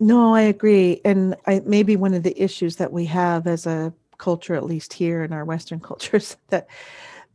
No, 0.00 0.34
I 0.34 0.42
agree. 0.42 1.00
And 1.04 1.36
I, 1.46 1.62
maybe 1.64 1.96
one 1.96 2.14
of 2.14 2.22
the 2.22 2.40
issues 2.40 2.76
that 2.76 2.92
we 2.92 3.06
have 3.06 3.46
as 3.46 3.66
a 3.66 3.92
culture, 4.18 4.54
at 4.54 4.64
least 4.64 4.92
here 4.92 5.22
in 5.22 5.32
our 5.32 5.44
Western 5.44 5.80
cultures, 5.88 6.36
that 6.48 6.68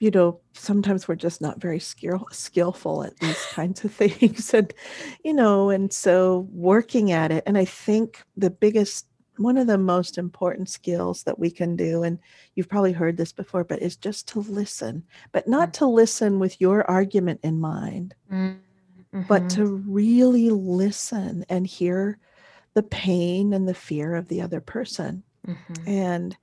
you 0.03 0.11
know, 0.11 0.37
sometimes 0.51 1.07
we're 1.07 1.15
just 1.15 1.39
not 1.39 1.61
very 1.61 1.79
skill, 1.79 2.27
skillful 2.29 3.05
at 3.05 3.17
these 3.19 3.41
kinds 3.51 3.85
of 3.85 3.93
things. 3.93 4.53
And, 4.53 4.73
you 5.23 5.33
know, 5.33 5.69
and 5.69 5.93
so 5.93 6.45
working 6.51 7.13
at 7.13 7.31
it. 7.31 7.41
And 7.47 7.57
I 7.57 7.63
think 7.63 8.21
the 8.35 8.49
biggest 8.49 9.07
one 9.37 9.57
of 9.57 9.65
the 9.65 9.77
most 9.77 10.17
important 10.17 10.69
skills 10.69 11.23
that 11.23 11.39
we 11.39 11.49
can 11.49 11.75
do 11.75 12.03
and 12.03 12.19
you've 12.53 12.69
probably 12.69 12.91
heard 12.91 13.17
this 13.17 13.31
before 13.31 13.63
but 13.63 13.81
is 13.81 13.95
just 13.95 14.27
to 14.27 14.41
listen 14.41 15.03
but 15.31 15.47
not 15.47 15.69
mm. 15.69 15.73
to 15.73 15.87
listen 15.87 16.37
with 16.37 16.61
your 16.61 16.87
argument 16.87 17.39
in 17.41 17.59
mind 17.59 18.13
mm-hmm. 18.31 19.21
but 19.27 19.49
to 19.49 19.65
really 19.65 20.51
listen 20.51 21.43
and 21.49 21.65
hear 21.65 22.19
the 22.75 22.83
pain 22.83 23.53
and 23.53 23.67
the 23.67 23.73
fear 23.73 24.13
of 24.13 24.27
the 24.27 24.39
other 24.39 24.61
person 24.61 25.23
mm-hmm. 25.47 25.89
and 25.89 26.37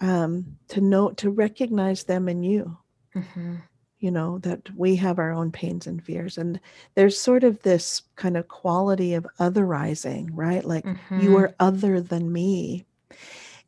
um, 0.00 0.58
to 0.68 0.80
know 0.80 1.10
to 1.12 1.30
recognize 1.30 2.04
them 2.04 2.28
in 2.28 2.42
you. 2.42 2.76
Mm-hmm. 3.14 3.56
You 3.98 4.10
know 4.10 4.38
that 4.38 4.74
we 4.74 4.96
have 4.96 5.18
our 5.18 5.32
own 5.32 5.52
pains 5.52 5.86
and 5.86 6.02
fears 6.02 6.38
and 6.38 6.58
there's 6.94 7.20
sort 7.20 7.44
of 7.44 7.60
this 7.62 8.02
kind 8.16 8.36
of 8.36 8.48
quality 8.48 9.12
of 9.12 9.26
otherizing 9.38 10.30
right? 10.32 10.64
Like 10.64 10.84
mm-hmm. 10.84 11.20
you 11.20 11.36
are 11.36 11.54
other 11.60 12.00
than 12.00 12.32
me. 12.32 12.86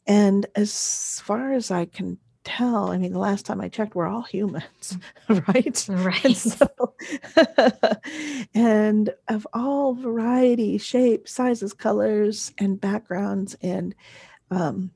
And 0.07 0.47
as 0.57 1.20
far 1.24 1.53
as 1.53 1.70
i 1.70 1.85
can 1.85 2.18
tell 2.45 2.91
i 2.91 2.99
mean 2.99 3.12
the 3.12 3.18
last 3.18 3.47
time 3.47 3.61
i 3.61 3.68
checked 3.68 3.95
we're 3.95 4.09
all 4.09 4.22
humans 4.22 4.99
right 5.28 5.87
right? 5.89 6.24
And, 6.24 6.37
so, 6.37 6.95
and 8.55 9.14
of 9.28 9.47
all 9.53 9.95
variety 9.95 10.78
shapes 10.78 11.33
sizes 11.33 11.72
colors 11.72 12.53
and 12.59 12.80
backgrounds 12.80 13.57
and 13.62 13.95
um, 14.51 14.91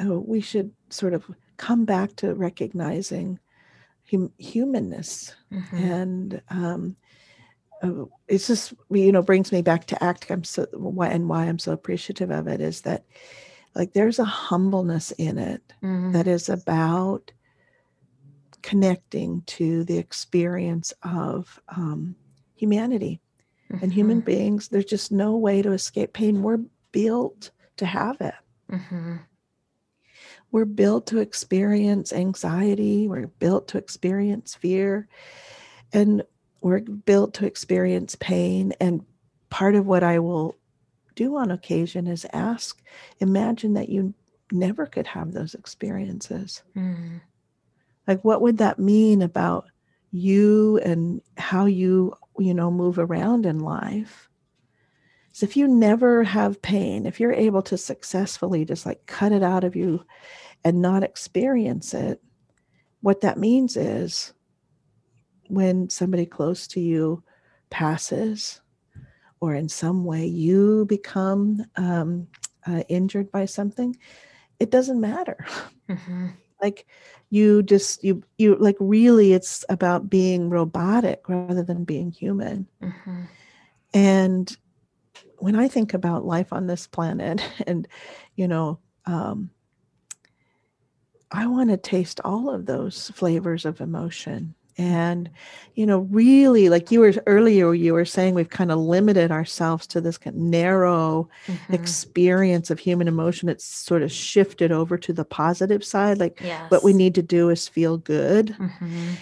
oh, 0.00 0.18
we 0.18 0.40
should 0.40 0.72
sort 0.90 1.14
of 1.14 1.30
come 1.56 1.84
back 1.84 2.16
to 2.16 2.34
recognizing 2.34 3.38
hum- 4.10 4.32
humanness 4.38 5.34
mm-hmm. 5.52 5.76
and 5.76 6.42
um, 6.50 6.96
uh, 7.82 8.04
it's 8.26 8.46
just 8.46 8.72
you 8.90 9.12
know 9.12 9.22
brings 9.22 9.52
me 9.52 9.62
back 9.62 9.86
to 9.86 10.02
act 10.02 10.30
i'm 10.30 10.44
so 10.44 10.66
why 10.72 11.08
and 11.08 11.28
why 11.28 11.44
i'm 11.44 11.58
so 11.58 11.72
appreciative 11.72 12.30
of 12.30 12.48
it 12.48 12.60
is 12.60 12.82
that 12.82 13.04
like 13.74 13.92
there's 13.92 14.18
a 14.18 14.24
humbleness 14.24 15.12
in 15.12 15.38
it 15.38 15.62
mm-hmm. 15.82 16.12
that 16.12 16.26
is 16.26 16.48
about 16.48 17.30
connecting 18.62 19.42
to 19.46 19.84
the 19.84 19.98
experience 19.98 20.92
of 21.04 21.60
um, 21.68 22.16
humanity 22.56 23.20
mm-hmm. 23.70 23.82
and 23.82 23.92
human 23.92 24.20
beings 24.20 24.68
there's 24.68 24.84
just 24.84 25.12
no 25.12 25.36
way 25.36 25.62
to 25.62 25.72
escape 25.72 26.12
pain 26.12 26.42
we're 26.42 26.60
built 26.90 27.50
to 27.76 27.86
have 27.86 28.20
it 28.20 28.34
mm-hmm. 28.70 29.16
We're 30.50 30.64
built 30.64 31.06
to 31.08 31.18
experience 31.18 32.12
anxiety, 32.12 33.06
we're 33.06 33.26
built 33.26 33.68
to 33.68 33.78
experience 33.78 34.54
fear, 34.54 35.08
and 35.92 36.22
we're 36.60 36.80
built 36.80 37.34
to 37.34 37.46
experience 37.46 38.16
pain. 38.16 38.72
And 38.80 39.04
part 39.50 39.74
of 39.74 39.86
what 39.86 40.02
I 40.02 40.18
will 40.18 40.56
do 41.14 41.36
on 41.36 41.50
occasion 41.50 42.06
is 42.06 42.26
ask, 42.32 42.80
imagine 43.18 43.74
that 43.74 43.88
you 43.88 44.14
never 44.52 44.86
could 44.86 45.06
have 45.06 45.32
those 45.32 45.54
experiences. 45.54 46.62
Mm. 46.76 47.20
Like, 48.06 48.24
what 48.24 48.40
would 48.40 48.58
that 48.58 48.78
mean 48.78 49.20
about 49.20 49.66
you 50.10 50.78
and 50.78 51.20
how 51.36 51.66
you, 51.66 52.14
you 52.38 52.54
know, 52.54 52.70
move 52.70 52.98
around 52.98 53.44
in 53.44 53.60
life? 53.60 54.27
If 55.42 55.56
you 55.56 55.68
never 55.68 56.24
have 56.24 56.62
pain, 56.62 57.06
if 57.06 57.20
you're 57.20 57.32
able 57.32 57.62
to 57.62 57.76
successfully 57.78 58.64
just 58.64 58.86
like 58.86 59.06
cut 59.06 59.32
it 59.32 59.42
out 59.42 59.64
of 59.64 59.76
you 59.76 60.04
and 60.64 60.82
not 60.82 61.02
experience 61.02 61.94
it, 61.94 62.20
what 63.00 63.20
that 63.20 63.38
means 63.38 63.76
is 63.76 64.32
when 65.48 65.88
somebody 65.88 66.26
close 66.26 66.66
to 66.68 66.80
you 66.80 67.22
passes 67.70 68.60
or 69.40 69.54
in 69.54 69.68
some 69.68 70.04
way 70.04 70.26
you 70.26 70.84
become 70.86 71.64
um, 71.76 72.26
uh, 72.66 72.82
injured 72.88 73.30
by 73.30 73.44
something, 73.44 73.96
it 74.58 74.70
doesn't 74.70 75.00
matter. 75.00 75.46
Mm-hmm. 75.88 76.28
like 76.62 76.86
you 77.30 77.62
just 77.62 78.02
you 78.02 78.24
you 78.36 78.56
like 78.56 78.76
really 78.80 79.32
it's 79.32 79.64
about 79.68 80.10
being 80.10 80.50
robotic 80.50 81.28
rather 81.28 81.62
than 81.62 81.84
being 81.84 82.10
human. 82.10 82.66
Mm-hmm. 82.82 83.22
And 83.94 84.56
when 85.38 85.56
I 85.56 85.68
think 85.68 85.94
about 85.94 86.24
life 86.24 86.52
on 86.52 86.66
this 86.66 86.86
planet, 86.86 87.42
and 87.66 87.86
you 88.36 88.48
know, 88.48 88.78
um, 89.06 89.50
I 91.30 91.46
want 91.46 91.70
to 91.70 91.76
taste 91.76 92.20
all 92.24 92.50
of 92.50 92.66
those 92.66 93.10
flavors 93.14 93.64
of 93.64 93.80
emotion. 93.80 94.54
And, 94.80 95.28
you 95.74 95.86
know, 95.86 95.98
really, 95.98 96.68
like 96.68 96.92
you 96.92 97.00
were 97.00 97.12
earlier, 97.26 97.74
you 97.74 97.94
were 97.94 98.04
saying 98.04 98.34
we've 98.34 98.48
kind 98.48 98.70
of 98.70 98.78
limited 98.78 99.32
ourselves 99.32 99.88
to 99.88 100.00
this 100.00 100.16
kind 100.16 100.36
of 100.36 100.40
narrow 100.40 101.28
mm-hmm. 101.48 101.74
experience 101.74 102.70
of 102.70 102.78
human 102.78 103.08
emotion. 103.08 103.48
It's 103.48 103.64
sort 103.64 104.02
of 104.02 104.12
shifted 104.12 104.70
over 104.70 104.96
to 104.96 105.12
the 105.12 105.24
positive 105.24 105.84
side. 105.84 106.18
Like, 106.18 106.40
yes. 106.40 106.70
what 106.70 106.84
we 106.84 106.92
need 106.92 107.16
to 107.16 107.22
do 107.22 107.50
is 107.50 107.66
feel 107.66 107.98
good. 107.98 108.54
Mm-hmm 108.56 109.14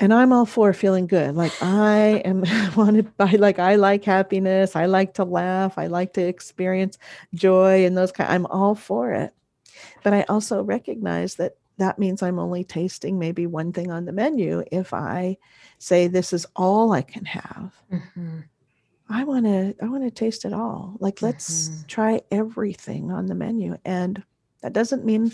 and 0.00 0.14
I'm 0.14 0.32
all 0.32 0.46
for 0.46 0.72
feeling 0.72 1.06
good. 1.06 1.34
Like 1.34 1.52
I 1.60 2.22
am 2.24 2.44
wanted 2.76 3.16
by 3.16 3.32
like 3.32 3.58
I 3.58 3.74
like 3.76 4.04
happiness. 4.04 4.76
I 4.76 4.86
like 4.86 5.14
to 5.14 5.24
laugh. 5.24 5.78
I 5.78 5.86
like 5.86 6.12
to 6.14 6.22
experience 6.22 6.98
joy 7.34 7.84
and 7.84 7.96
those 7.96 8.12
kind. 8.12 8.30
I'm 8.30 8.46
all 8.46 8.74
for 8.74 9.12
it. 9.12 9.34
But 10.02 10.14
I 10.14 10.22
also 10.28 10.62
recognize 10.62 11.36
that 11.36 11.56
that 11.78 11.98
means 11.98 12.22
I'm 12.22 12.38
only 12.38 12.64
tasting 12.64 13.18
maybe 13.18 13.46
one 13.46 13.72
thing 13.72 13.90
on 13.90 14.04
the 14.04 14.12
menu 14.12 14.64
if 14.70 14.92
I 14.92 15.36
say 15.78 16.06
this 16.06 16.32
is 16.32 16.46
all 16.56 16.92
I 16.92 17.02
can 17.02 17.24
have. 17.24 17.72
Mm-hmm. 17.92 18.40
I 19.10 19.24
want 19.24 19.46
to 19.46 19.74
I 19.82 19.86
want 19.86 20.04
to 20.04 20.10
taste 20.10 20.44
it 20.44 20.52
all. 20.52 20.96
Like 21.00 21.22
let's 21.22 21.68
mm-hmm. 21.68 21.86
try 21.86 22.20
everything 22.30 23.10
on 23.10 23.26
the 23.26 23.34
menu 23.34 23.78
and 23.84 24.22
that 24.62 24.72
doesn't 24.72 25.04
mean 25.04 25.32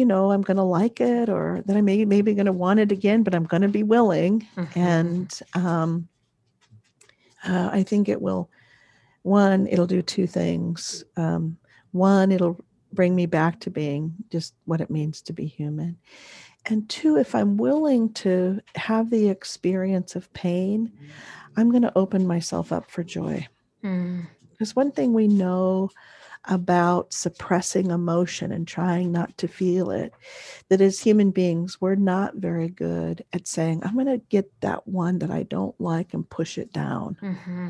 you 0.00 0.06
know 0.06 0.32
i'm 0.32 0.40
going 0.40 0.56
to 0.56 0.62
like 0.62 0.98
it 0.98 1.28
or 1.28 1.62
that 1.66 1.76
i 1.76 1.82
may 1.82 2.06
maybe 2.06 2.32
going 2.32 2.46
to 2.46 2.52
want 2.52 2.80
it 2.80 2.90
again 2.90 3.22
but 3.22 3.34
i'm 3.34 3.44
going 3.44 3.60
to 3.60 3.68
be 3.68 3.82
willing 3.82 4.46
mm-hmm. 4.56 4.78
and 4.78 5.40
um, 5.54 6.08
uh, 7.46 7.68
i 7.70 7.82
think 7.82 8.08
it 8.08 8.22
will 8.22 8.48
one 9.22 9.66
it'll 9.66 9.86
do 9.86 10.00
two 10.00 10.26
things 10.26 11.04
um, 11.18 11.58
one 11.92 12.32
it'll 12.32 12.58
bring 12.94 13.14
me 13.14 13.26
back 13.26 13.60
to 13.60 13.70
being 13.70 14.14
just 14.32 14.54
what 14.64 14.80
it 14.80 14.90
means 14.90 15.20
to 15.20 15.34
be 15.34 15.44
human 15.44 15.98
and 16.64 16.88
two 16.88 17.18
if 17.18 17.34
i'm 17.34 17.58
willing 17.58 18.10
to 18.14 18.58
have 18.76 19.10
the 19.10 19.28
experience 19.28 20.16
of 20.16 20.32
pain 20.32 20.90
i'm 21.58 21.70
going 21.70 21.82
to 21.82 21.92
open 21.98 22.26
myself 22.26 22.72
up 22.72 22.90
for 22.90 23.04
joy 23.04 23.46
mm. 23.84 24.26
because 24.50 24.74
one 24.74 24.90
thing 24.90 25.12
we 25.12 25.28
know 25.28 25.90
about 26.46 27.12
suppressing 27.12 27.90
emotion 27.90 28.50
and 28.52 28.66
trying 28.66 29.12
not 29.12 29.36
to 29.38 29.48
feel 29.48 29.90
it. 29.90 30.12
That 30.68 30.80
as 30.80 31.00
human 31.00 31.30
beings, 31.30 31.80
we're 31.80 31.96
not 31.96 32.36
very 32.36 32.68
good 32.68 33.24
at 33.32 33.46
saying, 33.46 33.82
I'm 33.84 33.94
going 33.94 34.06
to 34.06 34.24
get 34.28 34.50
that 34.60 34.86
one 34.88 35.18
that 35.18 35.30
I 35.30 35.42
don't 35.44 35.78
like 35.80 36.14
and 36.14 36.28
push 36.28 36.58
it 36.58 36.72
down. 36.72 37.16
Mm-hmm. 37.22 37.68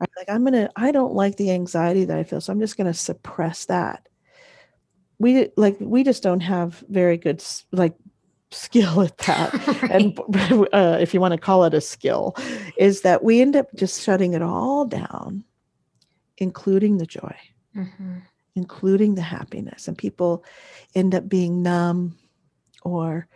Right? 0.00 0.10
Like, 0.16 0.28
I'm 0.28 0.42
going 0.42 0.54
to, 0.54 0.70
I 0.76 0.90
don't 0.90 1.14
like 1.14 1.36
the 1.36 1.50
anxiety 1.52 2.04
that 2.04 2.18
I 2.18 2.24
feel. 2.24 2.40
So 2.40 2.52
I'm 2.52 2.60
just 2.60 2.76
going 2.76 2.86
to 2.86 2.94
suppress 2.94 3.66
that. 3.66 4.08
We 5.20 5.48
like, 5.56 5.76
we 5.80 6.04
just 6.04 6.22
don't 6.22 6.40
have 6.40 6.84
very 6.88 7.16
good, 7.16 7.42
like, 7.72 7.94
skill 8.50 9.00
at 9.02 9.18
that 9.18 9.52
right. 9.82 9.90
and 9.90 10.18
uh, 10.72 10.96
if 11.00 11.12
you 11.12 11.20
want 11.20 11.32
to 11.32 11.38
call 11.38 11.64
it 11.64 11.74
a 11.74 11.82
skill 11.82 12.34
is 12.78 13.02
that 13.02 13.22
we 13.22 13.42
end 13.42 13.54
up 13.54 13.66
just 13.74 14.02
shutting 14.02 14.32
it 14.32 14.40
all 14.40 14.86
down 14.86 15.44
including 16.38 16.96
the 16.96 17.04
joy 17.04 17.36
mm-hmm. 17.78 18.18
including 18.54 19.14
the 19.14 19.22
happiness. 19.22 19.88
And 19.88 19.96
people 19.96 20.44
end 20.94 21.14
up 21.14 21.28
being 21.28 21.62
numb 21.62 22.16
or, 22.82 23.26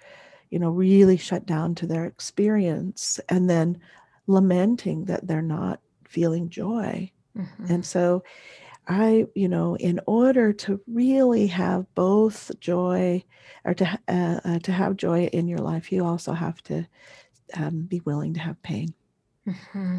you 0.51 0.59
know, 0.59 0.71
really 0.71 1.17
shut 1.17 1.47
down 1.47 1.75
to 1.77 1.87
their 1.87 2.05
experience 2.05 3.21
and 3.29 3.49
then 3.49 3.81
lamenting 4.27 5.05
that 5.07 5.27
they're 5.27 5.43
not 5.43 5.81
feeling 6.05 6.49
joy. 6.49 7.11
Mm-hmm. 7.37 7.73
And 7.73 7.87
so, 7.87 8.23
I, 8.89 9.27
you 9.35 9.49
know, 9.49 9.77
in 9.77 10.01
order 10.07 10.53
to 10.53 10.81
really 10.87 11.47
have 11.47 11.87
both 11.95 12.51
joy 12.59 13.25
or 13.65 13.75
to 13.75 13.99
uh, 14.09 14.41
uh, 14.45 14.59
to 14.59 14.73
have 14.73 14.97
joy 14.97 15.27
in 15.27 15.47
your 15.47 15.61
life, 15.61 15.93
you 15.93 16.05
also 16.05 16.33
have 16.33 16.61
to 16.65 16.87
um, 17.55 17.83
be 17.83 18.01
willing 18.01 18.35
to 18.35 18.41
have 18.41 18.61
pain. 18.63 18.93
Mm-hmm 19.47 19.99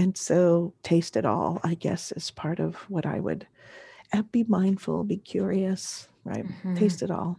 and 0.00 0.16
so 0.16 0.72
taste 0.82 1.16
it 1.16 1.26
all 1.26 1.60
i 1.62 1.74
guess 1.74 2.10
is 2.12 2.30
part 2.30 2.58
of 2.58 2.74
what 2.88 3.04
i 3.04 3.20
would 3.20 3.46
uh, 4.14 4.22
be 4.32 4.44
mindful 4.44 5.04
be 5.04 5.18
curious 5.18 6.08
right 6.24 6.46
mm-hmm. 6.46 6.74
taste 6.74 7.02
it 7.02 7.10
all 7.10 7.38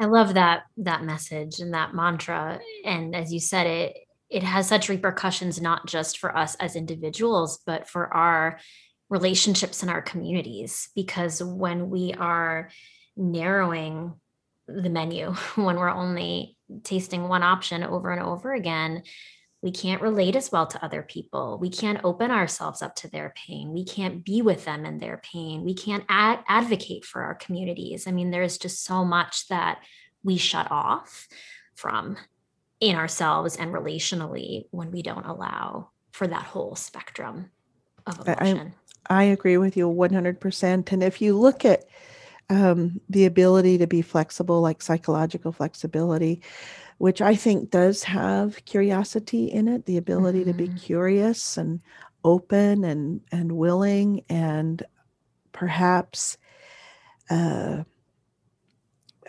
i 0.00 0.06
love 0.06 0.34
that 0.34 0.62
that 0.78 1.04
message 1.04 1.60
and 1.60 1.74
that 1.74 1.94
mantra 1.94 2.58
and 2.84 3.14
as 3.14 3.32
you 3.32 3.38
said 3.38 3.66
it 3.66 3.96
it 4.30 4.42
has 4.42 4.66
such 4.66 4.88
repercussions 4.88 5.60
not 5.60 5.86
just 5.86 6.18
for 6.18 6.36
us 6.36 6.54
as 6.56 6.76
individuals 6.76 7.60
but 7.66 7.86
for 7.86 8.12
our 8.12 8.58
relationships 9.10 9.82
in 9.82 9.88
our 9.90 10.02
communities 10.02 10.88
because 10.96 11.42
when 11.42 11.90
we 11.90 12.14
are 12.14 12.70
narrowing 13.16 14.14
the 14.66 14.88
menu 14.88 15.32
when 15.56 15.76
we're 15.76 15.90
only 15.90 16.56
tasting 16.82 17.28
one 17.28 17.42
option 17.42 17.84
over 17.84 18.10
and 18.10 18.22
over 18.22 18.54
again 18.54 19.02
we 19.62 19.70
can't 19.70 20.02
relate 20.02 20.36
as 20.36 20.52
well 20.52 20.66
to 20.66 20.84
other 20.84 21.02
people. 21.02 21.58
We 21.60 21.70
can't 21.70 22.00
open 22.04 22.30
ourselves 22.30 22.82
up 22.82 22.94
to 22.96 23.10
their 23.10 23.32
pain. 23.34 23.72
We 23.72 23.84
can't 23.84 24.24
be 24.24 24.42
with 24.42 24.64
them 24.64 24.84
in 24.84 24.98
their 24.98 25.20
pain. 25.32 25.64
We 25.64 25.74
can't 25.74 26.04
ad- 26.08 26.44
advocate 26.46 27.04
for 27.04 27.22
our 27.22 27.34
communities. 27.34 28.06
I 28.06 28.12
mean, 28.12 28.30
there's 28.30 28.58
just 28.58 28.84
so 28.84 29.04
much 29.04 29.48
that 29.48 29.82
we 30.22 30.36
shut 30.36 30.70
off 30.70 31.26
from 31.74 32.16
in 32.80 32.96
ourselves 32.96 33.56
and 33.56 33.72
relationally 33.72 34.66
when 34.70 34.90
we 34.90 35.02
don't 35.02 35.26
allow 35.26 35.90
for 36.12 36.26
that 36.26 36.42
whole 36.42 36.76
spectrum 36.76 37.50
of 38.06 38.26
emotion. 38.26 38.74
I, 39.08 39.20
I 39.20 39.22
agree 39.24 39.56
with 39.56 39.76
you 39.76 39.88
100%. 39.88 40.92
And 40.92 41.02
if 41.02 41.20
you 41.22 41.38
look 41.38 41.64
at 41.64 41.84
um, 42.48 43.00
the 43.08 43.24
ability 43.24 43.78
to 43.78 43.86
be 43.86 44.02
flexible, 44.02 44.60
like 44.60 44.82
psychological 44.82 45.52
flexibility, 45.52 46.42
which 46.98 47.20
I 47.20 47.34
think 47.34 47.70
does 47.70 48.04
have 48.04 48.64
curiosity 48.64 49.46
in 49.46 49.68
it, 49.68 49.86
the 49.86 49.96
ability 49.96 50.40
mm-hmm. 50.40 50.50
to 50.50 50.56
be 50.56 50.68
mm-hmm. 50.68 50.76
curious 50.76 51.56
and 51.56 51.80
open 52.24 52.84
and 52.84 53.20
and 53.30 53.52
willing 53.52 54.24
and 54.28 54.82
perhaps 55.52 56.36
uh, 57.30 57.84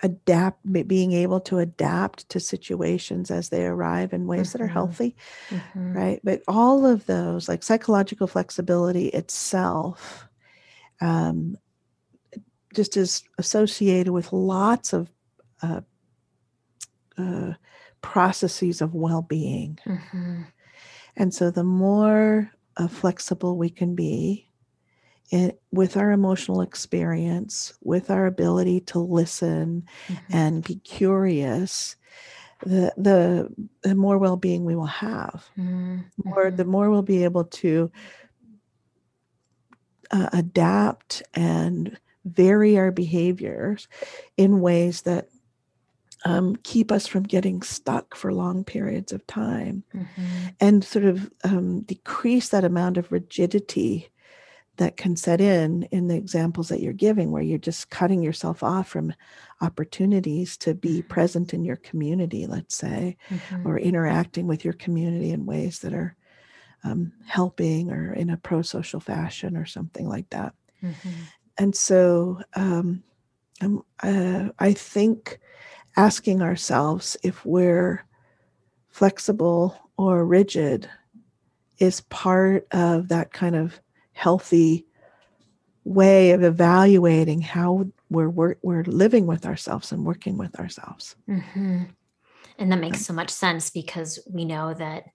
adapt 0.03 0.59
being 0.87 1.11
able 1.11 1.39
to 1.39 1.59
adapt 1.59 2.27
to 2.29 2.39
situations 2.39 3.31
as 3.31 3.49
they 3.49 3.65
arrive 3.65 4.13
in 4.13 4.27
ways 4.27 4.49
mm-hmm. 4.49 4.57
that 4.57 4.63
are 4.63 4.67
mm-hmm. 4.67 4.73
healthy 4.73 5.15
mm-hmm. 5.49 5.93
right 5.93 6.19
but 6.23 6.41
all 6.47 6.85
of 6.85 7.05
those 7.05 7.47
like 7.47 7.63
psychological 7.63 8.27
flexibility 8.27 9.07
itself 9.07 10.27
um, 11.01 11.55
just 12.77 12.95
is 12.95 13.23
associated 13.37 14.13
with 14.13 14.31
lots 14.31 14.93
of 14.93 15.11
uh, 15.61 15.81
uh, 17.17 17.53
processes 18.01 18.81
of 18.81 18.93
well-being 18.93 19.77
mm-hmm. 19.85 20.43
and 21.17 21.33
so 21.33 21.51
the 21.51 21.63
more 21.63 22.49
uh, 22.77 22.87
flexible 22.87 23.57
we 23.57 23.69
can 23.69 23.95
be 23.95 24.47
it, 25.29 25.59
with 25.71 25.97
our 25.97 26.11
emotional 26.11 26.61
experience, 26.61 27.73
with 27.83 28.09
our 28.09 28.27
ability 28.27 28.79
to 28.81 28.99
listen 28.99 29.83
mm-hmm. 30.07 30.33
and 30.33 30.63
be 30.63 30.75
curious, 30.75 31.95
the 32.65 32.93
the 32.97 33.49
the 33.81 33.93
more 33.93 34.17
well-being 34.17 34.63
we 34.63 34.75
will 34.75 34.85
have. 34.85 35.45
Mm-hmm. 35.57 35.97
More 36.23 36.51
the 36.51 36.65
more 36.65 36.89
we'll 36.89 37.01
be 37.01 37.23
able 37.23 37.43
to 37.43 37.91
uh, 40.11 40.29
adapt 40.33 41.23
and 41.33 41.99
vary 42.27 42.77
our 42.77 42.91
behaviors 42.91 43.87
in 44.37 44.61
ways 44.61 45.03
that 45.03 45.27
um, 46.25 46.55
keep 46.63 46.91
us 46.91 47.07
from 47.07 47.23
getting 47.23 47.61
stuck 47.61 48.15
for 48.15 48.33
long 48.33 48.63
periods 48.63 49.11
of 49.11 49.25
time 49.27 49.83
mm-hmm. 49.95 50.47
and 50.59 50.83
sort 50.83 51.05
of 51.05 51.31
um, 51.43 51.81
decrease 51.81 52.49
that 52.49 52.63
amount 52.63 52.97
of 52.97 53.11
rigidity 53.11 54.09
that 54.77 54.97
can 54.97 55.15
set 55.15 55.41
in 55.41 55.83
in 55.91 56.07
the 56.07 56.15
examples 56.15 56.69
that 56.69 56.81
you're 56.81 56.93
giving 56.93 57.31
where 57.31 57.41
you're 57.41 57.57
just 57.57 57.89
cutting 57.89 58.21
yourself 58.21 58.63
off 58.63 58.87
from 58.87 59.13
opportunities 59.61 60.57
to 60.57 60.73
be 60.73 60.99
mm-hmm. 60.99 61.07
present 61.07 61.53
in 61.53 61.63
your 61.63 61.75
community 61.77 62.45
let's 62.45 62.75
say 62.75 63.17
mm-hmm. 63.29 63.67
or 63.67 63.77
interacting 63.77 64.47
with 64.47 64.63
your 64.63 64.73
community 64.73 65.31
in 65.31 65.45
ways 65.45 65.79
that 65.79 65.93
are 65.93 66.15
um, 66.83 67.11
helping 67.25 67.91
or 67.91 68.13
in 68.13 68.29
a 68.29 68.37
pro-social 68.37 68.99
fashion 68.99 69.57
or 69.57 69.65
something 69.65 70.07
like 70.07 70.29
that 70.29 70.53
mm-hmm. 70.83 71.09
And 71.57 71.75
so 71.75 72.41
um, 72.55 73.03
uh, 74.03 74.49
i 74.59 74.73
think 74.73 75.39
asking 75.95 76.41
ourselves 76.41 77.17
if 77.23 77.45
we're 77.45 78.05
flexible 78.89 79.75
or 79.97 80.25
rigid 80.25 80.89
is 81.79 82.01
part 82.01 82.67
of 82.71 83.09
that 83.09 83.33
kind 83.33 83.55
of 83.55 83.79
healthy 84.13 84.85
way 85.83 86.31
of 86.31 86.43
evaluating 86.43 87.41
how 87.41 87.85
we're 88.09 88.29
we're, 88.29 88.55
we're 88.61 88.83
living 88.83 89.25
with 89.25 89.45
ourselves 89.45 89.91
and 89.91 90.05
working 90.05 90.37
with 90.37 90.59
ourselves. 90.59 91.15
Mm-hmm. 91.29 91.83
And 92.59 92.71
that 92.71 92.79
makes 92.79 93.05
so 93.05 93.13
much 93.13 93.29
sense 93.29 93.69
because 93.69 94.19
we 94.31 94.43
know 94.43 94.73
that 94.73 95.05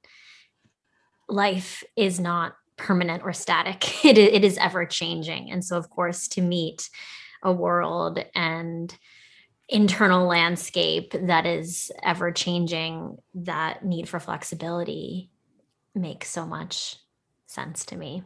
life 1.28 1.82
is 1.96 2.20
not 2.20 2.54
permanent 2.76 3.22
or 3.24 3.32
static. 3.32 4.04
It, 4.04 4.18
it 4.18 4.44
is 4.44 4.58
ever 4.58 4.84
changing. 4.84 5.50
And 5.50 5.64
so, 5.64 5.76
of 5.76 5.88
course, 5.90 6.28
to 6.28 6.42
meet 6.42 6.90
a 7.42 7.52
world 7.52 8.24
and 8.34 8.96
internal 9.68 10.26
landscape 10.26 11.14
that 11.14 11.46
is 11.46 11.90
ever 12.02 12.30
changing, 12.30 13.16
that 13.34 13.84
need 13.84 14.08
for 14.08 14.20
flexibility 14.20 15.30
makes 15.94 16.28
so 16.28 16.44
much 16.46 16.96
sense 17.46 17.84
to 17.86 17.96
me. 17.96 18.22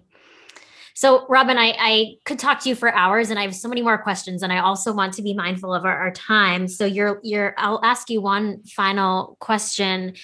So, 0.95 1.27
Robyn, 1.29 1.59
I, 1.59 1.77
I 1.79 2.15
could 2.25 2.39
talk 2.39 2.61
to 2.61 2.71
you 2.71 2.75
for 2.75 2.91
hours, 2.91 3.29
and 3.29 3.39
I 3.39 3.43
have 3.43 3.55
so 3.55 3.69
many 3.69 3.83
more 3.83 3.99
questions, 3.99 4.43
and 4.43 4.51
I 4.51 4.61
also 4.61 4.95
want 4.95 5.13
to 5.15 5.23
be 5.23 5.35
mindful 5.35 5.75
of 5.75 5.85
our, 5.85 5.95
our 5.95 6.11
time. 6.11 6.69
So, 6.69 6.87
you're 6.87 7.21
you're. 7.23 7.55
I'll 7.59 7.81
ask 7.85 8.09
you 8.09 8.23
one 8.23 8.63
final 8.65 9.37
question, 9.39 10.15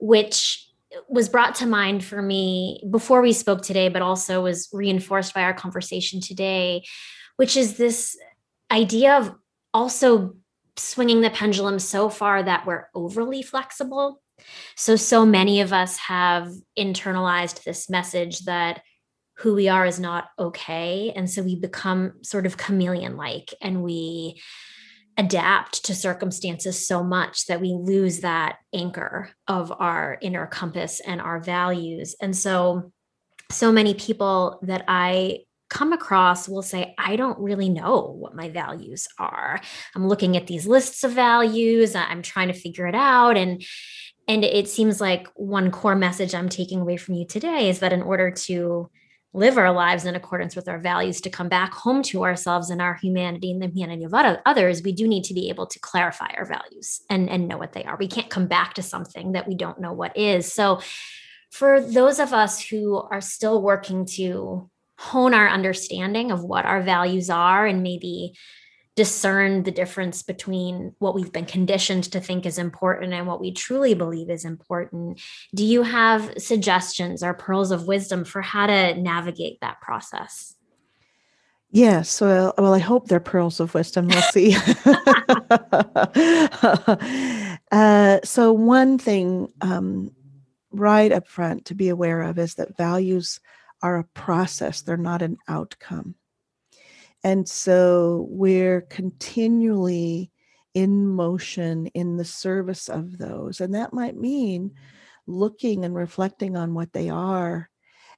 which 0.00 0.63
was 1.08 1.28
brought 1.28 1.56
to 1.56 1.66
mind 1.66 2.04
for 2.04 2.20
me 2.20 2.82
before 2.90 3.20
we 3.20 3.32
spoke 3.32 3.62
today, 3.62 3.88
but 3.88 4.02
also 4.02 4.42
was 4.42 4.68
reinforced 4.72 5.34
by 5.34 5.42
our 5.42 5.54
conversation 5.54 6.20
today, 6.20 6.84
which 7.36 7.56
is 7.56 7.76
this 7.76 8.16
idea 8.70 9.16
of 9.16 9.34
also 9.72 10.36
swinging 10.76 11.20
the 11.20 11.30
pendulum 11.30 11.78
so 11.78 12.08
far 12.08 12.42
that 12.42 12.66
we're 12.66 12.88
overly 12.94 13.42
flexible. 13.42 14.20
So, 14.76 14.96
so 14.96 15.24
many 15.24 15.60
of 15.60 15.72
us 15.72 15.96
have 15.98 16.52
internalized 16.78 17.62
this 17.62 17.88
message 17.88 18.40
that 18.40 18.82
who 19.38 19.54
we 19.54 19.68
are 19.68 19.86
is 19.86 19.98
not 19.98 20.28
okay. 20.38 21.12
And 21.14 21.28
so 21.28 21.42
we 21.42 21.56
become 21.56 22.14
sort 22.22 22.46
of 22.46 22.56
chameleon 22.56 23.16
like 23.16 23.52
and 23.60 23.82
we 23.82 24.40
adapt 25.16 25.84
to 25.84 25.94
circumstances 25.94 26.86
so 26.86 27.02
much 27.02 27.46
that 27.46 27.60
we 27.60 27.72
lose 27.72 28.20
that 28.20 28.56
anchor 28.72 29.30
of 29.46 29.72
our 29.72 30.18
inner 30.20 30.46
compass 30.46 31.00
and 31.00 31.20
our 31.20 31.40
values. 31.40 32.16
And 32.20 32.36
so, 32.36 32.92
so 33.50 33.70
many 33.70 33.94
people 33.94 34.58
that 34.62 34.84
I 34.88 35.40
come 35.70 35.92
across 35.92 36.48
will 36.48 36.62
say, 36.62 36.94
I 36.98 37.16
don't 37.16 37.38
really 37.38 37.68
know 37.68 38.16
what 38.18 38.34
my 38.34 38.48
values 38.48 39.08
are. 39.18 39.60
I'm 39.94 40.06
looking 40.06 40.36
at 40.36 40.46
these 40.46 40.66
lists 40.66 41.04
of 41.04 41.12
values, 41.12 41.94
I'm 41.94 42.22
trying 42.22 42.48
to 42.48 42.54
figure 42.54 42.86
it 42.86 42.94
out. 42.94 43.36
And 43.36 43.64
and 44.26 44.42
it 44.42 44.68
seems 44.68 45.02
like 45.02 45.28
one 45.34 45.70
core 45.70 45.94
message 45.94 46.34
I'm 46.34 46.48
taking 46.48 46.80
away 46.80 46.96
from 46.96 47.14
you 47.14 47.26
today 47.26 47.68
is 47.68 47.80
that 47.80 47.92
in 47.92 48.00
order 48.00 48.30
to 48.30 48.90
live 49.34 49.58
our 49.58 49.72
lives 49.72 50.04
in 50.04 50.14
accordance 50.14 50.54
with 50.54 50.68
our 50.68 50.78
values 50.78 51.20
to 51.20 51.28
come 51.28 51.48
back 51.48 51.74
home 51.74 52.02
to 52.04 52.22
ourselves 52.24 52.70
and 52.70 52.80
our 52.80 52.94
humanity 52.94 53.50
and 53.50 53.60
the 53.60 53.66
humanity 53.66 54.04
of 54.04 54.14
others 54.46 54.82
we 54.82 54.92
do 54.92 55.08
need 55.08 55.24
to 55.24 55.34
be 55.34 55.48
able 55.48 55.66
to 55.66 55.80
clarify 55.80 56.28
our 56.36 56.46
values 56.46 57.02
and 57.10 57.28
and 57.28 57.48
know 57.48 57.58
what 57.58 57.72
they 57.72 57.84
are. 57.84 57.96
We 57.98 58.08
can't 58.08 58.30
come 58.30 58.46
back 58.46 58.74
to 58.74 58.82
something 58.82 59.32
that 59.32 59.48
we 59.48 59.56
don't 59.56 59.80
know 59.80 59.92
what 59.92 60.16
is. 60.16 60.50
So 60.52 60.80
for 61.50 61.80
those 61.80 62.20
of 62.20 62.32
us 62.32 62.60
who 62.60 62.96
are 62.96 63.20
still 63.20 63.60
working 63.60 64.06
to 64.06 64.70
hone 64.98 65.34
our 65.34 65.48
understanding 65.48 66.30
of 66.30 66.44
what 66.44 66.64
our 66.64 66.82
values 66.82 67.28
are 67.28 67.66
and 67.66 67.82
maybe 67.82 68.34
discern 68.96 69.64
the 69.64 69.70
difference 69.70 70.22
between 70.22 70.94
what 70.98 71.14
we've 71.14 71.32
been 71.32 71.46
conditioned 71.46 72.04
to 72.04 72.20
think 72.20 72.46
is 72.46 72.58
important 72.58 73.12
and 73.12 73.26
what 73.26 73.40
we 73.40 73.52
truly 73.52 73.94
believe 73.94 74.30
is 74.30 74.44
important. 74.44 75.20
Do 75.54 75.64
you 75.64 75.82
have 75.82 76.32
suggestions 76.38 77.22
or 77.22 77.34
pearls 77.34 77.72
of 77.72 77.86
wisdom 77.86 78.24
for 78.24 78.40
how 78.40 78.66
to 78.66 78.94
navigate 78.94 79.60
that 79.60 79.80
process? 79.80 80.54
Yes. 81.70 82.20
Well, 82.20 82.54
well, 82.56 82.72
I 82.72 82.78
hope 82.78 83.08
they're 83.08 83.18
pearls 83.18 83.58
of 83.58 83.74
wisdom. 83.74 84.06
We'll 84.06 84.22
see. 84.22 84.54
uh, 87.72 88.20
so, 88.22 88.52
one 88.52 88.96
thing 88.96 89.52
um, 89.60 90.12
right 90.70 91.10
up 91.10 91.26
front 91.26 91.64
to 91.64 91.74
be 91.74 91.88
aware 91.88 92.22
of 92.22 92.38
is 92.38 92.54
that 92.54 92.76
values 92.76 93.40
are 93.82 93.98
a 93.98 94.04
process, 94.04 94.82
they're 94.82 94.96
not 94.96 95.20
an 95.20 95.36
outcome. 95.48 96.14
And 97.24 97.48
so 97.48 98.26
we're 98.30 98.82
continually 98.82 100.30
in 100.74 101.06
motion 101.08 101.86
in 101.88 102.16
the 102.16 102.24
service 102.24 102.88
of 102.88 103.18
those. 103.18 103.60
And 103.60 103.74
that 103.74 103.92
might 103.94 104.16
mean 104.16 104.72
looking 105.26 105.84
and 105.84 105.94
reflecting 105.94 106.56
on 106.56 106.74
what 106.74 106.92
they 106.92 107.08
are 107.08 107.70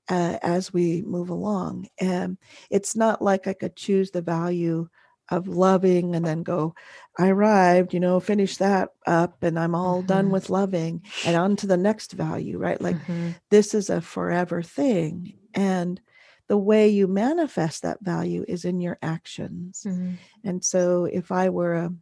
uh, 0.09 0.39
as 0.43 0.73
we 0.73 1.03
move 1.03 1.31
along. 1.31 1.89
And 2.01 2.37
it's 2.69 2.97
not 2.97 3.23
like 3.23 3.47
I 3.47 3.53
could 3.53 3.77
choose 3.77 4.11
the 4.11 4.23
value 4.23 4.89
of 5.29 5.49
loving 5.49 6.15
and 6.15 6.25
then 6.25 6.43
go, 6.43 6.75
I 7.19 7.29
arrived, 7.29 7.93
you 7.93 8.01
know, 8.01 8.21
finish 8.21 8.57
that 8.59 8.91
up 9.07 9.43
and 9.43 9.59
I'm 9.59 9.75
all 9.75 9.99
mm-hmm. 9.99 10.07
done 10.07 10.31
with 10.31 10.51
loving 10.51 11.03
and 11.25 11.37
on 11.37 11.57
to 11.57 11.67
the 11.67 11.77
next 11.77 12.13
value, 12.13 12.59
right? 12.59 12.81
Like 12.81 12.97
mm-hmm. 12.97 13.31
this 13.51 13.75
is 13.75 13.91
a 13.91 14.01
forever 14.01 14.63
thing. 14.63 15.35
And 15.55 16.01
the 16.49 16.59
way 16.59 16.89
you 16.89 17.07
manifest 17.09 17.83
that 17.83 17.99
value 18.03 18.45
is 18.47 18.65
in 18.65 18.81
your 18.81 18.99
actions. 19.03 19.83
Mm-hmm. 19.87 20.15
And 20.45 20.65
so 20.65 21.05
if 21.07 21.33
I 21.33 21.49
were 21.49 21.75
a 21.75 21.93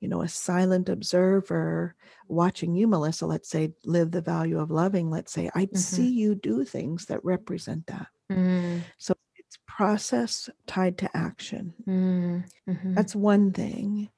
you 0.00 0.08
know, 0.10 0.20
a 0.20 0.28
silent 0.28 0.90
observer 0.90 1.94
watching 2.28 2.74
you, 2.74 2.86
Melissa, 2.86 3.26
let's 3.26 3.48
say, 3.48 3.72
live 3.86 4.10
the 4.10 4.20
value 4.20 4.58
of 4.60 4.70
loving, 4.70 5.08
let's 5.08 5.32
say, 5.32 5.50
I'd 5.54 5.70
Mhm. 5.72 5.76
see 5.76 6.10
you 6.10 6.34
do 6.34 6.62
things 6.62 7.06
that 7.06 7.24
represent 7.24 7.86
that. 7.86 8.08
Mm, 8.30 8.82
So 8.98 9.14
it's 9.36 9.58
process 9.66 10.50
tied 10.66 10.98
to 10.98 11.16
action. 11.16 11.72
mm, 11.86 12.44
mhm. 12.68 12.94
That's 12.94 13.16
one 13.16 13.52
thing. 13.52 14.10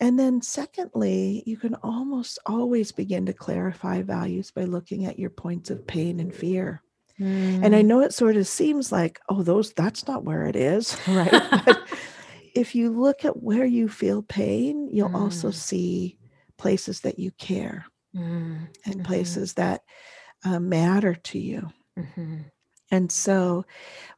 And 0.00 0.18
then, 0.18 0.42
secondly, 0.42 1.44
you 1.46 1.56
can 1.56 1.76
almost 1.76 2.40
always 2.46 2.90
begin 2.90 3.26
to 3.26 3.32
clarify 3.32 4.02
values 4.02 4.50
by 4.50 4.64
looking 4.64 5.04
at 5.06 5.18
your 5.18 5.30
points 5.30 5.70
of 5.70 5.86
pain 5.86 6.18
and 6.18 6.34
fear. 6.34 6.82
And 7.62 7.74
I 7.74 7.82
Mm, 7.82 7.84
know 7.84 8.00
it 8.00 8.14
sort 8.14 8.36
of 8.36 8.46
seems 8.46 8.92
like, 8.92 9.20
oh, 9.28 9.42
those, 9.42 9.72
that's 9.74 10.06
not 10.06 10.24
where 10.24 10.44
it 10.46 10.56
is, 10.56 10.96
right? 11.06 11.42
But 11.66 11.78
if 12.54 12.74
you 12.74 12.90
look 12.90 13.24
at 13.24 13.42
where 13.42 13.64
you 13.66 13.88
feel 13.88 14.22
pain, 14.22 14.88
you'll 14.92 15.10
also 15.14 15.50
Mm. 15.50 15.52
see 15.52 16.18
places 16.58 17.00
that 17.02 17.18
you 17.18 17.32
care 17.32 17.86
mm, 18.14 18.68
and 18.86 19.02
Mhm. 19.02 19.04
places 19.04 19.54
that 19.54 19.82
uh, 20.44 20.60
matter 20.60 21.14
to 21.14 21.38
you. 21.38 21.68
mhm. 21.96 22.50
And 22.92 23.10
so, 23.12 23.64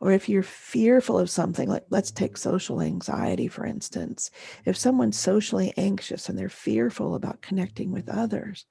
or 0.01 0.13
if 0.13 0.29
you're 0.29 0.43
fearful 0.43 1.19
of 1.19 1.31
something, 1.31 1.69
like 1.69 1.85
let's 1.91 2.11
take 2.13 2.37
social 2.39 2.81
anxiety, 2.83 3.49
for 3.49 3.67
instance. 3.67 4.31
If 4.67 4.77
someone's 4.77 5.19
socially 5.19 5.75
anxious 5.77 6.29
and 6.29 6.39
they're 6.39 6.49
fearful 6.51 7.15
about 7.15 7.43
connecting 7.43 7.93
with 7.93 8.09
others, 8.09 8.67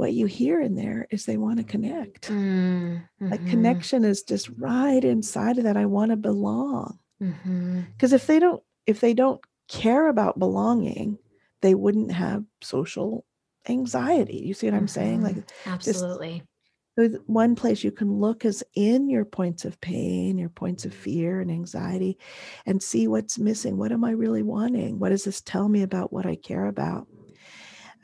what 0.00 0.14
you 0.14 0.26
hear 0.26 0.60
in 0.60 0.74
there 0.76 1.06
is 1.10 1.26
they 1.26 1.38
want 1.38 1.58
to 1.58 1.64
connect. 1.64 2.28
Mm, 2.30 3.08
Like 3.30 3.42
mhm, 3.42 3.46
connection 3.46 4.04
is 4.04 4.22
just 4.22 4.48
right 4.58 5.04
inside 5.04 5.58
of 5.58 5.64
that. 5.64 5.76
I 5.76 5.86
want 5.86 6.10
to 6.10 6.16
belong. 6.16 6.98
Because 7.96 8.12
if 8.12 8.26
they 8.26 8.38
don't, 8.38 8.62
if 8.86 9.00
they 9.00 9.14
don't 9.14 9.40
care 9.68 10.08
about 10.08 10.38
belonging, 10.38 11.18
they 11.62 11.74
wouldn't 11.74 12.12
have 12.12 12.44
social 12.62 13.26
anxiety. 13.68 14.38
You 14.38 14.54
see 14.54 14.66
what 14.66 14.76
I'm 14.76 14.88
saying? 14.88 15.22
Like 15.22 15.36
Mhm. 15.36 15.44
Absolutely. 15.66 16.42
So 16.98 17.08
one 17.26 17.54
place 17.54 17.84
you 17.84 17.92
can 17.92 18.12
look 18.20 18.44
is 18.44 18.64
in 18.74 19.08
your 19.08 19.24
points 19.24 19.64
of 19.64 19.80
pain, 19.80 20.38
your 20.38 20.48
points 20.50 20.84
of 20.84 20.92
fear 20.94 21.40
and 21.40 21.50
anxiety, 21.50 22.18
and 22.66 22.82
see 22.82 23.08
what's 23.08 23.38
missing. 23.38 23.76
What 23.78 23.92
am 23.92 24.04
I 24.04 24.10
really 24.12 24.42
wanting? 24.42 24.98
What 24.98 25.10
does 25.10 25.24
this 25.24 25.40
tell 25.40 25.68
me 25.68 25.82
about 25.82 26.12
what 26.12 26.26
I 26.26 26.36
care 26.36 26.66
about? 26.66 27.08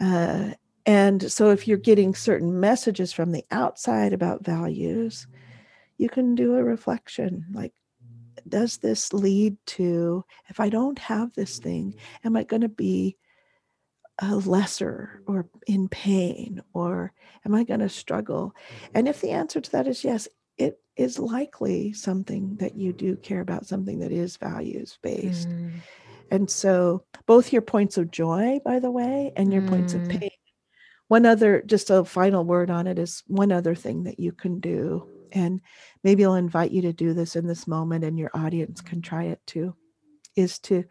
Uh, 0.00 0.50
and 0.86 1.30
so 1.32 1.50
if 1.50 1.68
you're 1.68 1.78
getting 1.78 2.14
certain 2.14 2.60
messages 2.60 3.12
from 3.12 3.32
the 3.32 3.44
outside 3.50 4.12
about 4.12 4.44
values, 4.44 5.26
you 5.98 6.08
can 6.08 6.34
do 6.34 6.56
a 6.56 6.64
reflection 6.64 7.46
like, 7.54 7.72
does 8.48 8.78
this 8.78 9.12
lead 9.12 9.56
to, 9.66 10.24
if 10.48 10.60
I 10.60 10.68
don't 10.70 10.98
have 10.98 11.34
this 11.34 11.58
thing, 11.58 11.94
am 12.24 12.36
I 12.36 12.44
going 12.44 12.62
to 12.62 12.68
be 12.68 13.16
a 14.20 14.34
lesser 14.36 15.20
or 15.26 15.46
in 15.66 15.88
pain 15.88 16.62
or 16.72 17.12
am 17.44 17.54
I 17.54 17.64
going 17.64 17.80
to 17.80 17.88
struggle? 17.88 18.54
And 18.94 19.08
if 19.08 19.20
the 19.20 19.30
answer 19.30 19.60
to 19.60 19.70
that 19.72 19.86
is 19.86 20.04
yes, 20.04 20.28
it 20.56 20.80
is 20.96 21.18
likely 21.18 21.92
something 21.92 22.56
that 22.56 22.76
you 22.76 22.92
do 22.92 23.16
care 23.16 23.40
about, 23.40 23.66
something 23.66 23.98
that 23.98 24.12
is 24.12 24.36
values 24.38 24.98
based. 25.02 25.54
Mm, 25.54 25.82
And 26.30 26.50
so, 26.50 27.04
both 27.26 27.52
your 27.52 27.62
points 27.62 27.98
of 27.98 28.10
joy, 28.10 28.60
by 28.64 28.80
the 28.80 28.90
way, 28.90 29.32
and 29.36 29.52
your 29.52 29.62
points 29.62 29.94
of 29.94 30.02
Mm. 30.04 30.08
pain. 30.08 30.30
One 31.08 31.24
other, 31.24 31.62
just 31.66 31.90
a 31.90 32.04
final 32.04 32.44
word 32.44 32.70
on 32.70 32.86
it 32.86 32.98
is 32.98 33.22
one 33.26 33.52
other 33.52 33.74
thing 33.74 34.04
that 34.04 34.18
you 34.18 34.32
can 34.32 34.60
do. 34.60 35.08
And 35.32 35.60
maybe 36.02 36.24
I'll 36.24 36.34
invite 36.34 36.70
you 36.70 36.82
to 36.82 36.92
do 36.92 37.12
this 37.14 37.36
in 37.36 37.46
this 37.46 37.66
moment, 37.66 38.04
and 38.04 38.18
your 38.18 38.30
audience 38.34 38.80
can 38.80 39.02
try 39.02 39.24
it 39.24 39.40
too, 39.46 39.74
is 40.34 40.58
to 40.60 40.84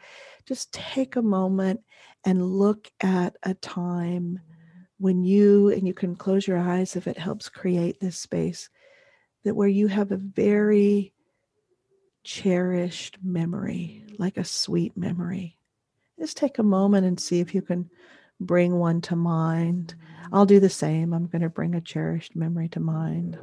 just 0.46 0.72
take 0.74 1.16
a 1.16 1.22
moment 1.22 1.82
and 2.26 2.46
look 2.46 2.92
at 3.02 3.36
a 3.44 3.54
time 3.56 4.40
when 4.98 5.24
you, 5.24 5.70
and 5.70 5.88
you 5.88 5.94
can 5.94 6.16
close 6.16 6.48
your 6.48 6.58
eyes 6.58 6.96
if 6.96 7.08
it 7.08 7.18
helps 7.18 7.50
create 7.50 8.00
this 8.00 8.18
space, 8.18 8.70
that 9.44 9.56
where 9.56 9.68
you 9.68 9.88
have 9.88 10.12
a 10.12 10.18
very 10.18 11.14
cherished 12.24 13.18
memory, 13.24 14.04
like 14.18 14.38
a 14.38 14.44
sweet 14.44 14.96
memory. 14.98 15.58
Just 16.20 16.38
take 16.38 16.60
a 16.60 16.64
moment 16.64 17.06
and 17.06 17.20
see 17.20 17.40
if 17.40 17.54
you 17.54 17.62
can 17.62 17.90
bring 18.40 18.78
one 18.78 19.02
to 19.02 19.16
mind. 19.16 19.96
I'll 20.32 20.46
do 20.46 20.60
the 20.60 20.70
same. 20.70 21.14
I'm 21.14 21.28
going 21.28 21.42
to 21.42 21.50
bring 21.50 21.76
a 21.76 21.82
cherished 21.82 22.36
memory 22.36 22.70
to 22.70 22.80
mind. 22.80 23.38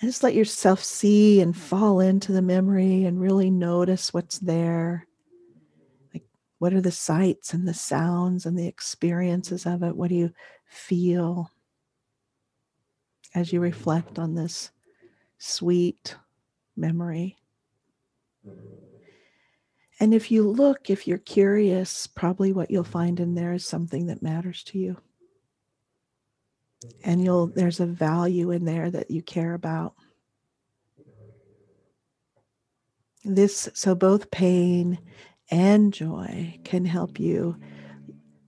And 0.00 0.10
just 0.10 0.22
let 0.22 0.34
yourself 0.34 0.82
see 0.82 1.40
and 1.40 1.56
fall 1.56 2.00
into 2.00 2.32
the 2.32 2.42
memory 2.42 3.04
and 3.04 3.20
really 3.20 3.50
notice 3.50 4.12
what's 4.12 4.38
there. 4.38 5.06
Like, 6.12 6.24
what 6.58 6.74
are 6.74 6.80
the 6.80 6.90
sights 6.90 7.54
and 7.54 7.66
the 7.66 7.74
sounds 7.74 8.44
and 8.44 8.58
the 8.58 8.66
experiences 8.66 9.66
of 9.66 9.82
it? 9.82 9.96
What 9.96 10.08
do 10.08 10.16
you 10.16 10.32
feel 10.66 11.50
as 13.34 13.52
you 13.52 13.60
reflect 13.60 14.18
on 14.18 14.34
this 14.34 14.70
sweet 15.38 16.16
memory? 16.76 17.36
And 20.00 20.12
if 20.12 20.30
you 20.30 20.48
look, 20.48 20.90
if 20.90 21.06
you're 21.06 21.18
curious, 21.18 22.06
probably 22.06 22.52
what 22.52 22.70
you'll 22.70 22.84
find 22.84 23.20
in 23.20 23.34
there 23.34 23.52
is 23.52 23.64
something 23.64 24.06
that 24.06 24.22
matters 24.22 24.62
to 24.64 24.78
you. 24.78 24.96
And 27.04 27.22
you'll 27.22 27.46
there's 27.46 27.80
a 27.80 27.86
value 27.86 28.50
in 28.50 28.64
there 28.64 28.90
that 28.90 29.10
you 29.10 29.22
care 29.22 29.54
about. 29.54 29.94
This 33.24 33.68
so 33.72 33.94
both 33.94 34.30
pain 34.30 34.98
and 35.50 35.92
joy 35.94 36.58
can 36.64 36.84
help 36.84 37.18
you 37.18 37.56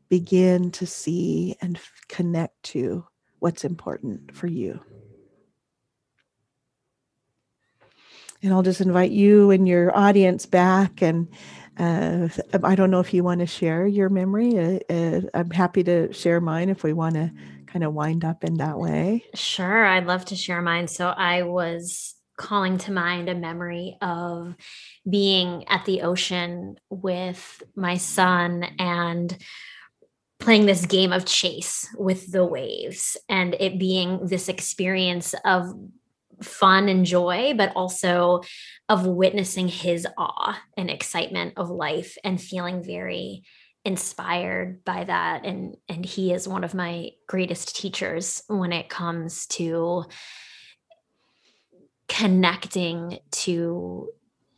begin 0.08 0.70
to 0.72 0.86
see 0.86 1.56
and 1.62 1.78
connect 2.08 2.62
to 2.62 3.04
what's 3.38 3.64
important 3.64 4.34
for 4.34 4.46
you. 4.46 4.80
And 8.46 8.54
I'll 8.54 8.62
just 8.62 8.80
invite 8.80 9.10
you 9.10 9.50
and 9.50 9.66
your 9.66 9.94
audience 9.96 10.46
back. 10.46 11.02
And 11.02 11.26
uh, 11.78 12.28
I 12.62 12.76
don't 12.76 12.92
know 12.92 13.00
if 13.00 13.12
you 13.12 13.24
want 13.24 13.40
to 13.40 13.46
share 13.46 13.88
your 13.88 14.08
memory. 14.08 14.56
Uh, 14.56 14.78
uh, 14.88 15.20
I'm 15.34 15.50
happy 15.50 15.82
to 15.82 16.12
share 16.12 16.40
mine 16.40 16.68
if 16.68 16.84
we 16.84 16.92
want 16.92 17.16
to 17.16 17.32
kind 17.66 17.84
of 17.84 17.92
wind 17.92 18.24
up 18.24 18.44
in 18.44 18.58
that 18.58 18.78
way. 18.78 19.24
Sure, 19.34 19.84
I'd 19.84 20.06
love 20.06 20.26
to 20.26 20.36
share 20.36 20.62
mine. 20.62 20.86
So 20.86 21.08
I 21.08 21.42
was 21.42 22.14
calling 22.38 22.78
to 22.78 22.92
mind 22.92 23.28
a 23.28 23.34
memory 23.34 23.96
of 24.00 24.54
being 25.10 25.66
at 25.68 25.84
the 25.84 26.02
ocean 26.02 26.76
with 26.88 27.64
my 27.74 27.96
son 27.96 28.62
and 28.78 29.36
playing 30.38 30.66
this 30.66 30.86
game 30.86 31.12
of 31.12 31.24
chase 31.24 31.88
with 31.98 32.30
the 32.30 32.44
waves 32.44 33.16
and 33.28 33.56
it 33.58 33.76
being 33.76 34.24
this 34.24 34.48
experience 34.48 35.34
of 35.44 35.74
fun 36.42 36.88
and 36.88 37.04
joy 37.04 37.54
but 37.56 37.72
also 37.74 38.42
of 38.88 39.06
witnessing 39.06 39.68
his 39.68 40.06
awe 40.18 40.58
and 40.76 40.90
excitement 40.90 41.54
of 41.56 41.70
life 41.70 42.16
and 42.24 42.40
feeling 42.40 42.82
very 42.82 43.42
inspired 43.84 44.84
by 44.84 45.04
that. 45.04 45.46
And 45.46 45.76
and 45.88 46.04
he 46.04 46.32
is 46.32 46.48
one 46.48 46.64
of 46.64 46.74
my 46.74 47.10
greatest 47.28 47.76
teachers 47.76 48.42
when 48.48 48.72
it 48.72 48.88
comes 48.88 49.46
to 49.46 50.04
connecting 52.08 53.18
to 53.30 54.08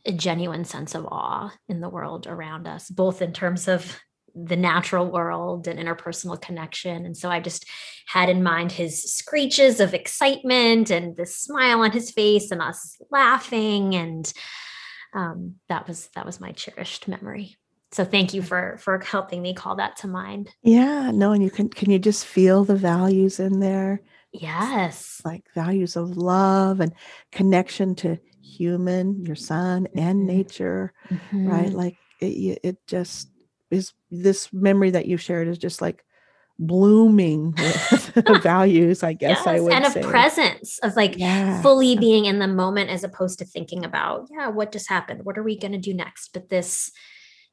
a 0.05 0.11
genuine 0.11 0.65
sense 0.65 0.95
of 0.95 1.05
awe 1.05 1.53
in 1.67 1.81
the 1.81 1.89
world 1.89 2.25
around 2.25 2.67
us 2.67 2.89
both 2.89 3.21
in 3.21 3.33
terms 3.33 3.67
of 3.67 3.99
the 4.45 4.55
natural 4.55 5.09
world 5.09 5.67
and 5.67 5.79
interpersonal 5.79 6.39
connection 6.41 7.05
and 7.05 7.15
so 7.17 7.29
i 7.29 7.39
just 7.39 7.65
had 8.07 8.29
in 8.29 8.41
mind 8.43 8.71
his 8.71 9.13
screeches 9.13 9.79
of 9.79 9.93
excitement 9.93 10.89
and 10.89 11.15
the 11.15 11.25
smile 11.25 11.81
on 11.81 11.91
his 11.91 12.11
face 12.11 12.51
and 12.51 12.61
us 12.61 12.97
laughing 13.11 13.95
and 13.95 14.33
um, 15.13 15.55
that 15.69 15.87
was 15.87 16.09
that 16.15 16.25
was 16.25 16.39
my 16.39 16.51
cherished 16.51 17.07
memory 17.07 17.57
so 17.91 18.05
thank 18.05 18.33
you 18.33 18.41
for 18.41 18.77
for 18.79 18.99
helping 18.99 19.41
me 19.41 19.53
call 19.53 19.75
that 19.77 19.97
to 19.97 20.07
mind 20.07 20.49
Yeah, 20.61 21.09
no, 21.11 21.31
and 21.31 21.43
you 21.43 21.49
can 21.49 21.69
can 21.69 21.89
you 21.89 21.99
just 21.99 22.25
feel 22.25 22.63
the 22.63 22.75
values 22.75 23.39
in 23.39 23.59
there, 23.59 24.01
yes 24.31 25.21
like 25.25 25.43
values 25.55 25.95
of 25.95 26.15
love 26.17 26.79
and 26.79 26.93
connection 27.31 27.95
to 27.95 28.19
human, 28.41 29.25
your 29.25 29.35
son, 29.35 29.87
and 29.95 30.21
Mhm. 30.21 30.25
nature, 30.25 30.93
right? 31.33 31.71
Mhm. 31.71 31.73
Like 31.73 31.97
it, 32.19 32.59
it 32.63 32.77
just 32.87 33.29
is. 33.71 33.93
This 34.11 34.51
memory 34.51 34.89
that 34.91 35.05
you 35.05 35.17
shared 35.17 35.47
is 35.47 35.57
just 35.57 35.81
like 35.81 36.03
blooming 36.57 37.51
with 37.59 38.41
values. 38.43 39.03
I 39.03 39.13
guess 39.13 39.45
I 39.47 39.53
Yes, 39.53 39.61
would 39.61 39.73
and 39.73 39.85
a 39.85 39.91
say. 39.91 40.01
presence 40.03 40.79
of 40.79 40.95
like 40.95 41.17
Yeah. 41.17 41.61
fully 41.61 41.95
being 41.97 42.25
in 42.25 42.39
the 42.39 42.47
moment 42.47 42.89
as 42.89 43.03
opposed 43.03 43.39
to 43.39 43.45
thinking 43.45 43.85
about 43.85 44.27
yeah 44.31 44.47
what 44.47 44.71
just 44.71 44.89
happened 44.89 45.23
what 45.25 45.37
are 45.37 45.43
we 45.43 45.57
going 45.57 45.71
to 45.71 45.77
do 45.77 45.93
next 45.93 46.29
but 46.33 46.49
this 46.49 46.91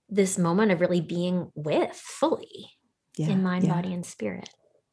this 0.09 0.39
moment 0.39 0.71
of 0.73 0.81
really 0.81 1.01
being 1.01 1.51
with 1.55 1.95
fully 1.97 2.71
yeah, 3.17 3.29
in 3.29 3.43
mind 3.43 3.65
yeah, 3.65 3.75
body 3.75 3.93
and 3.93 4.07
spirit 4.07 4.49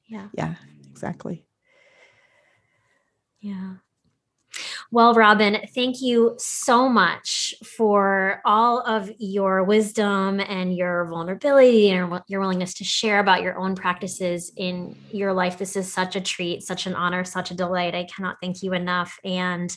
yeah 0.07 0.27
yeah, 0.33 0.55
exactly. 0.91 1.45
yeah 3.39 3.75
Well, 4.93 5.15
Robyn, 5.15 5.59
thank 5.73 6.03
you 6.03 6.35
so 6.37 6.87
much 6.87 7.55
for 7.65 8.43
all 8.45 8.81
of 8.81 9.09
your 9.17 9.63
wisdom 9.63 10.39
and 10.39 10.77
your 10.77 11.05
vulnerability 11.05 11.89
and 11.89 12.21
your 12.27 12.39
willingness 12.39 12.75
to 12.75 12.83
share 12.83 13.17
about 13.17 13.41
your 13.41 13.57
own 13.57 13.73
practices 13.73 14.51
in 14.55 14.95
your 15.09 15.33
life. 15.33 15.57
This 15.57 15.75
is 15.75 15.91
such 15.91 16.15
a 16.15 16.21
treat, 16.21 16.61
such 16.61 16.85
an 16.85 16.93
honor, 16.93 17.23
such 17.23 17.49
a 17.49 17.55
delight. 17.55 17.95
I 17.95 18.03
cannot 18.03 18.35
thank 18.39 18.61
you 18.61 18.73
enough. 18.73 19.17
And 19.23 19.75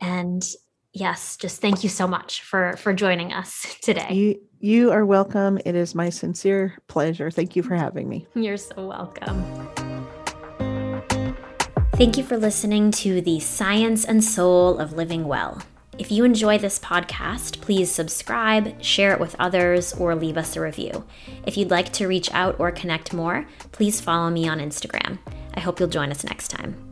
and 0.00 0.48
yes, 0.92 1.36
just 1.36 1.60
thank 1.60 1.82
you 1.82 1.88
so 1.88 2.06
much 2.06 2.42
for 2.42 2.76
for 2.76 2.94
joining 2.94 3.32
us 3.32 3.66
today. 3.82 4.12
You 4.12 4.40
you 4.60 4.92
are 4.92 5.04
welcome. 5.04 5.58
It 5.66 5.74
is 5.74 5.96
my 5.96 6.08
sincere 6.08 6.78
pleasure. 6.86 7.32
Thank 7.32 7.56
you 7.56 7.64
for 7.64 7.74
having 7.74 8.08
me. 8.08 8.28
You're 8.36 8.58
so 8.58 8.86
welcome. 8.86 9.69
Thank 12.00 12.16
you 12.16 12.24
for 12.24 12.38
listening 12.38 12.92
to 12.92 13.20
the 13.20 13.40
Science 13.40 14.06
and 14.06 14.24
Soul 14.24 14.78
of 14.78 14.94
Living 14.94 15.28
Well. 15.28 15.60
If 15.98 16.10
you 16.10 16.24
enjoy 16.24 16.56
this 16.56 16.78
podcast, 16.78 17.60
please 17.60 17.92
subscribe, 17.92 18.82
share 18.82 19.12
it 19.12 19.20
with 19.20 19.36
others, 19.38 19.92
or 19.92 20.14
leave 20.14 20.38
us 20.38 20.56
a 20.56 20.62
review. 20.62 21.04
If 21.44 21.58
you'd 21.58 21.70
like 21.70 21.92
to 21.92 22.08
reach 22.08 22.32
out 22.32 22.58
or 22.58 22.72
connect 22.72 23.12
more, 23.12 23.46
please 23.72 24.00
follow 24.00 24.30
me 24.30 24.48
on 24.48 24.60
Instagram. 24.60 25.18
I 25.52 25.60
hope 25.60 25.78
you'll 25.78 25.90
join 25.90 26.10
us 26.10 26.24
next 26.24 26.48
time. 26.48 26.89